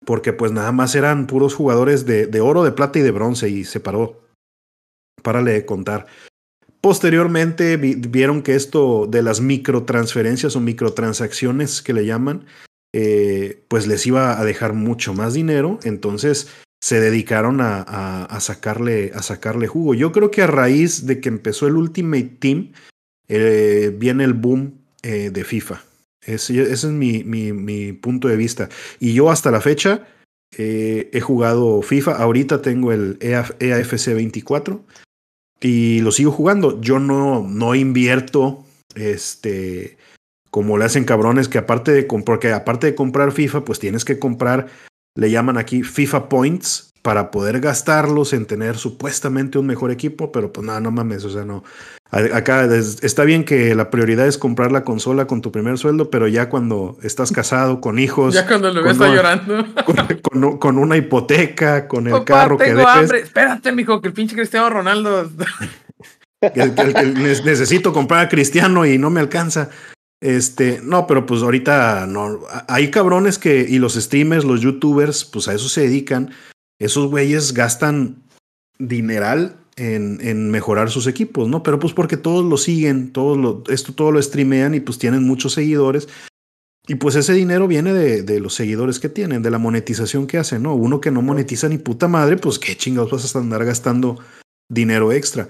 porque 0.05 0.31
pues 0.31 0.51
nada 0.51 0.71
más 0.71 0.93
eran 0.93 1.25
puros 1.25 1.55
jugadores 1.55 2.05
de, 2.05 2.27
de 2.27 2.41
oro, 2.41 2.63
de 2.63 2.71
plata 2.71 2.99
y 2.99 3.01
de 3.01 3.11
bronce, 3.11 3.49
y 3.49 3.63
se 3.63 3.79
paró. 3.79 4.21
Párale 5.23 5.53
de 5.53 5.65
contar. 5.65 6.05
Posteriormente 6.81 7.75
vieron 7.75 8.41
que 8.41 8.55
esto 8.55 9.05
de 9.05 9.21
las 9.21 9.41
microtransferencias 9.41 10.55
o 10.55 10.61
microtransacciones 10.61 11.81
que 11.81 11.93
le 11.93 12.05
llaman, 12.05 12.45
eh, 12.93 13.65
pues 13.67 13.85
les 13.85 14.05
iba 14.07 14.39
a 14.39 14.45
dejar 14.45 14.73
mucho 14.73 15.13
más 15.13 15.33
dinero, 15.33 15.79
entonces 15.83 16.47
se 16.81 17.01
dedicaron 17.01 17.59
a, 17.59 17.81
a, 18.23 18.39
sacarle, 18.39 19.11
a 19.13 19.21
sacarle 19.21 19.67
jugo. 19.67 19.93
Yo 19.93 20.13
creo 20.13 20.31
que 20.31 20.41
a 20.41 20.47
raíz 20.47 21.05
de 21.05 21.19
que 21.19 21.27
empezó 21.27 21.67
el 21.67 21.75
Ultimate 21.75 22.37
Team, 22.39 22.71
eh, 23.29 23.95
viene 23.95 24.25
el 24.25 24.33
boom 24.33 24.73
eh, 25.01 25.29
de 25.31 25.43
FIFA. 25.43 25.81
Ese, 26.21 26.61
es 26.61 26.83
mi, 26.85 27.23
mi, 27.23 27.53
mi, 27.53 27.93
punto 27.93 28.27
de 28.27 28.35
vista. 28.35 28.69
Y 28.99 29.13
yo 29.13 29.31
hasta 29.31 29.51
la 29.51 29.61
fecha 29.61 30.07
he 30.57 31.21
jugado 31.21 31.81
FIFA. 31.81 32.17
Ahorita 32.17 32.61
tengo 32.61 32.91
el 32.91 33.17
EAFC 33.21 34.13
24 34.13 34.83
y 35.61 35.99
lo 36.01 36.11
sigo 36.11 36.31
jugando. 36.31 36.79
Yo 36.81 36.99
no, 36.99 37.47
no 37.47 37.75
invierto, 37.75 38.65
este, 38.95 39.97
como 40.49 40.77
le 40.77 40.85
hacen 40.85 41.05
cabrones, 41.05 41.47
que 41.47 41.57
aparte 41.57 41.91
de, 41.91 42.03
porque 42.03 42.51
aparte 42.51 42.87
de 42.87 42.95
comprar 42.95 43.31
FIFA, 43.31 43.65
pues 43.65 43.79
tienes 43.79 44.05
que 44.05 44.19
comprar, 44.19 44.67
le 45.15 45.31
llaman 45.31 45.57
aquí 45.57 45.83
FIFA 45.83 46.29
Points, 46.29 46.88
para 47.09 47.31
poder 47.31 47.59
gastarlos 47.59 48.33
en 48.33 48.45
tener 48.45 48.77
supuestamente 48.77 49.57
un 49.57 49.65
mejor 49.65 49.89
equipo, 49.89 50.31
pero 50.31 50.53
pues 50.53 50.67
nada, 50.67 50.79
no 50.79 50.91
mames, 50.91 51.25
o 51.25 51.31
sea, 51.31 51.43
no. 51.43 51.63
Acá 52.11 52.65
está 52.75 53.23
bien 53.23 53.45
que 53.45 53.73
la 53.73 53.89
prioridad 53.89 54.27
es 54.27 54.37
comprar 54.37 54.71
la 54.71 54.83
consola 54.83 55.25
con 55.25 55.41
tu 55.41 55.51
primer 55.51 55.79
sueldo, 55.79 56.11
pero 56.11 56.27
ya 56.27 56.49
cuando 56.49 56.99
estás 57.01 57.31
casado, 57.31 57.81
con 57.81 57.97
hijos. 57.97 58.35
Ya 58.35 58.45
cuando 58.45 58.71
lo 58.71 58.83
ves 58.83 58.91
está 58.91 59.07
llorando. 59.07 59.65
Con, 60.59 60.77
una 60.77 60.97
hipoteca, 60.97 61.87
con 61.87 62.05
el 62.05 62.23
carro 62.25 62.59
que 62.59 62.75
debes. 62.75 62.85
hambre. 62.85 63.21
Espérate, 63.21 63.71
mijo, 63.71 63.99
que 64.01 64.09
el 64.09 64.13
pinche 64.13 64.35
Cristiano 64.35 64.69
Ronaldo. 64.69 65.31
necesito 67.43 67.91
comprar 67.91 68.27
a 68.27 68.29
Cristiano 68.29 68.85
y 68.85 68.99
no 68.99 69.09
me 69.09 69.19
alcanza. 69.19 69.71
Este, 70.21 70.79
no, 70.83 71.07
pero 71.07 71.25
pues 71.25 71.41
ahorita 71.41 72.05
no. 72.07 72.41
Hay 72.67 72.91
cabrones 72.91 73.39
que, 73.39 73.65
y 73.67 73.79
los 73.79 73.95
streamers, 73.95 74.45
los 74.45 74.61
youtubers, 74.61 75.25
pues 75.25 75.47
a 75.47 75.55
eso 75.55 75.69
se 75.69 75.81
dedican 75.81 76.29
esos 76.79 77.09
güeyes 77.09 77.53
gastan 77.53 78.23
dineral 78.77 79.57
en, 79.75 80.19
en, 80.21 80.49
mejorar 80.49 80.89
sus 80.89 81.07
equipos, 81.07 81.47
¿no? 81.47 81.63
Pero 81.63 81.79
pues 81.79 81.93
porque 81.93 82.17
todos 82.17 82.45
lo 82.45 82.57
siguen, 82.57 83.11
todos 83.11 83.37
lo, 83.37 83.63
esto 83.67 83.93
todo 83.93 84.11
lo 84.11 84.21
streamean 84.21 84.73
y 84.73 84.79
pues 84.79 84.97
tienen 84.97 85.23
muchos 85.23 85.53
seguidores. 85.53 86.07
Y 86.87 86.95
pues 86.95 87.15
ese 87.15 87.33
dinero 87.33 87.67
viene 87.67 87.93
de, 87.93 88.23
de, 88.23 88.39
los 88.39 88.55
seguidores 88.55 88.99
que 88.99 89.09
tienen, 89.09 89.43
de 89.43 89.51
la 89.51 89.59
monetización 89.59 90.25
que 90.25 90.37
hacen, 90.39 90.63
¿no? 90.63 90.73
Uno 90.73 90.99
que 90.99 91.11
no 91.11 91.21
monetiza 91.21 91.69
ni 91.69 91.77
puta 91.77 92.07
madre, 92.07 92.37
pues 92.37 92.57
qué 92.57 92.75
chingados 92.75 93.11
vas 93.11 93.35
a 93.35 93.39
andar 93.39 93.63
gastando 93.63 94.17
dinero 94.69 95.11
extra. 95.11 95.47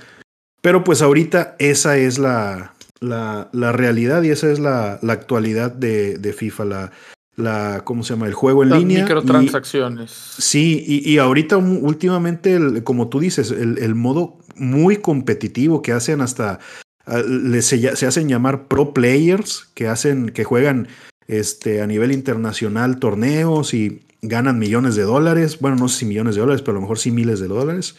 Pero 0.61 0.83
pues 0.83 1.01
ahorita 1.01 1.55
esa 1.59 1.97
es 1.97 2.19
la, 2.19 2.73
la, 2.99 3.49
la 3.53 3.71
realidad 3.71 4.23
y 4.23 4.31
esa 4.31 4.51
es 4.51 4.59
la, 4.59 4.99
la 5.01 5.13
actualidad 5.13 5.71
de, 5.71 6.17
de 6.17 6.33
FIFA. 6.33 6.65
La, 6.65 6.91
la, 7.39 7.81
¿cómo 7.83 8.03
se 8.03 8.13
llama? 8.13 8.27
El 8.27 8.33
juego 8.33 8.63
en 8.63 8.71
línea. 8.71 9.03
Microtransacciones. 9.03 10.11
sí, 10.11 10.83
y, 10.85 11.09
y, 11.09 11.17
ahorita 11.17 11.57
últimamente, 11.57 12.53
el, 12.53 12.83
como 12.83 13.09
tú 13.09 13.19
dices, 13.19 13.51
el, 13.51 13.77
el, 13.79 13.95
modo 13.95 14.37
muy 14.55 14.97
competitivo 14.97 15.81
que 15.81 15.91
hacen 15.91 16.21
hasta, 16.21 16.59
ah, 17.05 17.21
se, 17.61 17.95
se, 17.95 18.05
hacen 18.05 18.29
llamar 18.29 18.67
pro 18.67 18.93
players, 18.93 19.69
que 19.73 19.87
hacen, 19.87 20.29
que 20.29 20.43
juegan 20.43 20.87
este, 21.27 21.81
a 21.81 21.87
nivel 21.87 22.11
internacional 22.11 22.99
torneos 22.99 23.73
y 23.73 24.05
ganan 24.21 24.59
millones 24.59 24.95
de 24.95 25.03
dólares. 25.03 25.59
Bueno, 25.59 25.77
no 25.77 25.87
sé 25.87 25.99
si 25.99 26.05
millones 26.05 26.35
de 26.35 26.41
dólares, 26.41 26.61
pero 26.61 26.73
a 26.73 26.75
lo 26.75 26.81
mejor 26.81 26.99
sí 26.99 27.11
miles 27.11 27.39
de 27.39 27.47
dólares. 27.47 27.95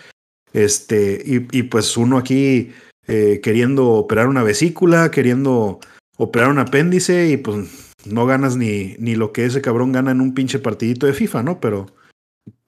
Este, 0.53 1.23
y, 1.25 1.47
y 1.57 1.63
pues 1.65 1.97
uno 1.97 2.19
aquí 2.19 2.73
eh, 3.07 3.41
queriendo 3.43 3.89
operar 3.89 4.29
una 4.29 4.43
vesícula, 4.43 5.11
queriendo 5.11 5.81
operar 6.17 6.51
un 6.51 6.59
apéndice 6.59 7.29
y 7.31 7.37
pues 7.39 7.90
no 8.05 8.27
ganas 8.27 8.57
ni, 8.57 8.95
ni 8.99 9.15
lo 9.15 9.33
que 9.33 9.45
ese 9.45 9.61
cabrón 9.61 9.93
gana 9.93 10.11
en 10.11 10.21
un 10.21 10.35
pinche 10.35 10.59
partidito 10.59 11.07
de 11.07 11.13
FIFA, 11.13 11.43
¿no? 11.43 11.61
Pero 11.61 11.87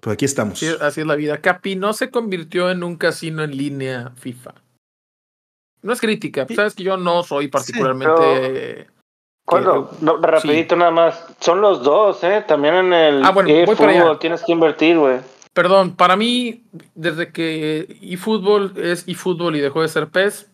pues 0.01 0.15
aquí 0.15 0.25
estamos. 0.25 0.59
Sí, 0.59 0.69
así 0.81 1.01
es 1.01 1.07
la 1.07 1.15
vida. 1.15 1.39
Capi 1.41 1.77
no 1.77 1.93
se 1.93 2.11
convirtió 2.11 2.71
en 2.71 2.83
un 2.83 2.97
casino 2.97 3.45
en 3.45 3.57
línea 3.57 4.13
FIFA. 4.17 4.55
No 5.83 5.93
es 5.93 6.01
crítica, 6.01 6.47
sabes 6.55 6.75
que 6.75 6.85
yo 6.85 6.97
no 6.97 7.23
soy 7.23 7.49
particularmente. 7.49 8.89
¿Cuándo? 9.45 9.91
rapidito 10.21 10.77
nada 10.77 10.91
más. 10.91 11.25
Son 11.41 11.61
los 11.61 11.83
dos, 11.83 12.23
¿eh? 12.25 12.45
También 12.47 12.75
en 12.75 12.93
el 12.93 13.25
ah, 13.25 13.33
fútbol 13.33 14.19
tienes 14.19 14.43
que 14.45 14.53
invertir, 14.53 14.99
güey. 14.99 15.19
Perdón, 15.53 15.97
para 15.97 16.17
mí, 16.17 16.65
desde 16.95 17.31
que 17.33 17.99
eFootball 18.01 18.73
es 18.77 19.07
eFootball 19.07 19.57
y 19.57 19.61
dejó 19.61 19.83
de 19.83 19.89
ser 19.89 20.09
PES, 20.09 20.51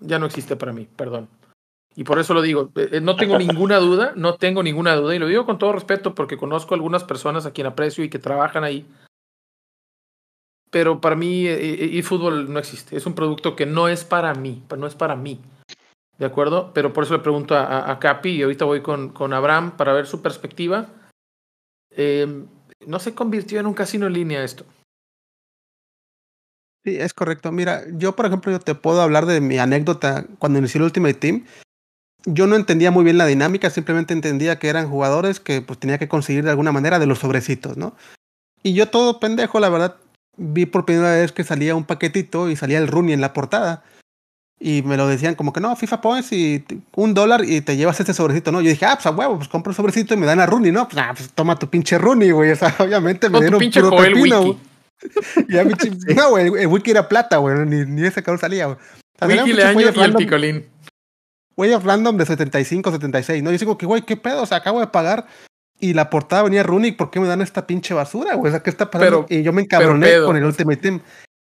ya 0.00 0.18
no 0.18 0.26
existe 0.26 0.56
para 0.56 0.72
mí, 0.72 0.86
perdón. 0.96 1.28
Y 1.96 2.04
por 2.04 2.18
eso 2.18 2.34
lo 2.34 2.42
digo, 2.42 2.70
eh, 2.76 2.90
eh, 2.92 3.00
no 3.00 3.16
tengo 3.16 3.38
ninguna 3.38 3.78
duda, 3.78 4.12
no 4.14 4.36
tengo 4.36 4.62
ninguna 4.62 4.94
duda, 4.94 5.14
y 5.14 5.18
lo 5.18 5.26
digo 5.26 5.46
con 5.46 5.58
todo 5.58 5.72
respeto 5.72 6.14
porque 6.14 6.36
conozco 6.36 6.74
algunas 6.74 7.04
personas 7.04 7.46
a 7.46 7.52
quien 7.52 7.66
aprecio 7.66 8.04
y 8.04 8.10
que 8.10 8.18
trabajan 8.18 8.64
ahí. 8.64 8.86
Pero 10.70 11.00
para 11.00 11.16
mí 11.16 11.46
eh, 11.46 11.98
eFootball 11.98 12.52
no 12.52 12.58
existe, 12.58 12.96
es 12.96 13.06
un 13.06 13.14
producto 13.14 13.56
que 13.56 13.64
no 13.64 13.88
es 13.88 14.04
para 14.04 14.34
mí, 14.34 14.62
no 14.76 14.86
es 14.86 14.94
para 14.94 15.16
mí. 15.16 15.40
¿De 16.18 16.26
acuerdo? 16.26 16.70
Pero 16.74 16.92
por 16.92 17.04
eso 17.04 17.14
le 17.14 17.22
pregunto 17.22 17.54
a, 17.56 17.90
a 17.90 17.98
Capi 17.98 18.30
y 18.30 18.42
ahorita 18.42 18.64
voy 18.64 18.82
con, 18.82 19.10
con 19.10 19.32
Abraham 19.32 19.76
para 19.76 19.92
ver 19.92 20.06
su 20.06 20.22
perspectiva. 20.22 20.88
Em, 21.90 22.46
¿No 22.86 22.98
se 22.98 23.14
convirtió 23.14 23.60
en 23.60 23.66
un 23.66 23.74
casino 23.74 24.06
en 24.06 24.12
línea 24.14 24.44
esto? 24.44 24.64
Sí, 26.84 26.96
es 26.98 27.12
correcto. 27.12 27.52
Mira, 27.52 27.82
yo 27.92 28.14
por 28.16 28.26
ejemplo 28.26 28.52
yo 28.52 28.60
te 28.60 28.74
puedo 28.74 29.02
hablar 29.02 29.26
de 29.26 29.40
mi 29.40 29.58
anécdota 29.58 30.26
cuando 30.38 30.58
inicié 30.58 30.78
el 30.78 30.84
Ultimate 30.84 31.14
Team 31.14 31.44
yo 32.26 32.46
no 32.46 32.56
entendía 32.56 32.90
muy 32.90 33.04
bien 33.04 33.18
la 33.18 33.26
dinámica, 33.26 33.70
simplemente 33.70 34.12
entendía 34.12 34.58
que 34.58 34.68
eran 34.68 34.90
jugadores 34.90 35.40
que 35.40 35.62
pues 35.62 35.78
tenía 35.78 35.98
que 35.98 36.08
conseguir 36.08 36.44
de 36.44 36.50
alguna 36.50 36.72
manera 36.72 36.98
de 36.98 37.06
los 37.06 37.20
sobrecitos, 37.20 37.76
¿no? 37.76 37.94
Y 38.62 38.74
yo 38.74 38.88
todo 38.88 39.20
pendejo, 39.20 39.60
la 39.60 39.68
verdad, 39.68 39.96
vi 40.36 40.66
por 40.66 40.84
primera 40.84 41.12
vez 41.12 41.30
que 41.30 41.44
salía 41.44 41.76
un 41.76 41.84
paquetito 41.84 42.50
y 42.50 42.56
salía 42.56 42.78
el 42.78 42.88
Rooney 42.88 43.14
en 43.14 43.20
la 43.20 43.32
portada. 43.32 43.84
Y 44.58 44.82
me 44.82 44.96
lo 44.96 45.06
decían 45.06 45.34
como 45.34 45.52
que 45.52 45.60
no, 45.60 45.76
FIFA 45.76 46.00
Points 46.00 46.32
y 46.32 46.64
un 46.94 47.14
dólar 47.14 47.44
y 47.44 47.60
te 47.60 47.76
llevas 47.76 48.00
este 48.00 48.14
sobrecito, 48.14 48.50
¿no? 48.50 48.60
Yo 48.60 48.70
dije, 48.70 48.86
ah, 48.86 48.94
pues 48.94 49.06
a 49.06 49.10
huevo, 49.10 49.36
pues 49.36 49.48
compro 49.48 49.70
el 49.70 49.76
sobrecito 49.76 50.14
y 50.14 50.16
me 50.16 50.26
dan 50.26 50.40
a 50.40 50.46
Rooney, 50.46 50.72
¿no? 50.72 50.88
Pues, 50.88 50.98
ah, 50.98 51.12
pues 51.14 51.30
toma 51.30 51.58
tu 51.58 51.68
pinche 51.68 51.98
Rooney, 51.98 52.30
güey. 52.30 52.50
O 52.50 52.56
sea, 52.56 52.74
obviamente 52.80 53.28
me 53.28 53.40
dieron 53.40 53.60
puro 53.70 53.96
pepino, 53.96 54.58
ya, 55.48 55.64
No, 56.16 56.30
güey, 56.30 56.46
el, 56.46 56.66
wiki 56.66 56.90
era 56.90 57.06
plata, 57.06 57.36
güey. 57.36 57.66
Ni, 57.66 57.84
ni 57.84 58.06
ese 58.06 58.22
cabrón 58.22 58.40
salía, 58.40 58.66
güey. 58.66 58.78
Wiki 59.20 59.52
le 59.52 59.64
año 59.64 59.80
y 59.80 60.00
el 60.00 60.14
picolín 60.14 60.75
of 61.56 61.84
random 61.84 62.16
de 62.16 62.26
75, 62.26 62.90
76, 62.92 63.42
¿no? 63.42 63.50
Yo 63.50 63.58
digo 63.58 63.78
que, 63.78 63.86
güey, 63.86 64.02
¿qué 64.02 64.16
pedo? 64.16 64.42
O 64.42 64.46
sea, 64.46 64.58
acabo 64.58 64.80
de 64.80 64.86
pagar 64.86 65.26
y 65.78 65.92
la 65.92 66.08
portada 66.08 66.42
venía 66.42 66.62
Runic, 66.62 66.96
¿por 66.96 67.10
qué 67.10 67.20
me 67.20 67.26
dan 67.26 67.42
esta 67.42 67.66
pinche 67.66 67.94
basura, 67.94 68.34
güey? 68.34 68.50
O 68.50 68.52
sea, 68.52 68.62
¿qué 68.62 68.70
está 68.70 68.90
pasando? 68.90 69.26
y 69.28 69.42
yo 69.42 69.52
me 69.52 69.62
encabroné 69.62 70.20
con 70.24 70.36
el 70.36 70.44
Ultimate 70.44 70.78
Team 70.78 71.00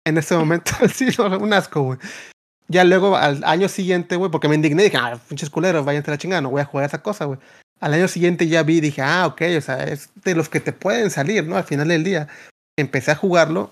en 0.05 0.17
ese 0.17 0.35
momento. 0.35 0.71
sí, 0.93 1.07
un 1.17 1.53
asco, 1.53 1.81
güey. 1.81 1.99
Ya 2.67 2.83
luego, 2.83 3.17
al 3.17 3.43
año 3.45 3.67
siguiente, 3.67 4.15
güey, 4.15 4.29
porque 4.29 4.47
me 4.47 4.55
indigné, 4.55 4.83
dije, 4.83 4.97
ah, 4.97 5.19
pinches 5.27 5.49
culeros, 5.49 5.85
vayan 5.85 6.03
a 6.05 6.11
la 6.11 6.17
chingada, 6.19 6.41
no 6.41 6.51
voy 6.51 6.61
a 6.61 6.65
jugar 6.65 6.85
esa 6.85 7.01
cosa, 7.01 7.25
güey. 7.25 7.39
Al 7.79 7.93
año 7.93 8.07
siguiente 8.07 8.47
ya 8.47 8.61
vi, 8.61 8.79
dije, 8.79 9.01
ah, 9.01 9.25
ok, 9.25 9.41
o 9.57 9.61
sea, 9.61 9.83
es 9.85 10.09
de 10.23 10.35
los 10.35 10.49
que 10.49 10.59
te 10.59 10.73
pueden 10.73 11.09
salir, 11.09 11.47
¿no? 11.47 11.57
Al 11.57 11.63
final 11.63 11.87
del 11.87 12.03
día. 12.03 12.27
Empecé 12.77 13.11
a 13.11 13.15
jugarlo. 13.15 13.71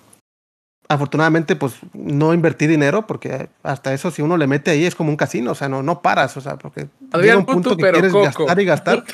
Afortunadamente, 0.89 1.55
pues 1.55 1.75
no 1.93 2.33
invertí 2.33 2.67
dinero, 2.67 3.07
porque 3.07 3.49
hasta 3.63 3.93
eso, 3.93 4.11
si 4.11 4.21
uno 4.21 4.37
le 4.37 4.47
mete 4.47 4.71
ahí, 4.71 4.85
es 4.85 4.95
como 4.95 5.09
un 5.09 5.17
casino, 5.17 5.51
o 5.51 5.55
sea, 5.55 5.69
no, 5.69 5.83
no 5.83 6.01
paras, 6.01 6.37
o 6.37 6.41
sea, 6.41 6.57
porque 6.57 6.87
llega 7.15 7.37
un 7.37 7.45
punto 7.45 7.75
que 7.75 7.91
quieres 7.91 8.13
gastar 8.13 8.59
y 8.59 8.65
gastar. 8.65 9.03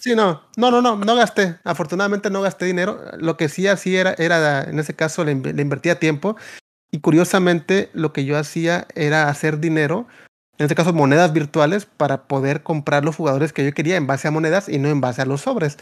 Sí, 0.00 0.14
no, 0.14 0.44
no, 0.56 0.70
no, 0.70 0.80
no, 0.80 0.96
no 0.96 1.16
gasté. 1.16 1.56
Afortunadamente 1.64 2.30
no 2.30 2.40
gasté 2.40 2.66
dinero. 2.66 3.00
Lo 3.18 3.36
que 3.36 3.48
sí 3.48 3.66
hacía 3.66 4.00
era, 4.00 4.14
era 4.16 4.62
en 4.62 4.78
ese 4.78 4.94
caso, 4.94 5.24
le, 5.24 5.34
le 5.34 5.60
invertía 5.60 5.98
tiempo. 5.98 6.36
Y 6.92 7.00
curiosamente, 7.00 7.90
lo 7.94 8.12
que 8.12 8.24
yo 8.24 8.38
hacía 8.38 8.86
era 8.94 9.28
hacer 9.28 9.58
dinero, 9.58 10.06
en 10.56 10.64
este 10.64 10.76
caso 10.76 10.92
monedas 10.92 11.32
virtuales, 11.32 11.84
para 11.84 12.28
poder 12.28 12.62
comprar 12.62 13.04
los 13.04 13.16
jugadores 13.16 13.52
que 13.52 13.64
yo 13.64 13.74
quería 13.74 13.96
en 13.96 14.06
base 14.06 14.28
a 14.28 14.30
monedas 14.30 14.68
y 14.68 14.78
no 14.78 14.88
en 14.88 15.00
base 15.00 15.20
a 15.20 15.26
los 15.26 15.40
sobres. 15.40 15.78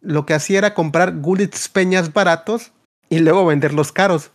Lo 0.00 0.26
que 0.26 0.34
hacía 0.34 0.58
era 0.58 0.74
comprar 0.74 1.16
Gullits 1.16 1.70
peñas 1.70 2.12
baratos 2.12 2.72
y 3.12 3.18
luego 3.18 3.44
venderlos 3.44 3.92
caros. 3.92 4.30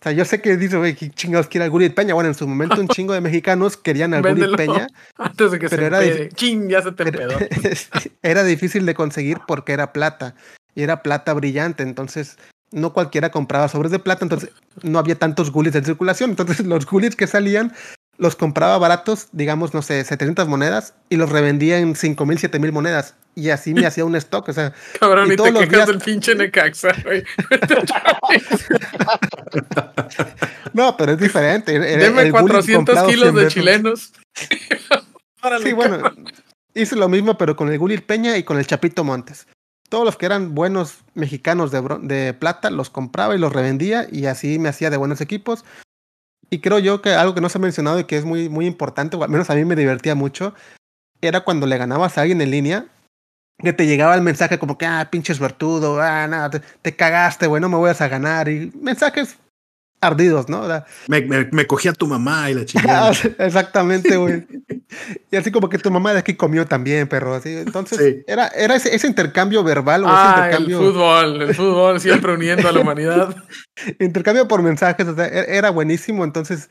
O 0.00 0.02
sea, 0.02 0.10
yo 0.10 0.24
sé 0.24 0.40
que 0.40 0.56
dice, 0.56 0.76
güey, 0.76 0.96
¿qué 0.96 1.10
chingados 1.10 1.46
quiere 1.46 1.64
el 1.64 1.70
Gulit 1.70 1.94
Peña? 1.94 2.12
Bueno, 2.12 2.28
en 2.28 2.34
su 2.34 2.46
momento 2.46 2.80
un 2.80 2.88
chingo 2.88 3.12
de 3.12 3.20
mexicanos 3.20 3.76
querían 3.76 4.14
al 4.14 4.22
Gulit 4.22 4.56
Peña. 4.56 4.88
Antes 5.16 5.52
de 5.52 5.60
que 5.60 5.68
se 5.68 5.84
era 5.84 6.00
Ching, 6.30 6.68
ya 6.68 6.82
se 6.82 6.90
te 6.90 7.04
empedó. 7.04 7.38
era 8.22 8.42
difícil 8.42 8.84
de 8.84 8.94
conseguir 8.94 9.38
porque 9.46 9.72
era 9.72 9.92
plata. 9.92 10.34
Y 10.74 10.82
era 10.82 11.04
plata 11.04 11.32
brillante. 11.34 11.84
Entonces, 11.84 12.36
no 12.72 12.92
cualquiera 12.92 13.30
compraba 13.30 13.68
sobres 13.68 13.92
de 13.92 14.00
plata. 14.00 14.24
Entonces, 14.24 14.50
no 14.82 14.98
había 14.98 15.14
tantos 15.14 15.52
Gulits 15.52 15.76
en 15.76 15.84
circulación. 15.84 16.30
Entonces, 16.30 16.66
los 16.66 16.84
Gulits 16.84 17.14
que 17.14 17.28
salían 17.28 17.72
los 18.18 18.34
compraba 18.34 18.76
baratos, 18.78 19.28
digamos, 19.30 19.74
no 19.74 19.80
sé, 19.80 20.04
700 20.04 20.48
monedas 20.48 20.94
y 21.08 21.16
los 21.16 21.30
revendía 21.30 21.78
en 21.78 21.94
5000, 21.94 22.38
7000 22.38 22.72
monedas. 22.72 23.14
Y 23.36 23.50
así 23.50 23.74
me 23.74 23.82
hacía 23.86 24.04
un 24.04 24.16
stock, 24.16 24.48
o 24.48 24.52
sea. 24.52 24.74
Cabrón, 24.98 25.32
y, 25.32 25.36
te 25.36 25.42
quejas 25.44 25.68
días... 25.68 25.86
del 25.86 25.98
pinche 25.98 26.34
Necaxa, 26.34 26.94
güey. 27.04 27.24
no, 30.72 30.96
pero 30.96 31.12
es 31.12 31.18
diferente. 31.18 31.78
Deme 31.78 32.30
400 32.30 33.02
kilos 33.04 33.34
de 33.34 33.46
chilenos. 33.46 34.12
sí, 35.62 35.72
bueno, 35.72 36.12
hice 36.74 36.96
lo 36.96 37.08
mismo, 37.08 37.38
pero 37.38 37.54
con 37.54 37.70
el 37.70 37.78
Gulir 37.78 38.04
Peña 38.04 38.36
y 38.36 38.42
con 38.42 38.58
el 38.58 38.66
Chapito 38.66 39.04
Montes. 39.04 39.46
Todos 39.88 40.04
los 40.04 40.16
que 40.16 40.26
eran 40.26 40.54
buenos 40.54 40.98
mexicanos 41.14 41.70
de, 41.70 41.82
de 42.02 42.34
plata 42.34 42.70
los 42.70 42.90
compraba 42.90 43.34
y 43.34 43.38
los 43.38 43.52
revendía 43.52 44.06
y 44.10 44.26
así 44.26 44.58
me 44.58 44.68
hacía 44.68 44.90
de 44.90 44.98
buenos 44.98 45.20
equipos. 45.20 45.64
Y 46.50 46.60
creo 46.60 46.78
yo 46.78 47.02
que 47.02 47.10
algo 47.10 47.34
que 47.34 47.40
no 47.40 47.48
se 47.48 47.58
ha 47.58 47.60
mencionado 47.60 48.00
y 48.00 48.04
que 48.04 48.16
es 48.16 48.24
muy, 48.24 48.48
muy 48.48 48.66
importante, 48.66 49.16
o 49.16 49.22
al 49.22 49.30
menos 49.30 49.50
a 49.50 49.54
mí 49.54 49.64
me 49.64 49.76
divertía 49.76 50.14
mucho, 50.14 50.54
era 51.20 51.40
cuando 51.40 51.66
le 51.66 51.78
ganabas 51.78 52.16
a 52.16 52.22
alguien 52.22 52.40
en 52.40 52.50
línea, 52.50 52.86
que 53.58 53.72
te 53.72 53.86
llegaba 53.86 54.14
el 54.14 54.22
mensaje 54.22 54.58
como 54.58 54.78
que, 54.78 54.86
ah, 54.86 55.08
pinche 55.10 55.34
suertudo, 55.34 56.00
ah, 56.00 56.26
nada, 56.26 56.50
te, 56.50 56.60
te, 56.60 56.96
cagaste, 56.96 57.46
güey, 57.46 57.60
no 57.60 57.68
me 57.68 57.76
voy 57.76 57.90
a 57.90 58.08
ganar. 58.08 58.48
Y 58.48 58.72
mensajes 58.80 59.36
ardidos, 60.00 60.48
¿no? 60.48 60.62
me, 61.08 61.20
me, 61.50 61.66
cogía 61.66 61.92
tu 61.92 62.06
mamá 62.06 62.50
y 62.50 62.54
la 62.54 62.64
chingada. 62.66 63.10
Exactamente, 63.38 64.16
güey. 64.16 64.46
Y 65.30 65.36
así 65.36 65.50
como 65.50 65.68
que 65.68 65.78
tu 65.78 65.90
mamá 65.90 66.12
de 66.12 66.20
aquí 66.20 66.34
comió 66.34 66.66
también, 66.66 67.08
perro. 67.08 67.34
Así. 67.34 67.50
Entonces, 67.56 68.24
era, 68.26 68.48
era 68.48 68.76
ese, 68.76 68.94
ese, 68.94 69.06
intercambio 69.06 69.62
verbal. 69.62 70.04
O 70.04 70.08
ah, 70.08 70.22
ese 70.22 70.44
intercambio... 70.44 70.80
el 70.80 70.86
fútbol, 70.86 71.42
el 71.42 71.54
fútbol 71.54 72.00
siempre 72.00 72.32
uniendo 72.32 72.68
a 72.68 72.72
la 72.72 72.80
humanidad. 72.80 73.36
intercambio 73.98 74.48
por 74.48 74.62
mensajes, 74.62 75.06
o 75.06 75.14
sea, 75.14 75.26
e-, 75.26 75.56
era 75.56 75.70
buenísimo. 75.70 76.24
Entonces, 76.24 76.70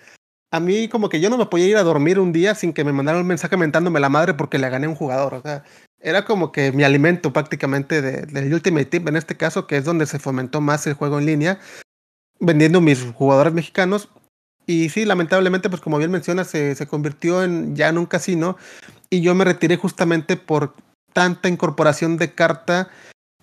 a 0.51 0.59
mí 0.59 0.87
como 0.87 1.09
que 1.09 1.19
yo 1.19 1.29
no 1.29 1.37
me 1.37 1.45
podía 1.45 1.67
ir 1.67 1.77
a 1.77 1.83
dormir 1.83 2.19
un 2.19 2.31
día 2.31 2.55
sin 2.55 2.73
que 2.73 2.83
me 2.83 2.93
mandaran 2.93 3.21
un 3.21 3.27
mensaje 3.27 3.57
mentándome 3.57 3.99
la 3.99 4.09
madre 4.09 4.33
porque 4.33 4.57
le 4.57 4.69
gané 4.69 4.87
un 4.87 4.95
jugador. 4.95 5.33
O 5.33 5.41
sea, 5.41 5.63
era 5.99 6.25
como 6.25 6.51
que 6.51 6.71
mi 6.71 6.83
alimento 6.83 7.33
prácticamente 7.33 8.01
del 8.01 8.53
Ultimate 8.53 8.85
Team, 8.85 9.07
en 9.09 9.17
este 9.17 9.35
caso, 9.35 9.67
que 9.67 9.77
es 9.77 9.85
donde 9.85 10.05
se 10.05 10.19
fomentó 10.19 10.61
más 10.61 10.87
el 10.87 10.93
juego 10.93 11.19
en 11.19 11.25
línea 11.25 11.59
vendiendo 12.39 12.81
mis 12.81 13.03
jugadores 13.13 13.53
mexicanos. 13.53 14.09
Y 14.67 14.89
sí, 14.89 15.05
lamentablemente, 15.05 15.69
pues 15.69 15.81
como 15.81 15.97
bien 15.97 16.11
mencionas, 16.11 16.47
se, 16.47 16.75
se 16.75 16.85
convirtió 16.85 17.43
en 17.43 17.75
ya 17.75 17.87
en 17.87 17.97
un 17.97 18.05
casino. 18.05 18.57
Y 19.09 19.21
yo 19.21 19.33
me 19.33 19.45
retiré 19.45 19.77
justamente 19.77 20.35
por 20.35 20.75
tanta 21.13 21.49
incorporación 21.49 22.17
de 22.17 22.33
carta 22.33 22.89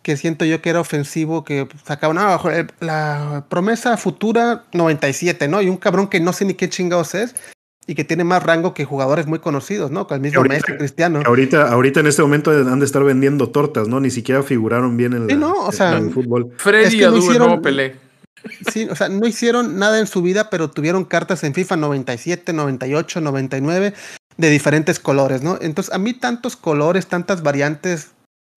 que 0.04 0.18
siento 0.18 0.44
yo 0.44 0.60
que 0.60 0.68
era 0.68 0.80
ofensivo, 0.80 1.44
que 1.44 1.66
sacaban, 1.82 2.16
no, 2.16 2.38
la 2.80 3.46
promesa 3.48 3.96
futura 3.96 4.64
97, 4.74 5.48
¿no? 5.48 5.62
Y 5.62 5.70
un 5.70 5.78
cabrón 5.78 6.08
que 6.08 6.20
no 6.20 6.34
sé 6.34 6.44
ni 6.44 6.52
qué 6.54 6.68
chingados 6.68 7.14
es 7.14 7.34
y 7.86 7.94
que 7.94 8.04
tiene 8.04 8.22
más 8.22 8.42
rango 8.42 8.74
que 8.74 8.84
jugadores 8.84 9.26
muy 9.26 9.38
conocidos, 9.38 9.90
¿no? 9.90 10.06
Con 10.06 10.16
el 10.16 10.20
mismo 10.20 10.42
Messi, 10.42 10.72
Cristiano. 10.76 11.22
Ahorita, 11.24 11.72
ahorita 11.72 12.00
en 12.00 12.06
este 12.06 12.20
momento 12.20 12.50
han 12.50 12.78
de 12.78 12.84
estar 12.84 13.02
vendiendo 13.02 13.48
tortas, 13.48 13.88
¿no? 13.88 13.98
Ni 13.98 14.10
siquiera 14.10 14.42
figuraron 14.42 14.96
bien 14.96 15.14
en, 15.14 15.40
no, 15.40 15.54
o 15.66 15.72
sea, 15.72 15.96
el 15.96 16.10
fútbol. 16.10 16.52
Freddy 16.58 16.84
es 16.84 16.94
que 16.94 17.06
no 17.06 17.16
hicieron, 17.16 17.62
Pelé. 17.62 18.03
Sí, 18.70 18.86
o 18.90 18.96
sea, 18.96 19.08
no 19.08 19.26
hicieron 19.26 19.78
nada 19.78 19.98
en 19.98 20.06
su 20.06 20.20
vida, 20.20 20.50
pero 20.50 20.70
tuvieron 20.70 21.04
cartas 21.04 21.44
en 21.44 21.54
FIFA 21.54 21.76
97, 21.76 22.52
98, 22.52 23.20
99 23.20 23.94
de 24.36 24.50
diferentes 24.50 24.98
colores, 24.98 25.42
¿no? 25.42 25.58
Entonces, 25.60 25.94
a 25.94 25.98
mí 25.98 26.12
tantos 26.12 26.56
colores, 26.56 27.06
tantas 27.06 27.42
variantes, 27.42 28.12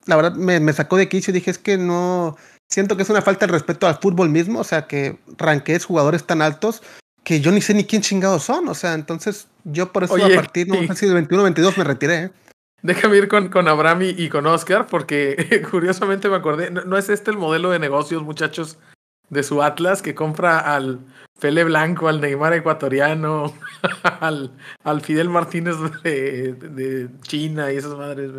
la 0.05 0.15
verdad 0.15 0.33
me, 0.33 0.59
me 0.59 0.73
sacó 0.73 0.97
de 0.97 1.07
quicio 1.07 1.31
y 1.31 1.35
dije, 1.35 1.51
es 1.51 1.57
que 1.57 1.77
no, 1.77 2.35
siento 2.67 2.97
que 2.97 3.03
es 3.03 3.09
una 3.09 3.21
falta 3.21 3.45
de 3.45 3.53
respeto 3.53 3.87
al 3.87 3.99
fútbol 3.99 4.29
mismo, 4.29 4.59
o 4.59 4.63
sea, 4.63 4.87
que 4.87 5.17
ranquees 5.37 5.85
jugadores 5.85 6.25
tan 6.25 6.41
altos 6.41 6.81
que 7.23 7.41
yo 7.41 7.51
ni 7.51 7.59
sé 7.59 7.73
ni 7.73 7.83
quién 7.83 8.01
chingados 8.01 8.43
son, 8.43 8.69
o 8.69 8.73
sea, 8.73 8.93
entonces 8.93 9.47
yo 9.65 9.91
por 9.91 10.05
eso 10.05 10.15
a 10.15 10.29
partir, 10.29 10.67
no 10.69 10.75
sé 10.87 10.95
si 10.95 11.13
21, 11.13 11.43
22 11.43 11.77
me 11.77 11.83
retiré. 11.83 12.15
¿eh? 12.15 12.31
Déjame 12.81 13.17
ir 13.17 13.27
con, 13.27 13.49
con 13.49 13.67
Abraham 13.67 14.03
y, 14.03 14.29
con 14.29 14.45
Oscar, 14.47 14.87
porque 14.87 15.61
curiosamente 15.71 16.29
me 16.29 16.37
acordé, 16.37 16.71
no, 16.71 16.97
es 16.97 17.09
este 17.09 17.31
el 17.31 17.37
modelo 17.37 17.69
de 17.69 17.79
negocios, 17.79 18.23
muchachos, 18.23 18.77
de 19.29 19.43
su 19.43 19.61
Atlas 19.61 20.01
que 20.01 20.15
compra 20.15 20.59
al 20.59 20.99
Pele 21.39 21.63
Blanco, 21.63 22.07
al 22.07 22.21
Neymar 22.21 22.53
ecuatoriano, 22.53 23.53
al, 24.19 24.51
al 24.83 25.01
Fidel 25.01 25.29
Martínez 25.29 25.75
de, 26.03 26.53
de, 26.53 27.09
China 27.21 27.71
y 27.71 27.77
esas 27.77 27.95
madres, 27.95 28.31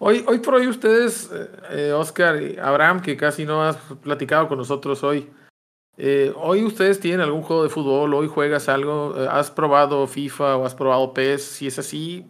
Hoy, 0.00 0.24
hoy 0.26 0.40
por 0.40 0.54
hoy 0.54 0.66
ustedes, 0.66 1.30
eh, 1.70 1.92
Oscar 1.92 2.42
y 2.42 2.58
Abraham, 2.58 3.00
que 3.00 3.16
casi 3.16 3.44
no 3.44 3.62
has 3.62 3.76
platicado 4.02 4.48
con 4.48 4.58
nosotros 4.58 5.04
hoy, 5.04 5.30
eh, 5.96 6.32
hoy 6.36 6.64
ustedes 6.64 6.98
tienen 6.98 7.20
algún 7.20 7.42
juego 7.42 7.62
de 7.62 7.68
fútbol, 7.68 8.14
hoy 8.14 8.26
juegas 8.26 8.68
algo, 8.68 9.14
eh, 9.16 9.28
has 9.30 9.52
probado 9.52 10.06
FIFA 10.06 10.56
o 10.56 10.66
has 10.66 10.74
probado 10.74 11.14
PES, 11.14 11.44
si 11.44 11.68
es 11.68 11.78
así, 11.78 12.26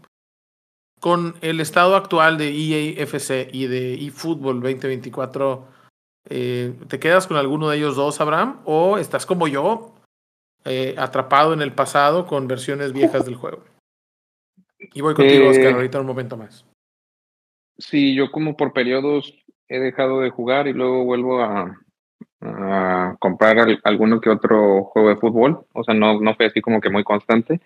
con 1.01 1.35
el 1.41 1.61
estado 1.61 1.97
actual 1.97 2.37
de 2.37 2.51
EAFC 2.51 3.49
y 3.53 3.66
de 3.66 3.95
eFootball 4.07 4.61
2024, 4.61 5.66
eh, 6.29 6.75
¿Te 6.89 6.99
quedas 6.99 7.27
con 7.27 7.37
alguno 7.37 7.68
de 7.68 7.77
ellos 7.77 7.97
dos, 7.97 8.20
Abraham? 8.20 8.61
¿O 8.64 8.99
estás 8.99 9.27
como 9.27 9.49
yo, 9.49 9.95
eh, 10.64 10.95
atrapado 10.99 11.53
en 11.53 11.62
el 11.62 11.72
pasado 11.72 12.27
con 12.27 12.49
versiones 12.49 12.93
viejas 12.93 13.27
del 13.27 13.37
juego? 13.37 13.62
Y 14.93 15.01
voy 15.01 15.14
contigo, 15.14 15.49
Oscar, 15.49 15.66
eh, 15.66 15.75
ahorita 15.75 16.01
un 16.01 16.07
momento 16.07 16.37
más. 16.37 16.64
Sí, 17.79 18.14
yo 18.14 18.31
como 18.31 18.57
por 18.57 18.72
periodos 18.72 19.35
he 19.68 19.79
dejado 19.79 20.20
de 20.20 20.31
jugar 20.31 20.68
y 20.68 20.72
luego 20.72 21.05
vuelvo 21.05 21.43
a, 21.43 21.81
a 22.41 23.16
comprar 23.18 23.57
alguno 23.83 24.20
que 24.20 24.31
otro 24.31 24.85
juego 24.85 25.09
de 25.09 25.16
fútbol. 25.16 25.66
O 25.72 25.85
sea, 25.85 25.95
no, 25.95 26.20
no 26.20 26.35
fue 26.35 26.47
así 26.47 26.61
como 26.61 26.81
que 26.81 26.91
muy 26.91 27.05
constante. 27.05 27.61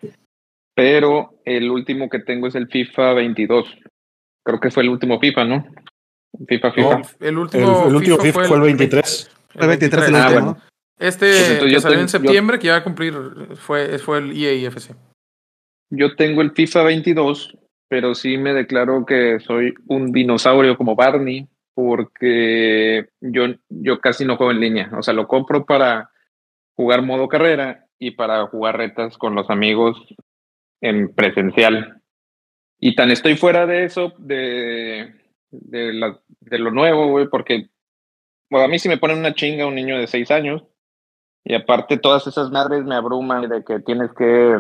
Pero 0.74 1.34
el 1.44 1.70
último 1.70 2.09
que 2.09 2.20
tengo 2.20 2.46
es 2.46 2.54
el 2.54 2.68
FIFA 2.68 3.14
22. 3.14 3.78
Creo 4.44 4.61
que 4.61 4.70
fue 4.70 4.84
el 4.84 4.88
último 4.88 5.18
FIFA, 5.18 5.44
¿no? 5.44 5.66
FIFA, 6.47 6.72
FIFA. 6.72 7.03
el 7.20 7.39
último, 7.39 7.87
el, 7.89 7.95
último 7.95 8.18
FIFA, 8.18 8.45
fue 8.45 8.57
el 8.57 8.62
23. 8.62 9.31
El 9.55 9.68
23, 9.68 10.09
el 10.09 10.14
ah, 10.14 10.31
Bueno. 10.33 10.59
Este 10.99 11.57
pues 11.59 11.72
que 11.72 11.81
salió 11.81 12.01
en 12.01 12.09
septiembre, 12.09 12.59
que 12.59 12.66
ya 12.66 12.72
va 12.72 12.79
a 12.79 12.85
cumplir, 12.85 13.14
fue, 13.57 13.99
fue 13.99 14.18
el 14.18 14.33
EAFC. 14.33 14.95
Yo 15.91 16.16
tengo 16.16 16.43
el 16.43 16.51
FIFA 16.51 16.83
22, 16.83 17.57
pero 17.89 18.14
sí 18.14 18.37
me 18.37 18.53
declaro 18.53 19.07
que 19.07 19.39
soy 19.41 19.74
un 19.87 20.12
dinosaurio 20.12 20.76
como 20.76 20.97
Barney, 20.97 21.47
porque 21.74 23.09
yo, 23.20 23.47
yo 23.68 24.01
casi 24.01 24.24
no 24.24 24.37
juego 24.37 24.51
en 24.51 24.61
línea. 24.61 24.91
O 24.99 25.03
sea, 25.03 25.14
lo 25.14 25.29
compro 25.29 25.64
para 25.64 26.11
jugar 26.76 27.03
modo 27.03 27.29
carrera 27.29 27.87
y 27.99 28.12
para 28.12 28.47
jugar 28.47 28.76
retas 28.76 29.16
con 29.16 29.35
los 29.35 29.49
amigos 29.51 29.97
en 30.81 31.14
presencial. 31.14 32.03
Y 32.81 32.95
tan 32.95 33.11
estoy 33.11 33.37
fuera 33.37 33.66
de 33.66 33.85
eso, 33.85 34.12
de, 34.18 35.14
de, 35.51 35.92
la, 35.92 36.18
de 36.40 36.59
lo 36.59 36.70
nuevo, 36.70 37.09
güey, 37.09 37.28
porque 37.28 37.68
bueno, 38.51 38.66
a 38.66 38.68
mí 38.68 38.78
si 38.78 38.88
me 38.88 38.99
ponen 38.99 39.18
una 39.18 39.34
chinga 39.34 39.66
un 39.66 39.74
niño 39.74 39.99
de 39.99 40.07
seis 40.07 40.30
años 40.30 40.64
y 41.44 41.55
aparte 41.55 41.99
todas 41.99 42.26
esas 42.26 42.51
madres 42.51 42.84
me 42.84 42.94
abruman 42.94 43.49
de 43.49 43.64
que 43.64 43.80
tienes 43.80 44.11
que 44.12 44.59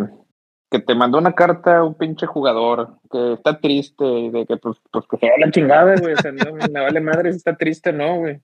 que 0.70 0.80
te 0.80 0.94
mandó 0.94 1.16
una 1.16 1.32
carta 1.32 1.82
un 1.82 1.96
pinche 1.96 2.26
jugador 2.26 2.98
que 3.10 3.32
está 3.32 3.58
triste 3.58 4.04
y 4.04 4.30
de 4.30 4.44
que 4.44 4.58
pues, 4.58 4.76
pues 4.90 5.06
que 5.10 5.16
se 5.16 5.30
la 5.38 5.50
chingada, 5.50 5.94
güey, 5.98 6.12
o 6.12 6.16
sea, 6.18 6.30
no 6.30 6.52
me 6.52 6.80
vale 6.80 7.00
madre 7.00 7.32
si 7.32 7.38
está 7.38 7.56
triste, 7.56 7.90
no, 7.90 8.18
güey. 8.18 8.40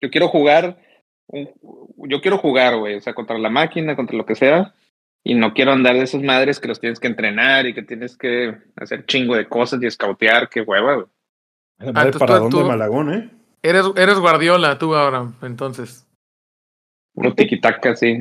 Yo 0.00 0.10
quiero 0.10 0.26
jugar 0.28 0.76
yo 1.30 2.20
quiero 2.20 2.38
jugar, 2.38 2.76
güey, 2.76 2.96
o 2.96 3.00
sea, 3.00 3.14
contra 3.14 3.38
la 3.38 3.50
máquina, 3.50 3.96
contra 3.96 4.16
lo 4.16 4.26
que 4.26 4.34
sea, 4.34 4.74
y 5.22 5.34
no 5.34 5.52
quiero 5.52 5.72
andar 5.72 5.94
de 5.94 6.02
esas 6.02 6.22
madres 6.22 6.60
que 6.60 6.68
los 6.68 6.80
tienes 6.80 7.00
que 7.00 7.08
entrenar 7.08 7.66
y 7.66 7.74
que 7.74 7.82
tienes 7.82 8.16
que 8.16 8.56
hacer 8.76 9.04
chingo 9.06 9.36
de 9.36 9.48
cosas 9.48 9.82
y 9.82 9.86
escautear, 9.86 10.48
qué 10.48 10.62
hueva, 10.62 10.94
güey. 10.94 11.06
Ah, 11.80 12.10
para 12.18 12.38
dónde 12.38 12.64
Malagón, 12.64 13.14
¿eh? 13.14 13.30
Eres, 13.62 13.86
eres 13.96 14.18
Guardiola 14.18 14.78
tú 14.78 14.94
ahora, 14.94 15.32
entonces. 15.42 16.06
Puro 17.14 17.34
tiquitaca, 17.34 17.94
sí. 17.96 18.18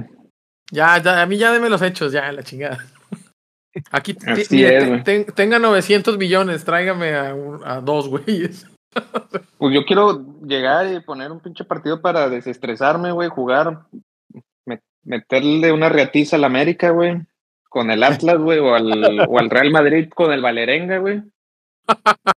Ya, 0.71 0.97
ya, 1.01 1.21
a 1.21 1.25
mí 1.25 1.37
ya 1.37 1.51
deme 1.51 1.69
los 1.69 1.81
hechos, 1.81 2.11
ya, 2.11 2.31
la 2.31 2.43
chingada. 2.43 2.85
Aquí 3.91 4.17
Así 4.25 4.55
mire, 4.55 4.95
es, 4.95 5.03
te- 5.03 5.25
tenga 5.25 5.59
900 5.59 6.17
millones, 6.17 6.65
tráigame 6.65 7.13
a, 7.13 7.81
dos 7.81 8.07
güeyes. 8.09 8.67
Pues 9.59 9.73
yo 9.75 9.85
quiero 9.85 10.23
llegar 10.43 10.91
y 10.91 10.99
poner 11.01 11.31
un 11.31 11.39
pinche 11.39 11.63
partido 11.63 12.01
para 12.01 12.29
desestresarme, 12.29 13.11
güey, 13.11 13.29
jugar, 13.29 13.83
me- 14.65 14.81
meterle 15.03 15.71
una 15.71 15.89
reatiza 15.89 16.35
al 16.35 16.43
América, 16.43 16.89
güey, 16.89 17.21
con 17.69 17.91
el 17.91 18.03
Atlas, 18.03 18.37
güey, 18.39 18.57
o 18.59 18.73
al, 18.73 19.19
o 19.27 19.37
al 19.39 19.49
Real 19.51 19.69
Madrid 19.71 20.09
con 20.15 20.31
el 20.31 20.41
Valerenga, 20.41 20.97
güey. 20.97 21.21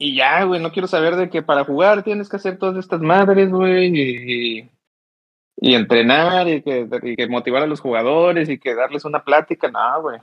Y 0.00 0.14
ya, 0.14 0.44
güey, 0.44 0.60
no 0.62 0.70
quiero 0.70 0.86
saber 0.86 1.16
de 1.16 1.28
que 1.28 1.42
para 1.42 1.64
jugar 1.64 2.04
tienes 2.04 2.28
que 2.28 2.36
hacer 2.36 2.56
todas 2.58 2.76
estas 2.76 3.00
madres, 3.00 3.50
güey, 3.50 3.90
y, 3.92 4.70
y 5.56 5.74
entrenar 5.74 6.48
y 6.48 6.62
que, 6.62 6.88
y 7.02 7.16
que 7.16 7.26
motivar 7.26 7.64
a 7.64 7.66
los 7.66 7.80
jugadores 7.80 8.48
y 8.48 8.58
que 8.58 8.74
darles 8.76 9.04
una 9.04 9.24
plática, 9.24 9.68
no, 9.70 10.02
güey. 10.02 10.20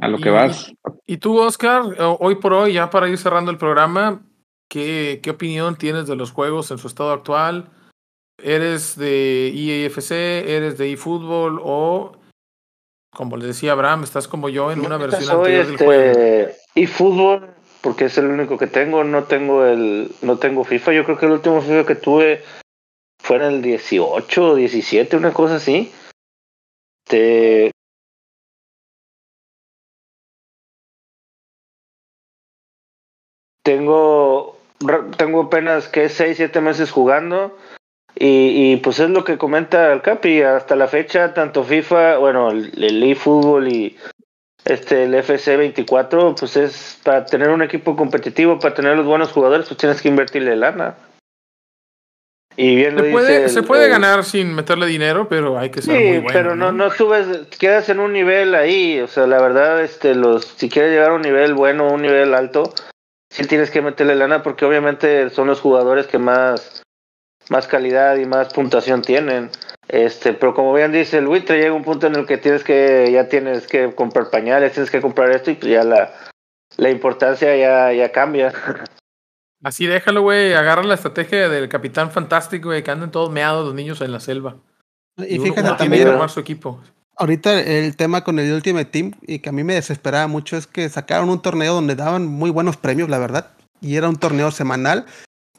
A 0.00 0.08
lo 0.08 0.18
que 0.18 0.28
Y- 0.28 0.32
vas. 0.32 0.72
Y 1.06 1.18
tú, 1.18 1.38
Oscar, 1.38 1.82
hoy 2.18 2.36
por 2.36 2.52
hoy, 2.52 2.72
ya 2.74 2.90
para 2.90 3.08
ir 3.08 3.18
cerrando 3.18 3.50
el 3.50 3.58
programa, 3.58 4.22
¿qué, 4.68 5.20
qué 5.22 5.30
opinión 5.30 5.76
tienes 5.76 6.06
de 6.08 6.16
los 6.16 6.32
juegos 6.32 6.70
en 6.70 6.78
su 6.78 6.86
estado 6.88 7.12
actual? 7.12 7.70
¿Eres 8.42 8.96
de 8.96 9.48
EAFC? 9.54 10.10
¿Eres 10.10 10.78
de 10.78 10.92
eFootball? 10.92 11.60
¿O, 11.62 12.12
como 13.14 13.36
le 13.36 13.46
decía 13.46 13.72
Abraham, 13.72 14.02
estás 14.02 14.26
como 14.26 14.48
yo 14.48 14.72
en 14.72 14.80
una 14.80 14.96
versión 14.96 15.22
soy 15.24 15.36
anterior 15.54 15.66
del 15.66 15.76
juego? 15.76 16.50
Y 16.74 16.86
fútbol 16.86 17.54
porque 17.82 18.06
es 18.06 18.16
el 18.16 18.26
único 18.26 18.56
que 18.58 18.66
tengo 18.66 19.04
no 19.04 19.24
tengo 19.24 19.66
el 19.66 20.10
no 20.22 20.38
tengo 20.38 20.64
FIFA. 20.64 20.92
Yo 20.92 21.04
creo 21.04 21.18
que 21.18 21.26
el 21.26 21.32
último 21.32 21.60
FIFA 21.60 21.86
que 21.86 21.94
tuve 21.96 22.42
fue 23.20 23.36
en 23.36 23.42
el 23.42 23.62
18 23.62 24.44
o 24.44 24.54
17 24.54 25.16
una 25.16 25.32
cosa 25.32 25.56
así. 25.56 25.92
Este, 27.04 27.72
tengo 33.64 34.56
tengo 35.16 35.42
apenas 35.42 35.88
que 35.88 36.08
6 36.08 36.36
7 36.36 36.60
meses 36.60 36.90
jugando. 36.90 37.56
Y, 38.14 38.72
y 38.72 38.76
pues 38.76 39.00
es 39.00 39.08
lo 39.08 39.24
que 39.24 39.38
comenta 39.38 39.90
el 39.92 40.02
Capi 40.02 40.42
hasta 40.42 40.76
la 40.76 40.86
fecha 40.86 41.32
tanto 41.32 41.64
FIFA 41.64 42.18
bueno 42.18 42.50
el, 42.50 42.70
el 42.84 43.02
eFootball 43.02 43.68
y 43.68 43.96
este 44.64 45.04
el 45.04 45.14
FC 45.14 45.56
24 45.56 46.34
pues 46.34 46.56
es 46.56 46.98
para 47.02 47.24
tener 47.26 47.48
un 47.50 47.62
equipo 47.62 47.96
competitivo 47.96 48.58
para 48.58 48.74
tener 48.74 48.96
los 48.96 49.06
buenos 49.06 49.32
jugadores 49.32 49.66
pues 49.66 49.78
tienes 49.78 50.00
que 50.00 50.08
invertirle 50.08 50.56
lana 50.56 50.96
y 52.56 52.76
bien 52.76 52.96
lo 52.96 53.02
Se 53.02 53.10
puede, 53.10 53.42
dice 53.42 53.48
se 53.54 53.62
puede 53.62 53.88
ganar 53.88 54.24
sin 54.24 54.54
meterle 54.54 54.86
dinero, 54.86 55.28
pero 55.28 55.58
hay 55.58 55.70
que 55.70 55.80
ser 55.80 55.94
muy 55.94 56.02
Sí, 56.02 56.10
bueno. 56.18 56.28
pero 56.32 56.56
no, 56.56 56.72
no 56.72 56.90
subes, 56.90 57.46
quedas 57.58 57.88
en 57.88 57.98
un 57.98 58.12
nivel 58.12 58.54
ahí, 58.54 59.00
o 59.00 59.08
sea, 59.08 59.26
la 59.26 59.40
verdad, 59.40 59.80
este, 59.82 60.14
los, 60.14 60.44
si 60.44 60.68
quieres 60.68 60.92
llegar 60.92 61.10
a 61.10 61.14
un 61.14 61.22
nivel 61.22 61.54
bueno, 61.54 61.88
un 61.88 62.02
nivel 62.02 62.34
alto, 62.34 62.74
sí 63.30 63.46
tienes 63.46 63.70
que 63.70 63.80
meterle 63.80 64.16
lana 64.16 64.42
porque 64.42 64.66
obviamente 64.66 65.30
son 65.30 65.46
los 65.48 65.60
jugadores 65.60 66.06
que 66.06 66.18
más, 66.18 66.82
más 67.48 67.66
calidad 67.66 68.16
y 68.16 68.26
más 68.26 68.52
puntuación 68.52 69.00
tienen. 69.02 69.50
Este, 69.92 70.32
pero 70.32 70.54
como 70.54 70.72
bien 70.72 70.90
dice 70.90 71.18
el 71.18 71.26
buitre, 71.26 71.58
llega 71.60 71.74
un 71.74 71.84
punto 71.84 72.06
en 72.06 72.14
el 72.16 72.26
que 72.26 72.38
tienes 72.38 72.64
que, 72.64 73.10
ya 73.12 73.28
tienes 73.28 73.66
que 73.66 73.94
comprar 73.94 74.30
pañales, 74.30 74.72
tienes 74.72 74.90
que 74.90 75.02
comprar 75.02 75.30
esto 75.30 75.50
y 75.50 75.54
pues 75.54 75.70
ya 75.70 75.84
la, 75.84 76.10
la 76.78 76.90
importancia 76.90 77.54
ya, 77.54 77.92
ya 77.92 78.10
cambia. 78.10 78.52
Así 79.62 79.86
déjalo, 79.86 80.22
güey. 80.22 80.54
Agarra 80.54 80.82
la 80.82 80.94
estrategia 80.94 81.48
del 81.50 81.68
Capitán 81.68 82.10
Fantástico, 82.10 82.70
güey, 82.70 82.82
que 82.82 82.90
andan 82.90 83.10
todos 83.10 83.30
meados 83.30 83.66
los 83.66 83.74
niños 83.74 84.00
en 84.00 84.12
la 84.12 84.20
selva. 84.20 84.56
Y 85.18 85.34
uno- 85.38 85.42
fíjate 85.44 85.60
uno 85.68 85.76
también, 85.76 86.04
¿no? 86.06 86.12
armar 86.12 86.30
su 86.30 86.40
equipo. 86.40 86.80
ahorita 87.16 87.60
el 87.60 87.94
tema 87.94 88.24
con 88.24 88.38
el 88.38 88.50
Ultimate 88.50 88.86
Team 88.86 89.12
y 89.20 89.40
que 89.40 89.50
a 89.50 89.52
mí 89.52 89.62
me 89.62 89.74
desesperaba 89.74 90.26
mucho 90.26 90.56
es 90.56 90.66
que 90.66 90.88
sacaron 90.88 91.28
un 91.28 91.42
torneo 91.42 91.74
donde 91.74 91.94
daban 91.96 92.26
muy 92.26 92.48
buenos 92.50 92.78
premios, 92.78 93.10
la 93.10 93.18
verdad. 93.18 93.50
Y 93.82 93.96
era 93.96 94.08
un 94.08 94.16
torneo 94.16 94.50
semanal 94.52 95.04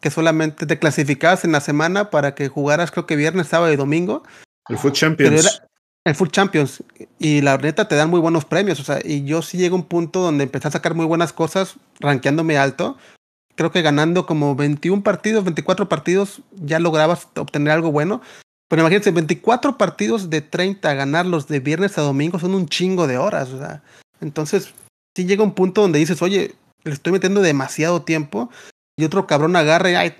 que 0.03 0.11
solamente 0.11 0.65
te 0.65 0.77
clasificabas 0.77 1.45
en 1.45 1.53
la 1.53 1.61
semana 1.61 2.09
para 2.09 2.35
que 2.35 2.49
jugaras 2.49 2.91
creo 2.91 3.05
que 3.05 3.15
viernes, 3.15 3.47
sábado 3.47 3.71
y 3.71 3.77
domingo. 3.77 4.23
El 4.67 4.77
Food 4.77 4.91
Champions. 4.91 5.45
era 5.45 5.67
el 6.03 6.15
Full 6.15 6.27
Champions. 6.27 6.83
Y 7.19 7.39
la 7.39 7.57
neta 7.57 7.87
te 7.87 7.95
dan 7.95 8.09
muy 8.09 8.19
buenos 8.19 8.43
premios. 8.43 8.81
O 8.81 8.83
sea, 8.83 8.99
y 9.01 9.23
yo 9.23 9.41
sí 9.41 9.57
llego 9.57 9.77
a 9.77 9.79
un 9.79 9.85
punto 9.85 10.19
donde 10.19 10.43
empecé 10.43 10.67
a 10.67 10.71
sacar 10.71 10.93
muy 10.93 11.05
buenas 11.05 11.31
cosas, 11.31 11.75
rankeándome 12.01 12.57
alto. 12.57 12.97
Creo 13.55 13.71
que 13.71 13.81
ganando 13.81 14.25
como 14.25 14.55
21 14.55 15.03
partidos, 15.03 15.45
24 15.45 15.87
partidos, 15.87 16.41
ya 16.51 16.79
lograbas 16.79 17.29
obtener 17.37 17.71
algo 17.71 17.91
bueno. 17.91 18.21
Pero 18.67 18.81
imagínense, 18.81 19.11
24 19.11 19.77
partidos 19.77 20.29
de 20.29 20.41
30, 20.41 20.93
ganarlos 20.95 21.47
de 21.47 21.61
viernes 21.61 21.97
a 21.97 22.01
domingo 22.01 22.39
son 22.39 22.55
un 22.55 22.67
chingo 22.67 23.07
de 23.07 23.17
horas. 23.17 23.49
O 23.51 23.59
sea, 23.59 23.83
entonces, 24.19 24.73
sí 25.15 25.25
llega 25.25 25.43
un 25.43 25.53
punto 25.53 25.81
donde 25.81 25.99
dices, 25.99 26.21
oye, 26.21 26.55
le 26.83 26.91
estoy 26.91 27.13
metiendo 27.13 27.41
demasiado 27.41 28.01
tiempo. 28.01 28.49
Y 28.97 29.05
otro 29.05 29.25
cabrón 29.27 29.55
agarra 29.55 29.89
y, 29.91 29.95
ay, 29.95 30.15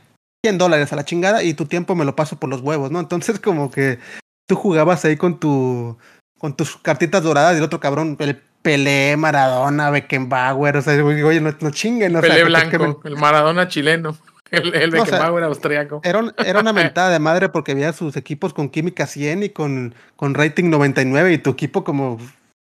100 0.46 0.58
dólares 0.58 0.92
a 0.92 0.96
la 0.96 1.06
chingada 1.06 1.44
y 1.44 1.54
tu 1.54 1.66
tiempo 1.66 1.96
me 1.96 2.06
lo 2.06 2.16
paso 2.16 2.38
por 2.40 2.50
los 2.50 2.62
huevos, 2.62 2.92
¿no? 2.92 3.00
Entonces, 3.00 3.40
como 3.40 3.72
que 3.72 4.00
tú 4.48 4.56
jugabas 4.56 5.06
ahí 5.06 5.16
con 5.18 5.40
tu 5.40 5.98
con 6.40 6.58
tus 6.58 6.76
cartitas 6.76 7.24
doradas 7.24 7.54
y 7.54 7.58
el 7.60 7.64
otro 7.64 7.80
cabrón, 7.80 8.18
el 8.20 8.36
Pelé, 8.62 9.16
Maradona, 9.18 9.90
Beckenbauer, 9.90 10.76
o 10.78 10.82
sea, 10.82 11.02
oye, 11.04 11.40
no, 11.40 11.54
no 11.60 11.72
chinguen, 11.72 12.16
o 12.16 12.22
Pelé 12.22 12.44
Blanco, 12.46 13.02
el 13.06 13.16
Maradona 13.16 13.70
chileno, 13.70 14.18
el, 14.52 14.74
el 14.76 14.92
No, 14.92 15.04
o 15.04 15.06
sea, 15.06 15.20
Beckenbauer 15.20 15.44
austriaco. 15.46 16.02
me- 16.04 16.10
era, 16.10 16.20
un- 16.20 16.34
era 16.46 16.60
una 16.60 16.74
mentada 16.74 17.12
de 17.12 17.20
madre 17.20 17.48
porque 17.48 17.74
veía 17.76 17.94
sus 17.94 18.18
equipos 18.18 18.54
con 18.54 18.68
química 18.70 19.08
100 19.08 19.44
y 19.44 19.50
con, 19.50 19.96
con 20.18 20.34
rating 20.34 20.70
99 20.70 21.32
y 21.32 21.38
tu 21.38 21.52
equipo 21.52 21.86
como 21.86 22.18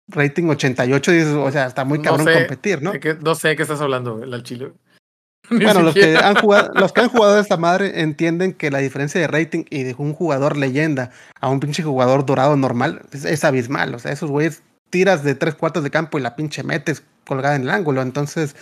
rating 0.07 0.47
88, 0.47 1.14
y 1.14 1.22
o 1.22 1.51
sea, 1.51 1.66
está 1.66 1.84
muy 1.84 1.97
No 1.97 2.03
cabrón 2.05 2.26
sé, 2.28 2.34
competir, 2.34 2.82
¿no? 2.82 2.91
¿De 2.93 2.99
qué- 3.01 3.18
no 3.20 3.36
sé 3.36 3.49
de 3.49 3.55
qué 3.57 3.64
estás 3.64 3.82
hablando, 3.82 4.24
el 4.24 4.34
al 4.34 4.43
chile. 4.43 4.72
Bueno, 5.50 5.82
los 5.82 5.94
que, 5.94 6.16
han 6.18 6.36
jugado, 6.36 6.72
los 6.74 6.94
que 6.94 7.02
han 7.02 7.10
jugado 7.10 7.39
esta 7.39 7.58
madre 7.58 8.02
entienden 8.02 8.54
que 8.54 8.72
la 8.72 8.80
diferencia 8.80 9.20
de 9.20 9.28
rating 9.28 9.66
y 9.70 9.84
de 9.84 9.94
un 9.98 10.14
jugador 10.14 10.58
leyenda 10.58 11.12
a 11.39 11.50
un 11.50 11.60
pinche 11.60 11.84
jugador 11.84 12.26
dorado 12.26 12.56
normal 12.56 13.02
es, 13.12 13.26
es 13.26 13.44
abismal. 13.44 13.94
O 13.94 14.00
sea, 14.00 14.12
esos 14.12 14.32
güeyes 14.32 14.64
tiras 14.89 15.24
de 15.24 15.36
tres 15.36 15.56
cuartos 15.56 15.84
de 15.84 15.91
campo 15.91 16.18
y 16.18 16.22
la 16.22 16.36
pinche 16.36 16.64
metes 16.64 17.04
colgada 17.26 17.56
en 17.56 17.64
el 17.64 17.70
ángulo. 17.72 18.02
Entonces, 18.02 18.56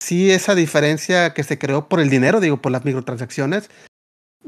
sí, 0.00 0.30
esa 0.30 0.54
diferencia 0.54 1.34
que 1.34 1.42
se 1.42 1.58
creó 1.58 1.88
por 1.88 2.00
el 2.00 2.10
dinero, 2.10 2.40
digo, 2.40 2.58
por 2.58 2.72
las 2.72 2.84
microtransacciones, 2.84 3.68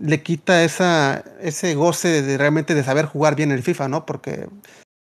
le 0.00 0.22
quita 0.22 0.62
esa, 0.62 1.24
ese 1.40 1.74
goce 1.74 2.22
de 2.22 2.38
realmente 2.38 2.74
de 2.74 2.84
saber 2.84 3.06
jugar 3.06 3.34
bien 3.34 3.50
el 3.50 3.62
FIFA, 3.62 3.88
¿no? 3.88 4.06
Porque 4.06 4.48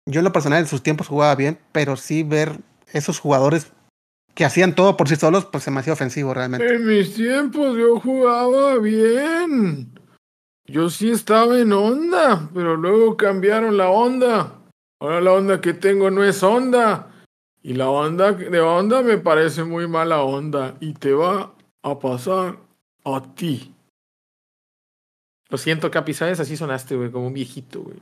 yo 0.06 0.20
en 0.20 0.24
lo 0.24 0.32
personal 0.32 0.60
en 0.60 0.68
sus 0.68 0.82
tiempos 0.82 1.08
jugaba 1.08 1.34
bien, 1.34 1.58
pero 1.72 1.96
sí 1.96 2.22
ver 2.22 2.60
esos 2.92 3.18
jugadores 3.18 3.68
que 4.34 4.44
hacían 4.44 4.74
todo 4.74 4.96
por 4.96 5.08
sí 5.08 5.16
solos, 5.16 5.44
pues 5.44 5.64
se 5.64 5.70
me 5.70 5.80
hacía 5.80 5.92
ofensivo 5.92 6.32
realmente. 6.34 6.66
En 6.66 6.86
mis 6.86 7.14
tiempos 7.14 7.76
yo 7.76 8.00
jugaba 8.00 8.78
bien. 8.78 9.98
Yo 10.66 10.88
sí 10.90 11.10
estaba 11.10 11.58
en 11.58 11.72
onda, 11.72 12.48
pero 12.54 12.76
luego 12.76 13.16
cambiaron 13.16 13.76
la 13.76 13.90
onda. 13.90 14.60
Ahora 15.00 15.20
la 15.20 15.32
onda 15.32 15.60
que 15.60 15.74
tengo 15.74 16.10
no 16.10 16.24
es 16.24 16.42
onda. 16.42 17.08
Y 17.62 17.74
la 17.74 17.90
onda 17.90 18.32
de 18.32 18.60
onda 18.60 19.02
me 19.02 19.18
parece 19.18 19.64
muy 19.64 19.86
mala 19.86 20.22
onda. 20.22 20.76
Y 20.80 20.94
te 20.94 21.12
va 21.12 21.54
a 21.82 21.98
pasar 21.98 22.58
a 23.04 23.22
ti. 23.34 23.74
Lo 25.50 25.58
siento, 25.58 25.90
Capi, 25.90 26.14
¿sabes? 26.14 26.40
Así 26.40 26.56
sonaste, 26.56 26.96
güey, 26.96 27.10
como 27.10 27.26
un 27.26 27.34
viejito, 27.34 27.82
güey. 27.82 27.98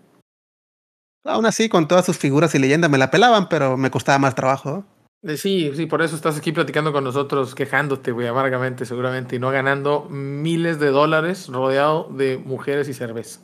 Aún 1.25 1.47
así, 1.47 1.69
con 1.69 1.89
todas 1.89 2.07
sus 2.07 2.17
figuras 2.17 2.55
y 2.55 2.59
leyendas 2.59 2.91
me 2.91 2.99
la 2.99 3.11
pelaban, 3.11 3.49
pero 3.49 3.77
me 3.77 3.91
costaba 3.91 4.19
más 4.19 4.35
trabajo. 4.35 4.85
Eh, 4.89 5.00
Sí, 5.37 5.71
sí, 5.75 5.85
por 5.87 6.01
eso 6.01 6.17
estás 6.17 6.39
aquí 6.39 6.51
platicando 6.51 6.93
con 6.93 7.05
nosotros, 7.05 7.55
quejándote, 7.55 8.11
güey, 8.11 8.27
amargamente, 8.27 8.87
seguramente, 8.87 9.37
y 9.37 9.39
no 9.39 9.51
ganando 9.51 10.07
miles 10.09 10.81
de 10.81 10.89
dólares 10.89 11.49
rodeado 11.49 12.09
de 12.11 12.39
mujeres 12.39 12.89
y 12.89 12.95
cerveza. 12.95 13.41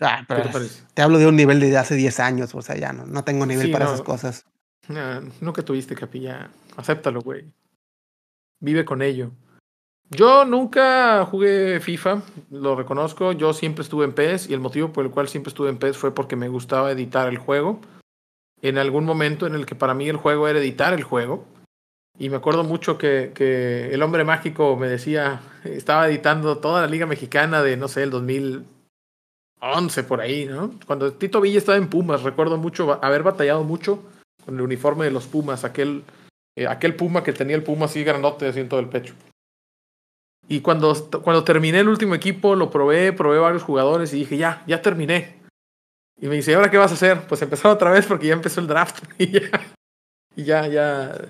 Ah, 0.00 0.18
¿Qué 0.20 0.26
pero 0.28 0.42
te 0.42 0.48
parece? 0.50 0.82
te 0.94 1.02
hablo 1.02 1.18
de 1.18 1.26
un 1.26 1.34
nivel 1.34 1.58
de 1.58 1.76
hace 1.76 1.96
10 1.96 2.20
años, 2.20 2.54
o 2.54 2.62
sea, 2.62 2.76
ya 2.76 2.92
no, 2.92 3.06
no 3.06 3.24
tengo 3.24 3.44
nivel 3.44 3.66
Sí, 3.66 3.72
para 3.72 3.86
no. 3.86 3.92
esas 3.94 4.04
cosas. 4.06 4.44
Nah, 4.88 5.20
nunca 5.40 5.62
tuviste 5.62 5.94
capilla. 5.96 6.50
Acéptalo, 6.76 7.22
güey. 7.22 7.44
Vive 8.60 8.84
con 8.84 9.02
ello. 9.02 9.32
Yo 10.10 10.44
nunca 10.44 11.24
jugué 11.26 11.80
FIFA, 11.80 12.22
lo 12.50 12.76
reconozco. 12.76 13.32
Yo 13.32 13.52
siempre 13.52 13.82
estuve 13.82 14.04
en 14.04 14.12
PES 14.14 14.48
y 14.48 14.54
el 14.54 14.60
motivo 14.60 14.92
por 14.92 15.04
el 15.04 15.10
cual 15.10 15.28
siempre 15.28 15.48
estuve 15.48 15.68
en 15.70 15.78
PES 15.78 15.96
fue 15.98 16.14
porque 16.14 16.36
me 16.36 16.48
gustaba 16.48 16.92
editar 16.92 17.28
el 17.28 17.36
juego. 17.38 17.80
En 18.62 18.78
algún 18.78 19.04
momento 19.04 19.46
en 19.46 19.54
el 19.54 19.66
que 19.66 19.74
para 19.74 19.94
mí 19.94 20.08
el 20.08 20.16
juego 20.16 20.48
era 20.48 20.58
editar 20.58 20.92
el 20.92 21.02
juego. 21.02 21.46
Y 22.18 22.30
me 22.30 22.36
acuerdo 22.36 22.64
mucho 22.64 22.98
que, 22.98 23.32
que 23.34 23.94
el 23.94 24.02
hombre 24.02 24.24
mágico 24.24 24.76
me 24.76 24.88
decía, 24.88 25.40
estaba 25.64 26.08
editando 26.08 26.58
toda 26.58 26.80
la 26.80 26.88
Liga 26.88 27.06
Mexicana 27.06 27.62
de, 27.62 27.76
no 27.76 27.86
sé, 27.86 28.02
el 28.02 28.10
2011 28.10 30.02
por 30.02 30.20
ahí, 30.20 30.46
¿no? 30.46 30.72
Cuando 30.86 31.12
Tito 31.12 31.40
Villa 31.40 31.58
estaba 31.58 31.78
en 31.78 31.88
Pumas, 31.88 32.24
recuerdo 32.24 32.56
mucho 32.56 32.98
haber 33.04 33.22
batallado 33.22 33.62
mucho 33.62 34.02
con 34.44 34.56
el 34.56 34.62
uniforme 34.62 35.04
de 35.04 35.12
los 35.12 35.28
Pumas, 35.28 35.62
aquel, 35.64 36.02
eh, 36.56 36.66
aquel 36.66 36.96
Puma 36.96 37.22
que 37.22 37.32
tenía 37.32 37.54
el 37.54 37.62
Puma 37.62 37.84
así 37.86 38.02
grandote 38.02 38.48
así 38.48 38.58
en 38.58 38.68
todo 38.68 38.80
el 38.80 38.88
pecho. 38.88 39.14
Y 40.48 40.60
cuando, 40.60 40.94
cuando 41.22 41.44
terminé 41.44 41.80
el 41.80 41.88
último 41.88 42.14
equipo, 42.14 42.56
lo 42.56 42.70
probé, 42.70 43.12
probé 43.12 43.38
varios 43.38 43.62
jugadores 43.62 44.12
y 44.14 44.20
dije, 44.20 44.38
ya, 44.38 44.64
ya 44.66 44.80
terminé. 44.80 45.37
Y 46.20 46.26
me 46.26 46.36
dice, 46.36 46.54
¿ahora 46.54 46.70
qué 46.70 46.78
vas 46.78 46.90
a 46.90 46.94
hacer? 46.94 47.26
Pues 47.28 47.42
empezar 47.42 47.70
otra 47.70 47.90
vez 47.90 48.06
porque 48.06 48.26
ya 48.26 48.32
empezó 48.32 48.60
el 48.60 48.66
draft. 48.66 49.04
y 49.18 49.30
ya, 49.30 49.50
y 50.34 50.44
ya, 50.44 50.66
ya, 50.66 51.28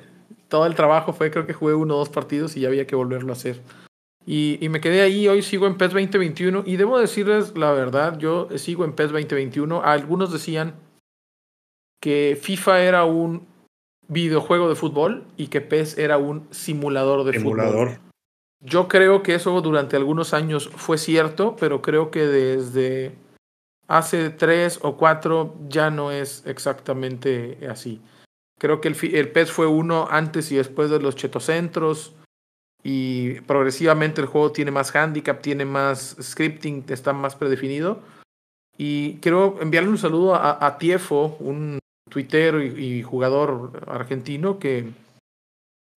todo 0.49 0.67
el 0.67 0.75
trabajo 0.75 1.13
fue, 1.13 1.31
creo 1.31 1.47
que 1.47 1.53
jugué 1.53 1.75
uno 1.75 1.95
o 1.95 1.99
dos 1.99 2.09
partidos 2.09 2.57
y 2.57 2.61
ya 2.61 2.69
había 2.69 2.87
que 2.87 2.97
volverlo 2.97 3.33
a 3.33 3.37
hacer. 3.37 3.61
Y, 4.25 4.59
y, 4.61 4.69
me 4.69 4.81
quedé 4.81 5.01
ahí, 5.01 5.27
hoy 5.27 5.43
sigo 5.43 5.67
en 5.67 5.79
PES 5.79 5.93
2021 5.93 6.65
y 6.67 6.77
debo 6.77 6.99
decirles 6.99 7.57
la 7.57 7.73
verdad, 7.73 8.19
yo 8.19 8.49
sigo 8.57 8.85
en 8.85 8.93
PES 8.93 9.13
2021. 9.13 9.83
Algunos 9.83 10.33
decían 10.33 10.75
que 12.01 12.39
FIFA 12.41 12.83
era 12.83 13.05
un 13.05 13.47
videojuego 14.07 14.69
de 14.69 14.75
fútbol 14.75 15.25
y 15.37 15.47
que 15.47 15.61
PES 15.61 15.99
era 15.99 16.19
un 16.19 16.47
simulador 16.51 17.25
de 17.25 17.37
Emulador. 17.37 17.89
fútbol. 17.89 18.09
Yo 18.61 18.89
creo 18.89 19.23
que 19.23 19.35
eso 19.35 19.61
durante 19.61 19.97
algunos 19.97 20.35
años 20.35 20.69
fue 20.69 20.99
cierto, 20.99 21.57
pero 21.59 21.81
creo 21.81 22.11
que 22.11 22.27
desde 22.27 23.13
hace 23.89 24.31
tres 24.31 24.79
o 24.83 24.97
cuatro 24.97 25.57
ya 25.69 25.91
no 25.91 26.13
es 26.13 26.45
exactamente 26.47 27.59
así. 27.69 28.01
Creo 28.59 28.81
que 28.81 28.89
el, 28.89 29.15
el 29.15 29.31
PES 29.31 29.51
fue 29.51 29.67
uno 29.67 30.07
antes 30.11 30.53
y 30.53 30.57
después 30.57 30.91
de 30.91 31.01
los 31.01 31.17
chetocentros 31.17 32.15
y 32.83 33.41
progresivamente 33.43 34.21
el 34.21 34.27
juego 34.27 34.53
tiene 34.53 34.71
más 34.71 34.95
handicap, 34.95 35.41
tiene 35.41 35.65
más 35.65 36.17
scripting, 36.21 36.85
está 36.89 37.13
más 37.13 37.35
predefinido. 37.35 38.01
Y 38.77 39.17
quiero 39.17 39.59
enviarle 39.61 39.91
un 39.91 39.99
saludo 39.99 40.35
a, 40.35 40.65
a 40.65 40.79
Tiefo, 40.79 41.37
un 41.41 41.81
tuitero 42.09 42.63
y, 42.63 42.69
y, 42.69 43.03
jugador 43.03 43.85
argentino 43.89 44.59
que 44.59 44.93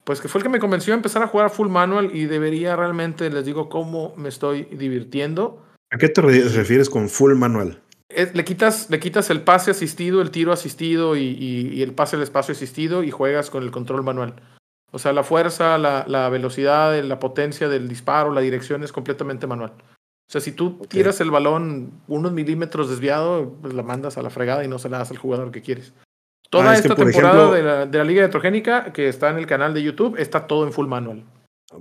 pues 0.04 0.20
que 0.20 0.28
fue 0.28 0.40
el 0.40 0.44
que 0.44 0.50
me 0.50 0.60
convenció 0.60 0.94
a 0.94 0.98
empezar 0.98 1.22
a 1.22 1.28
jugar 1.28 1.52
full 1.52 1.70
manual 1.70 2.10
y 2.14 2.26
debería 2.26 2.76
realmente, 2.76 3.30
les 3.30 3.46
digo, 3.46 3.70
cómo 3.70 4.14
me 4.18 4.30
estoy 4.30 4.64
divirtiendo. 4.64 5.64
¿A 5.92 5.98
qué 5.98 6.10
te 6.10 6.22
refieres 6.22 6.90
con 6.90 7.08
full 7.08 7.36
manual? 7.36 7.81
Le, 8.34 8.46
quitas, 8.46 8.90
le 8.90 9.00
quitas 9.00 9.30
el 9.30 9.42
pase 9.42 9.72
asistido, 9.72 10.22
el 10.22 10.32
tiro 10.32 10.52
asistido 10.52 11.16
y, 11.16 11.22
y, 11.22 11.70
y 11.74 11.82
el 11.82 11.94
pase 11.94 12.16
al 12.16 12.22
espacio 12.22 12.54
asistido 12.54 13.04
y 13.04 13.12
juegas 13.12 13.50
con 13.50 13.64
el 13.64 13.72
control 13.72 14.04
manual. 14.04 14.36
O 14.92 15.00
sea, 15.00 15.14
la 15.14 15.24
fuerza, 15.24 15.78
la, 15.78 16.06
la, 16.08 16.30
velocidad, 16.30 17.02
la 17.04 17.20
potencia 17.20 17.70
del 17.70 17.88
disparo, 17.88 18.34
la 18.34 18.42
dirección 18.42 18.84
es 18.84 18.92
completamente 18.92 19.48
manual. 19.48 19.72
O 19.72 20.32
sea, 20.32 20.42
si 20.42 20.52
tú 20.52 20.78
okay. 20.78 20.88
tiras 20.88 21.22
el 21.22 21.32
balón 21.32 21.92
unos 22.08 22.32
milímetros 22.34 22.90
desviado, 22.90 23.58
pues 23.62 23.74
la 23.74 23.84
mandas 23.84 24.18
a 24.18 24.22
la 24.22 24.30
fregada 24.30 24.64
y 24.64 24.68
no 24.68 24.80
se 24.80 24.90
la 24.90 25.00
das 25.00 25.12
al 25.12 25.18
jugador 25.18 25.52
que 25.52 25.62
quieres. 25.62 25.94
Toda 26.50 26.72
ah, 26.72 26.76
esta 26.76 26.96
temporada 26.96 27.36
ejemplo, 27.36 27.54
de, 27.54 27.64
la, 27.64 27.86
de, 27.86 27.98
la, 27.98 28.04
Liga 28.04 28.26
Heterogénica 28.26 28.92
que 28.92 29.08
está 29.08 29.30
en 29.30 29.38
el 29.38 29.48
canal 29.48 29.74
de 29.74 29.84
YouTube 29.84 30.18
está 30.18 30.48
todo 30.48 30.66
en 30.66 30.74
full 30.74 30.88
manual. 30.88 31.24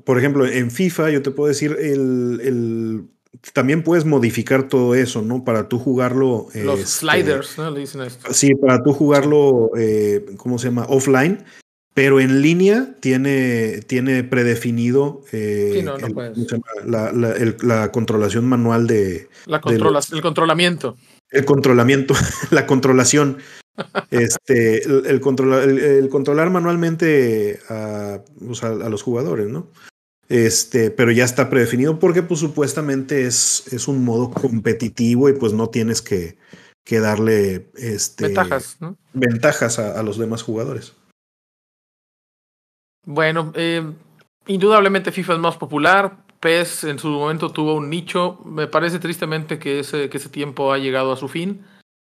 Por 0.04 0.16
ejemplo, 0.16 0.46
en 0.46 0.70
FIFA 0.70 1.10
yo 1.10 1.22
te 1.22 1.32
puedo 1.32 1.48
decir, 1.48 1.76
el, 1.80 2.40
el 2.42 3.08
también 3.52 3.82
puedes 3.82 4.04
modificar 4.04 4.68
todo 4.68 4.94
eso, 4.94 5.22
¿no? 5.22 5.44
Para 5.44 5.68
tú 5.68 5.78
jugarlo. 5.78 6.48
Los 6.54 6.80
este, 6.80 7.06
sliders, 7.06 7.58
¿no? 7.58 7.70
Le 7.70 7.80
dicen 7.80 8.02
esto. 8.02 8.32
Sí, 8.32 8.54
para 8.54 8.82
tú 8.82 8.92
jugarlo, 8.92 9.70
eh, 9.76 10.24
¿cómo 10.36 10.58
se 10.58 10.68
llama? 10.68 10.86
Offline. 10.88 11.44
Pero 11.92 12.20
en 12.20 12.40
línea 12.40 12.94
tiene, 13.00 13.80
tiene 13.86 14.22
predefinido 14.22 15.22
eh, 15.32 15.72
sí, 15.74 15.82
no, 15.82 15.98
no 15.98 16.22
el, 16.22 16.46
la, 16.86 17.12
la, 17.12 17.32
el, 17.32 17.56
la, 17.62 17.90
controlación 17.90 18.46
manual 18.46 18.86
de. 18.86 19.28
La 19.46 19.60
controla, 19.60 20.00
de 20.00 20.16
el 20.16 20.22
controlamiento. 20.22 20.96
El 21.30 21.44
controlamiento, 21.44 22.14
la 22.50 22.66
controlación. 22.66 23.38
este, 24.10 24.84
el, 24.84 25.06
el, 25.06 25.20
controla, 25.20 25.64
el, 25.64 26.08
controlar 26.08 26.50
manualmente 26.50 27.58
a, 27.68 28.20
o 28.48 28.54
sea, 28.54 28.70
a, 28.70 28.88
los 28.88 29.02
jugadores, 29.02 29.48
¿no? 29.48 29.68
Este, 30.30 30.92
pero 30.92 31.10
ya 31.10 31.24
está 31.24 31.50
predefinido 31.50 31.98
porque, 31.98 32.22
pues, 32.22 32.38
supuestamente 32.38 33.26
es, 33.26 33.64
es 33.72 33.88
un 33.88 34.04
modo 34.04 34.30
competitivo 34.30 35.28
y 35.28 35.32
pues 35.32 35.52
no 35.52 35.70
tienes 35.70 36.02
que, 36.02 36.38
que 36.84 37.00
darle 37.00 37.68
este, 37.74 38.26
ventajas, 38.26 38.76
¿no? 38.80 38.96
ventajas 39.12 39.80
a, 39.80 39.98
a 39.98 40.04
los 40.04 40.18
demás 40.18 40.44
jugadores. 40.44 40.94
Bueno, 43.04 43.52
eh, 43.56 43.82
indudablemente 44.46 45.10
FIFA 45.10 45.34
es 45.34 45.38
más 45.40 45.56
popular. 45.56 46.24
PES 46.38 46.84
en 46.84 47.00
su 47.00 47.08
momento 47.08 47.50
tuvo 47.50 47.74
un 47.74 47.90
nicho. 47.90 48.38
Me 48.44 48.68
parece 48.68 49.00
tristemente 49.00 49.58
que 49.58 49.80
ese, 49.80 50.08
que 50.08 50.18
ese 50.18 50.28
tiempo 50.28 50.72
ha 50.72 50.78
llegado 50.78 51.10
a 51.10 51.16
su 51.16 51.26
fin 51.26 51.64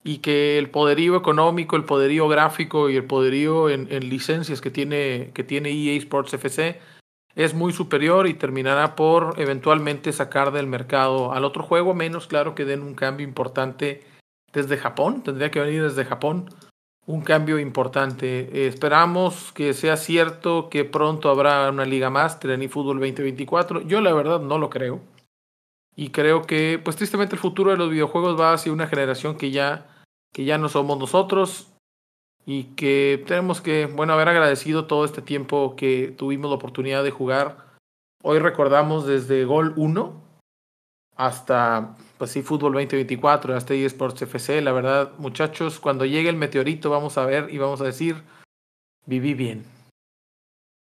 y 0.06 0.20
que 0.20 0.58
el 0.58 0.70
poderío 0.70 1.18
económico, 1.18 1.76
el 1.76 1.84
poderío 1.84 2.30
gráfico 2.30 2.90
y 2.90 2.96
el 2.96 3.04
poderío 3.04 3.70
en, 3.70 3.92
en 3.92 4.08
licencias 4.10 4.62
que 4.62 4.72
tiene, 4.72 5.32
que 5.34 5.44
tiene 5.44 5.70
EA 5.72 5.98
Sports 5.98 6.34
FC 6.34 6.80
es 7.36 7.54
muy 7.54 7.74
superior 7.74 8.28
y 8.28 8.34
terminará 8.34 8.96
por 8.96 9.36
eventualmente 9.38 10.14
sacar 10.14 10.52
del 10.52 10.68
mercado 10.68 11.34
al 11.34 11.44
otro 11.44 11.64
juego, 11.64 11.94
menos 11.94 12.28
claro 12.28 12.56
que 12.56 12.66
den 12.66 12.82
un 12.82 12.96
cambio 12.96 13.28
importante 13.28 14.04
desde 14.54 14.78
Japón. 14.78 15.22
Tendría 15.22 15.52
que 15.52 15.60
venir 15.60 15.84
desde 15.84 16.06
Japón 16.06 16.50
un 17.06 17.22
cambio 17.22 17.60
importante. 17.60 18.68
Esperamos 18.68 19.52
que 19.52 19.74
sea 19.74 19.98
cierto 19.98 20.70
que 20.70 20.86
pronto 20.86 21.30
habrá 21.30 21.70
una 21.70 21.86
Liga 21.86 22.10
Master 22.10 22.52
en 22.52 22.64
eFootball 22.64 23.00
2024. 23.00 23.82
Yo 23.82 24.00
la 24.00 24.14
verdad 24.14 24.40
no 24.40 24.58
lo 24.58 24.70
creo. 24.70 25.02
Y 25.94 26.10
creo 26.10 26.42
que, 26.42 26.80
pues 26.84 26.96
tristemente 26.96 27.36
el 27.36 27.42
futuro 27.42 27.72
de 27.72 27.78
los 27.78 27.90
videojuegos 27.90 28.40
va 28.40 28.54
hacia 28.54 28.72
una 28.72 28.88
generación 28.88 29.38
que 29.38 29.52
ya, 29.52 30.04
que 30.34 30.46
ya 30.46 30.58
no 30.58 30.68
somos 30.68 30.98
nosotros 30.98 31.75
y 32.46 32.66
que 32.76 33.24
tenemos 33.28 33.62
que, 33.62 33.88
bueno, 33.88 34.14
haber 34.14 34.30
agradecido 34.30 34.86
todo 34.86 35.06
este 35.06 35.22
tiempo 35.22 35.76
que 35.76 36.14
tuvimos 36.18 36.50
la 36.50 36.58
oportunidad 36.58 37.04
de 37.04 37.12
jugar. 37.12 37.66
Hoy 38.24 38.40
recordamos 38.40 39.08
desde 39.08 39.46
Gol 39.46 39.74
1 39.76 40.24
hasta 41.16 41.96
pues 42.18 42.32
sí, 42.32 42.42
Fútbol 42.42 42.74
2024, 42.74 43.56
hasta 43.56 43.74
eSports 43.74 44.22
FC. 44.22 44.62
La 44.62 44.72
verdad, 44.72 45.12
muchachos, 45.18 45.80
cuando 45.80 46.06
llegue 46.06 46.30
el 46.30 46.36
meteorito 46.36 46.90
vamos 46.90 47.18
a 47.18 47.26
ver 47.26 47.54
y 47.54 47.58
vamos 47.58 47.82
a 47.82 47.86
decir, 47.86 48.22
viví 49.06 49.34
bien. 49.34 49.66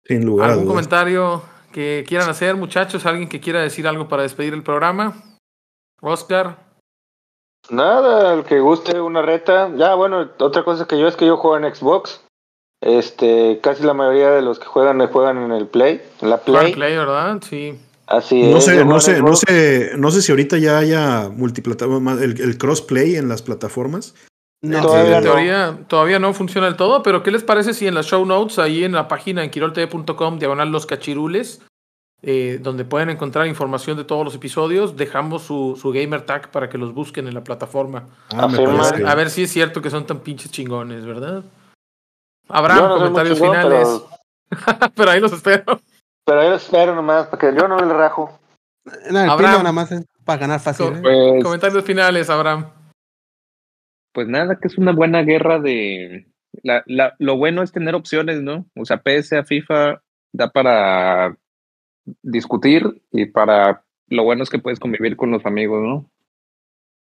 Sin 0.06 0.26
lugar 0.26 0.52
¿Algún 0.52 0.68
comentario 0.68 1.44
que 1.72 2.06
quieran 2.08 2.30
hacer, 2.30 2.56
muchachos? 2.56 3.06
¿Alguien 3.06 3.30
que 3.30 3.40
quiera 3.40 3.62
decir 3.62 3.88
algo 3.88 4.08
para 4.08 4.24
despedir 4.24 4.54
el 4.54 4.64
programa? 4.64 5.24
Oscar. 6.02 6.69
Nada, 7.70 8.34
el 8.34 8.44
que 8.44 8.60
guste 8.60 9.00
una 9.00 9.22
reta. 9.22 9.70
Ya, 9.76 9.96
bueno, 9.96 10.30
otra 10.40 10.64
cosa 10.64 10.88
que 10.88 11.00
yo 11.00 11.08
es 11.08 11.16
que 11.16 11.26
yo 11.26 11.38
juego 11.38 11.58
en 11.58 11.74
Xbox. 11.74 12.22
Este, 12.82 13.60
casi 13.62 13.84
la 13.84 13.94
mayoría 13.94 14.32
de 14.32 14.42
los 14.42 14.58
que 14.58 14.66
juegan 14.66 15.06
juegan 15.08 15.38
en 15.38 15.52
el 15.52 15.68
Play, 15.68 16.02
en 16.22 16.30
la 16.30 16.38
Play. 16.38 16.74
Play, 16.74 16.96
¿verdad? 16.96 17.40
Sí. 17.48 17.78
Así 18.08 18.42
no 18.42 18.58
es. 18.58 18.66
Sé, 18.66 18.86
no, 18.86 19.00
sé, 19.00 19.22
no, 19.22 19.36
sé, 19.36 19.92
no 19.98 20.12
sé 20.12 20.22
si 20.22 20.32
ahorita 20.32 20.58
ya 20.58 20.78
haya 20.78 21.30
multiplataforma, 21.30 22.14
el, 22.14 22.40
el 22.42 22.58
crossplay 22.58 23.18
en 23.18 23.30
las 23.30 23.42
plataformas. 23.42 24.16
No, 24.62 24.82
todavía, 24.82 25.18
en 25.18 25.24
teoría, 25.24 25.72
no. 25.72 25.88
todavía 25.88 26.20
no 26.20 26.34
funciona 26.34 26.68
del 26.68 26.76
todo, 26.76 27.02
pero 27.02 27.24
¿qué 27.24 27.32
les 27.32 27.44
parece 27.44 27.74
si 27.74 27.88
en 27.88 27.96
las 27.96 28.08
show 28.08 28.26
notes, 28.26 28.60
ahí 28.60 28.84
en 28.84 28.92
la 28.92 29.08
página 29.08 29.44
en 29.44 29.52
quiroltv.com, 29.52 30.38
diagonal 30.38 30.70
los 30.70 30.86
cachirules, 30.86 31.62
eh, 32.22 32.60
donde 32.62 32.84
pueden 32.84 33.10
encontrar 33.10 33.48
información 33.48 33.96
de 33.96 34.04
todos 34.04 34.26
los 34.26 34.36
episodios, 34.36 34.98
dejamos 34.98 35.44
su, 35.44 35.78
su 35.82 35.92
gamer 35.92 36.24
tag 36.24 36.52
para 36.52 36.70
que 36.70 36.78
los 36.78 36.94
busquen 36.94 37.28
en 37.28 37.34
la 37.34 37.46
plataforma. 37.46 38.08
Ah, 38.32 38.48
me 38.48 38.58
a, 38.58 38.92
ver, 38.92 39.08
a, 39.08 39.16
ver, 39.16 39.30
si 39.30 39.44
es 39.44 39.52
cierto 39.52 39.82
que 39.82 39.90
son 39.90 40.06
tan 40.06 40.20
pinches 40.20 40.52
chingones, 40.52 41.06
¿verdad? 41.06 41.44
Habrá 42.50 42.76
no, 42.76 42.98
comentarios 42.98 43.38
chingón, 43.38 43.56
finales. 43.56 43.88
Pero... 44.50 44.92
pero 44.96 45.12
ahí 45.12 45.22
los 45.22 45.32
espero. 45.32 45.80
Pero 46.26 46.44
yo 46.44 46.56
espero 46.56 46.94
nomás, 46.94 47.28
porque 47.28 47.54
yo 47.56 47.68
no 47.70 47.78
le 47.78 47.94
rajo. 47.94 48.38
No, 49.10 49.24
el 49.24 49.30
Abraham, 49.30 49.60
nada 49.60 49.72
más 49.72 49.92
es 49.92 50.06
para 50.26 50.42
ganar 50.42 50.60
fácil. 50.60 50.88
¿eh? 50.88 51.00
Pues, 51.02 51.44
Comentarios 51.44 51.86
finales, 51.86 52.30
Abraham. 52.30 52.70
Pues 54.14 54.28
nada, 54.28 54.58
que 54.60 54.68
es 54.68 54.78
una 54.78 54.92
buena 54.92 55.22
guerra 55.22 55.60
de... 55.60 56.28
La, 56.64 56.84
la, 56.88 57.16
lo 57.20 57.38
bueno 57.38 57.64
es 57.64 57.72
tener 57.72 57.96
opciones, 57.96 58.42
¿no? 58.42 58.66
O 58.76 58.84
sea, 58.84 59.02
PS 59.02 59.34
a 59.34 59.44
FIFA 59.44 60.02
da 60.34 60.50
para 60.50 61.38
discutir 62.22 63.02
y 63.12 63.26
para... 63.26 63.84
Lo 64.08 64.24
bueno 64.24 64.42
es 64.44 64.50
que 64.50 64.58
puedes 64.60 64.80
convivir 64.80 65.16
con 65.16 65.30
los 65.30 65.46
amigos, 65.46 65.84
¿no? 65.84 66.10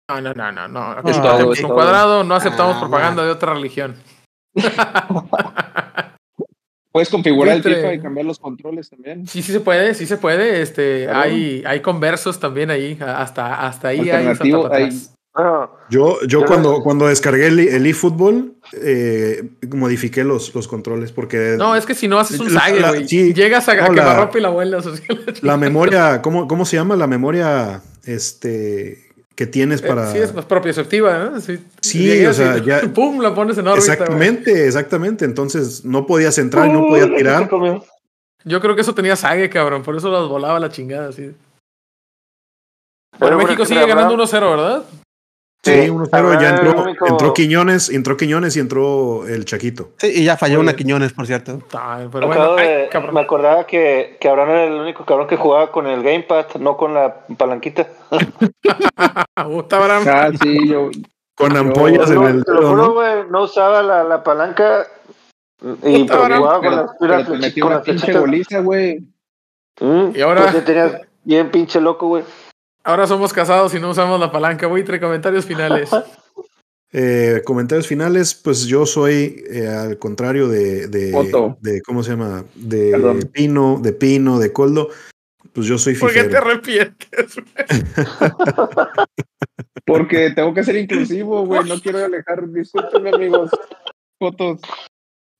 No, 0.08 0.20
no, 0.20 0.34
no, 0.34 0.52
no. 0.52 0.68
no. 0.68 1.08
Es 1.08 1.20
todo, 1.20 1.52
es 1.52 1.62
cuadrado 1.62 2.24
no 2.24 2.34
aceptamos 2.34 2.76
ah, 2.76 2.80
propaganda 2.80 3.22
man. 3.22 3.26
de 3.26 3.32
otra 3.32 3.54
religión. 3.54 3.94
Puedes 6.92 7.10
configurar 7.10 7.56
Entre... 7.56 7.72
el 7.72 7.78
FIFA 7.78 7.94
y 7.94 8.00
cambiar 8.00 8.26
los 8.26 8.38
controles 8.38 8.88
también. 8.88 9.26
Sí, 9.26 9.42
sí 9.42 9.52
se 9.52 9.60
puede, 9.60 9.92
sí 9.94 10.06
se 10.06 10.16
puede. 10.16 10.62
Este, 10.62 11.10
hay, 11.10 11.62
hay 11.66 11.80
conversos 11.80 12.40
también 12.40 12.70
ahí, 12.70 12.96
hasta, 13.00 13.66
hasta 13.66 13.88
ahí 13.88 14.08
hay, 14.08 14.26
hay... 14.70 14.90
Yo, 15.90 16.18
yo 16.26 16.44
cuando, 16.44 16.82
cuando 16.82 17.06
descargué 17.06 17.48
el, 17.48 17.58
el 17.58 17.86
eFootball, 17.86 18.54
eh, 18.82 19.50
modifiqué 19.68 20.24
los, 20.24 20.54
los 20.54 20.66
controles 20.66 21.12
porque... 21.12 21.56
No, 21.58 21.76
es 21.76 21.84
que 21.84 21.94
si 21.94 22.08
no 22.08 22.18
haces 22.18 22.40
un 22.40 22.50
sague, 22.50 22.80
güey. 22.80 23.06
Sí, 23.06 23.34
Llegas 23.34 23.68
a, 23.68 23.74
no, 23.74 23.82
a 23.84 24.30
y 24.34 24.40
la 24.40 24.48
vueltas. 24.48 24.86
La 25.42 25.56
memoria, 25.56 26.22
¿cómo, 26.22 26.48
¿cómo 26.48 26.64
se 26.64 26.76
llama? 26.76 26.96
La 26.96 27.06
memoria, 27.06 27.82
este 28.04 29.06
que 29.36 29.46
tienes 29.46 29.82
para. 29.82 30.10
Sí, 30.10 30.18
es 30.18 30.34
más 30.34 30.46
propioceptiva, 30.46 31.18
¿no? 31.18 31.40
Sí, 31.40 31.62
sí 31.82 32.24
o 32.24 32.32
sea, 32.32 32.56
ya. 32.56 32.80
¡Pum! 32.94 33.20
La 33.20 33.34
pones 33.34 33.58
en 33.58 33.68
órbita. 33.68 33.92
Exactamente, 33.92 34.52
wey. 34.52 34.62
exactamente. 34.62 35.24
Entonces 35.26 35.84
no 35.84 36.06
podías 36.06 36.38
entrar 36.38 36.66
y 36.68 36.72
no 36.72 36.86
podías 36.86 37.14
tirar. 37.14 37.48
Yo 38.44 38.60
creo 38.60 38.74
que 38.74 38.80
eso 38.80 38.94
tenía 38.94 39.14
sague, 39.14 39.50
cabrón. 39.50 39.82
Por 39.82 39.94
eso 39.94 40.10
las 40.10 40.26
volaba 40.26 40.58
la 40.58 40.70
chingada, 40.70 41.10
así. 41.10 41.32
Pero 43.18 43.36
México 43.36 43.64
sigue 43.64 43.86
ganando 43.86 44.16
1-0, 44.16 44.30
¿verdad? 44.40 44.84
Sí, 45.66 45.82
Sí, 45.82 45.88
1-0, 45.90 46.08
Abraham 46.12 46.40
ya 46.42 46.48
entró, 46.50 46.82
único- 46.82 47.06
entró 47.06 47.34
Quiñones, 47.34 47.90
entró 47.90 48.16
Quiñones 48.16 48.56
y 48.56 48.60
entró 48.60 49.26
el 49.26 49.44
Chaquito. 49.44 49.90
Sí, 49.98 50.12
y 50.14 50.24
ya 50.24 50.36
falló 50.36 50.60
una. 50.60 50.74
Quiñones, 50.76 51.12
por 51.12 51.26
cierto. 51.26 51.54
Me, 51.56 52.08
Pero 52.12 52.26
bueno, 52.26 52.54
ay, 52.56 52.88
me 53.12 53.20
acordaba 53.20 53.66
que, 53.66 54.16
que 54.20 54.28
Abraham 54.28 54.50
era 54.50 54.64
el 54.64 54.72
único 54.74 55.04
cabrón 55.04 55.26
que 55.26 55.36
jugaba 55.36 55.72
con 55.72 55.86
el 55.86 56.02
gamepad, 56.02 56.46
no 56.60 56.76
con 56.76 56.94
la 56.94 57.26
palanquita. 57.36 57.88
Abraham. 59.36 60.04
Ah, 60.06 60.30
sí, 60.42 60.68
yo. 60.68 60.90
Con 61.36 61.54
ampollas 61.56 62.10
en 62.10 62.22
el 62.22 62.44
te 62.44 62.52
lo 62.52 62.60
dedo, 62.60 62.70
juro, 62.70 62.82
¿no? 62.86 62.92
güey, 62.94 63.08
no 63.30 63.42
usaba 63.42 63.82
la, 63.82 64.04
la 64.04 64.22
palanca 64.22 64.86
y 65.82 66.04
pero 66.04 66.22
Abraham, 66.22 66.38
jugaba 66.40 66.60
con 66.60 66.76
las 66.76 66.90
pero 66.98 67.12
las 67.18 67.26
te 67.26 67.32
flechi- 67.32 67.40
metió 67.40 67.64
con 67.64 67.72
las 67.74 67.82
pinche 67.82 68.12
goliza, 68.18 68.60
güey. 68.60 68.98
Mm, 69.80 70.08
Y 70.14 70.20
ahora- 70.22 70.42
pues 70.42 70.54
ya 70.54 70.64
tenías 70.64 71.00
bien 71.24 71.50
pinche 71.50 71.78
loco, 71.80 72.06
güey. 72.08 72.24
Ahora 72.86 73.04
somos 73.08 73.32
casados 73.32 73.74
y 73.74 73.80
no 73.80 73.90
usamos 73.90 74.20
la 74.20 74.30
palanca. 74.30 74.68
Voy 74.68 74.80
entre 74.80 75.00
comentarios 75.00 75.44
finales. 75.44 75.90
Eh, 76.98 77.42
comentarios 77.44 77.86
finales, 77.86 78.34
pues 78.34 78.64
yo 78.64 78.86
soy 78.86 79.44
eh, 79.50 79.66
al 79.66 79.98
contrario 79.98 80.48
de, 80.48 80.86
de, 80.86 81.82
¿cómo 81.84 82.02
se 82.02 82.12
llama? 82.12 82.44
De 82.54 82.92
Perdón. 82.92 83.20
Pino, 83.32 83.78
de 83.82 83.92
Pino, 83.92 84.38
de 84.38 84.52
Coldo. 84.52 84.88
Pues 85.52 85.66
yo 85.66 85.76
soy 85.76 85.94
¿Por 85.96 86.12
qué 86.12 86.22
te 86.22 86.28
fifero. 86.28 86.46
arrepientes? 86.46 87.36
Porque 89.84 90.30
tengo 90.30 90.54
que 90.54 90.64
ser 90.64 90.76
inclusivo, 90.76 91.44
güey. 91.44 91.68
No 91.68 91.78
quiero 91.80 92.02
alejar. 92.02 92.48
Discúlpenme, 92.48 93.10
amigos. 93.10 93.50
Fotos. 94.18 94.60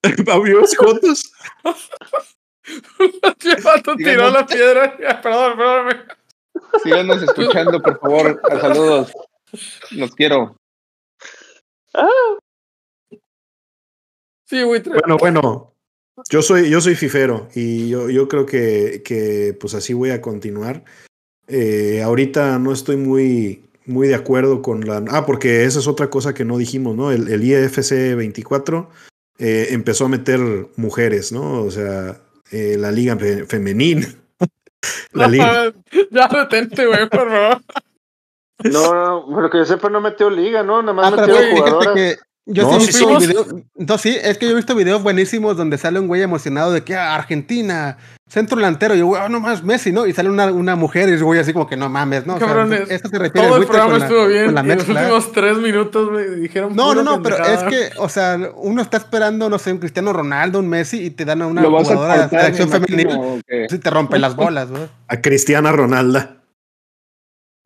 ¿Amigos 0.31 0.77
juntos? 0.77 1.33
El 3.45 3.63
vato 3.63 3.97
tiró 3.97 4.31
la 4.31 4.45
piedra. 4.45 4.95
Perdón, 5.23 5.57
perdón. 5.57 6.17
Síganos 6.83 7.23
escuchando, 7.23 7.81
por 7.83 7.99
favor. 8.01 8.41
Saludos. 8.61 9.13
Los 9.93 10.15
quiero. 10.15 10.57
Sí, 14.49 14.63
güey. 14.63 14.83
Bueno, 14.83 15.17
bueno. 15.19 15.73
Yo 16.31 16.41
soy, 16.41 16.71
yo 16.71 16.81
soy 16.81 16.95
fifero 16.95 17.49
y 17.55 17.91
yo, 17.91 18.09
yo 18.09 18.27
creo 18.27 18.47
que, 18.47 19.03
que 19.05 19.55
pues 19.61 19.75
así 19.75 19.93
voy 19.93 20.11
a 20.11 20.23
continuar. 20.23 20.83
Eh, 21.47 22.01
ahorita 22.03 22.59
no 22.59 22.73
estoy 22.73 22.97
muy, 22.97 23.65
muy 23.85 24.09
de 24.09 24.15
acuerdo 24.15 24.63
con 24.63 24.81
la... 24.87 25.05
Ah, 25.11 25.27
porque 25.27 25.65
esa 25.65 25.79
es 25.79 25.87
otra 25.87 26.09
cosa 26.09 26.33
que 26.33 26.45
no 26.47 26.57
dijimos, 26.57 26.97
¿no? 26.97 27.13
El, 27.13 27.29
el 27.29 27.45
IFC 27.45 28.17
24 28.17 28.89
eh, 29.39 29.69
empezó 29.71 30.07
a 30.07 30.09
meter 30.09 30.41
mujeres, 30.77 31.33
¿no? 31.33 31.63
O 31.63 31.71
sea, 31.71 32.19
eh, 32.51 32.77
la 32.79 32.91
liga 32.93 33.15
fe- 33.17 33.45
femenina. 33.45 34.09
La 35.17 35.29
liga... 35.29 35.73
Ya 36.11 36.29
detente, 36.29 36.87
güey, 36.87 37.09
por 37.09 37.31
favor. 37.31 37.63
No, 38.65 38.95
no, 38.95 39.37
pero 39.37 39.51
que 39.51 39.59
yo 39.59 39.65
sepa 39.67 39.89
no 39.91 40.01
metió 40.01 40.31
liga, 40.31 40.63
¿no? 40.63 40.81
Nada 40.83 40.93
más 40.95 41.13
Ah, 41.13 41.17
metió 41.27 41.37
jugadoras. 41.57 41.95
que 41.95 42.17
yo 42.49 42.63
No, 42.63 42.71
sí 42.81 42.89
he 42.89 42.93
sí, 42.93 43.05
visto 43.05 43.21
sí. 43.21 43.27
videos. 43.27 43.47
No, 43.75 43.99
sí, 43.99 44.17
es 44.23 44.39
que 44.39 44.47
yo 44.47 44.53
he 44.53 44.55
visto 44.55 44.75
videos 44.77 45.03
buenísimos 45.03 45.57
donde 45.57 45.79
sale 45.79 45.99
un 45.99 46.07
güey 46.07 46.23
emocionado 46.23 46.71
de 46.73 46.85
que 46.85 46.95
ah, 46.95 47.15
Argentina, 47.17 47.99
centro 48.29 48.57
delantero, 48.57 48.95
y 48.95 49.01
yo, 49.01 49.07
güey, 49.07 49.21
ah, 49.21 49.29
no 49.29 49.41
más, 49.41 49.65
Messi, 49.65 49.91
¿no? 49.91 50.07
Y 50.07 50.13
sale 50.13 50.31
una, 50.31 50.47
una 50.53 50.77
mujer 50.77 51.09
y 51.09 51.13
el 51.13 51.25
güey 51.25 51.41
así 51.41 51.53
como 51.53 51.67
que 51.67 51.77
no 51.77 51.89
mames, 51.89 52.25
¿no? 52.25 52.37
O 52.37 52.39
sea, 52.39 52.47
Cabrones, 52.47 52.89
esto 52.89 53.09
se 53.09 53.19
refiere 53.19 53.49
Todo 53.49 53.57
el 53.59 53.67
programa 53.67 53.99
la- 53.99 54.05
estuvo 54.07 54.27
bien. 54.29 54.55
la 54.55 54.63
y 54.63 54.67
los 54.77 54.89
últimos 54.89 55.33
tres 55.33 55.57
minutos 55.59 56.11
me 56.13 56.23
dijeron. 56.37 56.77
No, 56.77 56.95
no, 56.95 57.03
no, 57.03 57.21
pero 57.21 57.37
es 57.45 57.63
que, 57.65 57.91
o 57.99 58.09
sea, 58.09 58.39
uno 58.55 58.81
está 58.81 58.97
esperando, 58.99 59.51
no 59.51 59.59
sé, 59.59 59.73
un 59.73 59.79
Cristiano 59.79 60.13
Ronaldo, 60.13 60.61
un 60.61 60.69
Messi, 60.69 61.03
y 61.05 61.11
te 61.11 61.25
dan 61.25 61.43
a 61.43 61.49
una 61.49 61.63
Lo 61.63 61.73
vas 61.73 61.91
a 61.91 61.95
jugadora 61.95 62.29
de 62.29 62.29
selección 62.29 62.69
femenil, 62.71 63.09
¿o 63.11 63.41
qué? 63.47 63.67
y 63.69 63.79
te 63.79 63.91
rompe 63.91 64.19
las 64.21 64.37
bolas, 64.37 64.71
güey. 64.71 64.85
A 65.09 65.21
Cristiana 65.21 65.73
Ronalda. 65.73 66.43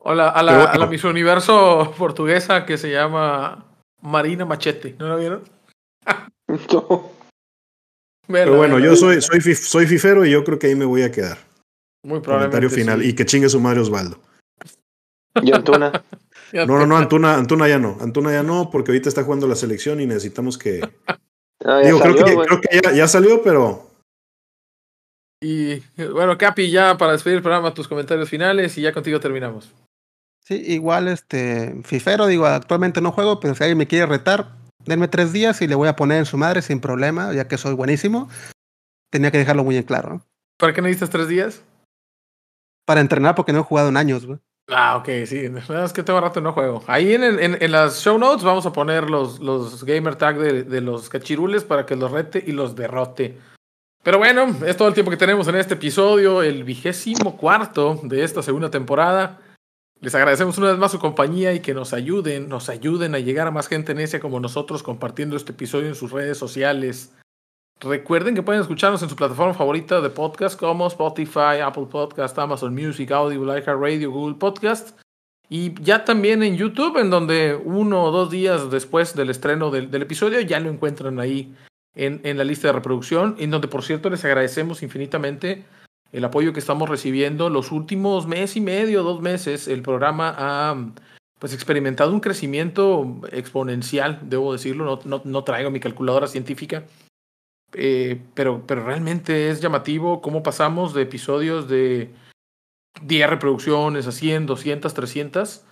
Hola, 0.03 0.29
a 0.29 0.41
la, 0.41 0.51
Pero 0.53 0.63
bueno. 0.63 0.73
a 0.73 0.77
la 0.79 0.87
Miss 0.87 1.03
Universo 1.03 1.93
portuguesa 1.95 2.65
que 2.65 2.79
se 2.79 2.89
llama 2.91 3.67
Marina 4.01 4.45
Machete. 4.45 4.95
¿No 4.99 5.07
la 5.09 5.15
vieron? 5.15 5.43
No. 6.73 7.11
Pero 8.27 8.57
bueno, 8.57 8.77
yo 8.79 8.95
soy, 8.95 9.21
soy, 9.21 9.39
fif- 9.39 9.55
soy 9.63 9.87
fifero 9.87 10.25
y 10.25 10.31
yo 10.31 10.43
creo 10.43 10.59
que 10.59 10.67
ahí 10.67 10.75
me 10.75 10.83
voy 10.85 11.01
a 11.03 11.11
quedar. 11.11 11.37
Muy 12.03 12.19
probablemente. 12.19 12.57
Comentario 12.57 12.69
final. 12.69 13.01
sí. 13.01 13.09
Y 13.09 13.13
que 13.15 13.25
chingue 13.25 13.47
su 13.49 13.59
madre 13.61 13.79
Osvaldo. 13.81 14.19
Y 15.41 15.51
Antuna. 15.53 16.03
Ya 16.53 16.65
No, 16.65 16.77
no, 16.77 16.85
no, 16.85 16.97
Antuna, 16.97 17.35
Antuna 17.35 17.69
ya 17.69 17.79
no. 17.79 17.97
Antuna 18.01 18.33
ya 18.33 18.43
no, 18.43 18.69
porque 18.69 18.91
ahorita 18.91 19.07
está 19.07 19.23
jugando 19.23 19.47
la 19.47 19.55
selección 19.55 20.01
y 20.01 20.05
necesitamos 20.05 20.57
que. 20.57 20.81
Creo 21.59 21.99
güey. 21.99 22.47
creo 22.47 22.59
que 22.59 22.81
ya, 22.83 22.91
ya 22.91 23.07
salió, 23.07 23.41
pero 23.43 23.87
Y 25.41 25.79
bueno, 26.11 26.37
Capi, 26.37 26.69
ya 26.69 26.97
para 26.97 27.13
despedir 27.13 27.37
el 27.37 27.43
programa, 27.43 27.73
tus 27.73 27.87
comentarios 27.87 28.29
finales 28.29 28.77
y 28.77 28.81
ya 28.81 28.91
contigo 28.91 29.19
terminamos. 29.21 29.71
Sí, 30.43 30.55
igual, 30.67 31.07
este, 31.07 31.81
Fifero, 31.83 32.25
digo, 32.27 32.45
actualmente 32.45 32.99
no 33.01 33.11
juego, 33.11 33.39
pero 33.39 33.55
si 33.55 33.63
alguien 33.63 33.77
me 33.77 33.87
quiere 33.87 34.05
retar, 34.07 34.55
denme 34.85 35.07
tres 35.07 35.31
días 35.31 35.61
y 35.61 35.67
le 35.67 35.75
voy 35.75 35.87
a 35.87 35.95
poner 35.95 36.17
en 36.17 36.25
su 36.25 36.37
madre 36.37 36.61
sin 36.61 36.79
problema, 36.79 37.31
ya 37.33 37.47
que 37.47 37.57
soy 37.57 37.73
buenísimo. 37.75 38.27
Tenía 39.11 39.31
que 39.31 39.37
dejarlo 39.37 39.63
muy 39.63 39.77
en 39.77 39.83
claro, 39.83 40.09
¿no? 40.09 40.25
¿Para 40.57 40.73
qué 40.73 40.81
necesitas 40.81 41.09
tres 41.09 41.27
días? 41.27 41.63
Para 42.85 43.01
entrenar 43.01 43.35
porque 43.35 43.53
no 43.53 43.59
he 43.59 43.63
jugado 43.63 43.89
en 43.89 43.97
años, 43.97 44.25
güey. 44.25 44.39
Ah, 44.69 44.97
ok, 44.97 45.09
sí. 45.25 45.49
Es 45.83 45.93
que 45.93 46.03
tengo 46.03 46.21
rato 46.21 46.39
y 46.39 46.43
no 46.43 46.53
juego. 46.53 46.83
Ahí 46.87 47.13
en, 47.13 47.23
el- 47.23 47.39
en, 47.39 47.57
en 47.61 47.71
las 47.71 48.01
show 48.01 48.17
notes 48.17 48.43
vamos 48.43 48.65
a 48.65 48.71
poner 48.73 49.09
los, 49.09 49.39
los 49.39 49.83
gamer 49.83 50.15
tag 50.15 50.37
de, 50.37 50.63
de 50.63 50.81
los 50.81 51.09
cachirules 51.09 51.63
para 51.63 51.85
que 51.85 51.95
los 51.95 52.11
rete 52.11 52.43
y 52.45 52.51
los 52.53 52.75
derrote. 52.75 53.37
Pero 54.03 54.17
bueno, 54.17 54.55
es 54.65 54.77
todo 54.77 54.87
el 54.87 54.93
tiempo 54.93 55.11
que 55.11 55.17
tenemos 55.17 55.47
en 55.47 55.55
este 55.55 55.73
episodio, 55.73 56.41
el 56.41 56.63
vigésimo 56.63 57.37
cuarto 57.37 57.99
de 58.03 58.23
esta 58.23 58.41
segunda 58.41 58.71
temporada. 58.71 59.39
Les 60.01 60.15
agradecemos 60.15 60.57
una 60.57 60.71
vez 60.71 60.79
más 60.79 60.91
su 60.91 60.97
compañía 60.97 61.53
y 61.53 61.59
que 61.59 61.75
nos 61.75 61.93
ayuden, 61.93 62.49
nos 62.49 62.69
ayuden 62.69 63.13
a 63.13 63.19
llegar 63.19 63.47
a 63.47 63.51
más 63.51 63.67
gente 63.67 63.93
necia 63.93 64.19
como 64.19 64.39
nosotros 64.39 64.81
compartiendo 64.81 65.37
este 65.37 65.51
episodio 65.51 65.87
en 65.87 65.95
sus 65.95 66.11
redes 66.11 66.39
sociales. 66.39 67.13
Recuerden 67.79 68.33
que 68.33 68.41
pueden 68.41 68.61
escucharnos 68.61 69.03
en 69.03 69.09
su 69.09 69.15
plataforma 69.15 69.53
favorita 69.53 70.01
de 70.01 70.09
podcast 70.09 70.59
como 70.59 70.87
Spotify, 70.87 71.61
Apple 71.63 71.85
Podcast, 71.85 72.37
Amazon 72.39 72.73
Music, 72.73 73.11
Audible, 73.11 73.53
iHeartRadio, 73.59 74.11
Google 74.11 74.37
Podcast. 74.39 74.99
Y 75.49 75.79
ya 75.83 76.03
también 76.03 76.41
en 76.41 76.57
YouTube, 76.57 76.97
en 76.97 77.11
donde 77.11 77.53
uno 77.53 78.05
o 78.05 78.11
dos 78.11 78.31
días 78.31 78.71
después 78.71 79.15
del 79.15 79.29
estreno 79.29 79.69
del, 79.69 79.91
del 79.91 80.01
episodio 80.01 80.41
ya 80.41 80.59
lo 80.59 80.71
encuentran 80.71 81.19
ahí 81.19 81.55
en, 81.93 82.21
en 82.23 82.39
la 82.39 82.43
lista 82.43 82.69
de 82.69 82.73
reproducción, 82.73 83.35
en 83.37 83.51
donde 83.51 83.67
por 83.67 83.83
cierto 83.83 84.09
les 84.09 84.25
agradecemos 84.25 84.81
infinitamente 84.81 85.63
el 86.11 86.23
apoyo 86.25 86.53
que 86.53 86.59
estamos 86.59 86.89
recibiendo. 86.89 87.49
Los 87.49 87.71
últimos 87.71 88.27
mes 88.27 88.55
y 88.55 88.61
medio, 88.61 89.03
dos 89.03 89.21
meses, 89.21 89.67
el 89.67 89.81
programa 89.81 90.33
ha 90.37 90.75
pues 91.39 91.53
experimentado 91.53 92.13
un 92.13 92.19
crecimiento 92.19 93.19
exponencial, 93.31 94.19
debo 94.21 94.53
decirlo, 94.53 95.01
no, 95.05 95.21
no, 95.25 95.43
traigo 95.43 95.71
mi 95.71 95.79
calculadora 95.79 96.27
científica, 96.27 96.83
eh, 97.73 98.21
pero, 98.35 98.67
pero 98.67 98.85
realmente 98.85 99.49
es 99.49 99.59
llamativo 99.59 100.21
cómo 100.21 100.43
pasamos 100.43 100.93
de 100.93 101.01
episodios 101.01 101.67
de 101.67 102.13
10 103.01 103.27
reproducciones 103.27 104.05
a 104.05 104.11
100, 104.11 104.45
200, 104.45 104.93
300 104.93 105.65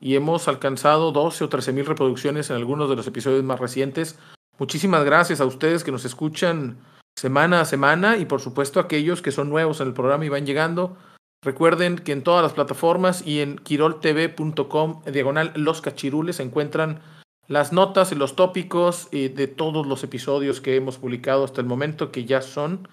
y 0.00 0.14
hemos 0.14 0.46
alcanzado 0.46 1.10
12 1.10 1.42
o 1.42 1.48
13 1.48 1.72
mil 1.72 1.86
reproducciones 1.86 2.50
en 2.50 2.56
algunos 2.56 2.88
de 2.88 2.94
los 2.94 3.08
episodios 3.08 3.42
más 3.42 3.58
recientes. 3.58 4.18
Muchísimas 4.58 5.04
gracias 5.04 5.40
a 5.40 5.46
ustedes 5.46 5.82
que 5.82 5.90
nos 5.90 6.04
escuchan 6.04 6.78
semana 7.16 7.60
a 7.60 7.64
semana 7.64 8.18
y 8.18 8.26
por 8.26 8.40
supuesto 8.40 8.78
aquellos 8.78 9.22
que 9.22 9.32
son 9.32 9.48
nuevos 9.48 9.80
en 9.80 9.88
el 9.88 9.94
programa 9.94 10.24
y 10.24 10.28
van 10.28 10.46
llegando. 10.46 10.96
Recuerden 11.42 11.96
que 11.96 12.12
en 12.12 12.22
todas 12.22 12.42
las 12.42 12.52
plataformas 12.52 13.26
y 13.26 13.40
en 13.40 13.56
quiroltv.com 13.56 15.02
diagonal 15.04 15.52
los 15.54 15.80
cachirules 15.80 16.36
se 16.36 16.42
encuentran 16.42 17.00
las 17.48 17.72
notas 17.72 18.12
y 18.12 18.16
los 18.16 18.34
tópicos 18.36 19.08
eh, 19.12 19.28
de 19.28 19.46
todos 19.46 19.86
los 19.86 20.02
episodios 20.02 20.60
que 20.60 20.76
hemos 20.76 20.98
publicado 20.98 21.44
hasta 21.44 21.60
el 21.60 21.66
momento, 21.66 22.10
que 22.10 22.24
ya 22.24 22.42
son, 22.42 22.88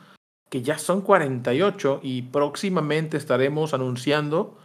que 0.50 0.62
ya 0.62 0.78
son 0.78 1.02
48 1.02 2.02
y 2.04 2.24
próximamente 2.24 3.18
estaremos 3.18 3.74
anunciando 3.74 4.58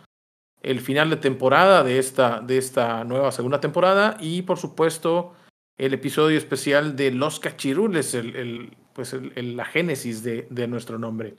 el 0.62 0.80
final 0.80 1.08
de 1.08 1.16
temporada 1.16 1.84
de 1.84 1.98
esta, 1.98 2.40
de 2.40 2.58
esta 2.58 3.04
nueva 3.04 3.32
segunda 3.32 3.60
temporada 3.60 4.16
y 4.20 4.42
por 4.42 4.58
supuesto 4.58 5.32
el 5.78 5.94
episodio 5.94 6.36
especial 6.36 6.96
de 6.96 7.12
Los 7.12 7.38
Cachirules, 7.38 8.14
el, 8.14 8.34
el, 8.36 8.76
pues 8.98 9.12
el, 9.12 9.32
el, 9.36 9.56
la 9.56 9.64
génesis 9.64 10.24
de, 10.24 10.48
de, 10.50 10.66
nuestro 10.66 10.98
nombre. 10.98 11.36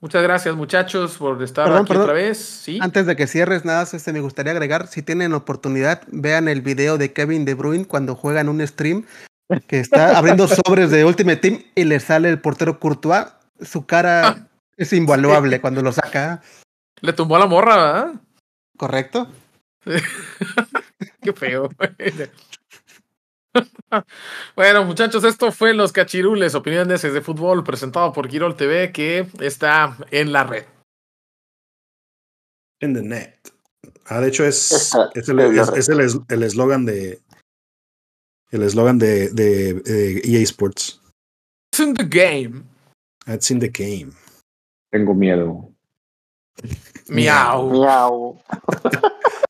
Muchas 0.00 0.22
gracias 0.22 0.56
muchachos 0.56 1.18
por 1.18 1.42
estar 1.42 1.66
perdón, 1.66 1.82
aquí 1.82 1.88
perdón. 1.88 2.04
otra 2.04 2.14
vez. 2.14 2.38
¿Sí? 2.38 2.78
Antes 2.80 3.04
de 3.04 3.16
que 3.16 3.26
cierres, 3.26 3.66
nada, 3.66 3.82
este, 3.82 4.14
me 4.14 4.22
gustaría 4.22 4.52
agregar, 4.52 4.86
si 4.86 5.02
tienen 5.02 5.34
oportunidad, 5.34 6.04
vean 6.06 6.48
el 6.48 6.62
video 6.62 6.96
de 6.96 7.12
Kevin 7.12 7.44
De 7.44 7.52
Bruyne 7.52 7.84
cuando 7.84 8.14
juega 8.14 8.40
en 8.40 8.48
un 8.48 8.66
stream 8.66 9.04
que 9.66 9.78
está 9.78 10.16
abriendo 10.16 10.48
sobres 10.48 10.90
de 10.90 11.04
Ultimate 11.04 11.36
Team 11.36 11.62
y 11.74 11.84
le 11.84 12.00
sale 12.00 12.30
el 12.30 12.40
portero 12.40 12.80
Courtois. 12.80 13.26
Su 13.60 13.84
cara 13.84 14.48
es 14.78 14.90
invaluable 14.94 15.56
sí. 15.56 15.60
cuando 15.60 15.82
lo 15.82 15.92
saca. 15.92 16.40
Le 17.02 17.12
tumbó 17.12 17.36
a 17.36 17.40
la 17.40 17.46
morra, 17.46 17.76
¿verdad? 17.76 18.14
¿Correcto? 18.78 19.28
Qué 21.20 21.34
feo. 21.34 21.68
bueno, 24.56 24.84
muchachos, 24.84 25.24
esto 25.24 25.52
fue 25.52 25.74
Los 25.74 25.92
Cachirules, 25.92 26.54
opiniones 26.54 27.02
de 27.02 27.20
fútbol 27.20 27.64
presentado 27.64 28.12
por 28.12 28.28
Girol 28.28 28.56
TV, 28.56 28.92
que 28.92 29.26
está 29.40 29.96
en 30.10 30.32
la 30.32 30.44
red. 30.44 30.64
En 32.80 32.94
the 32.94 33.02
net. 33.02 33.34
Ah, 34.06 34.20
de 34.20 34.28
hecho 34.28 34.44
es, 34.44 34.92
es 35.14 35.28
el 35.28 36.42
eslogan 36.42 36.84
de 36.84 37.20
el 38.50 38.62
eslogan 38.62 38.98
de, 38.98 39.30
de, 39.30 40.20
EA 40.24 40.42
Sports. 40.42 41.00
It's 41.72 41.80
in 41.80 41.94
the 41.94 42.04
game. 42.04 42.64
It's 43.26 43.50
in 43.50 43.60
the 43.60 43.68
game. 43.68 44.12
Tengo 44.90 45.14
miedo. 45.14 45.72
Miau. 47.08 47.70
Miau. 47.70 48.42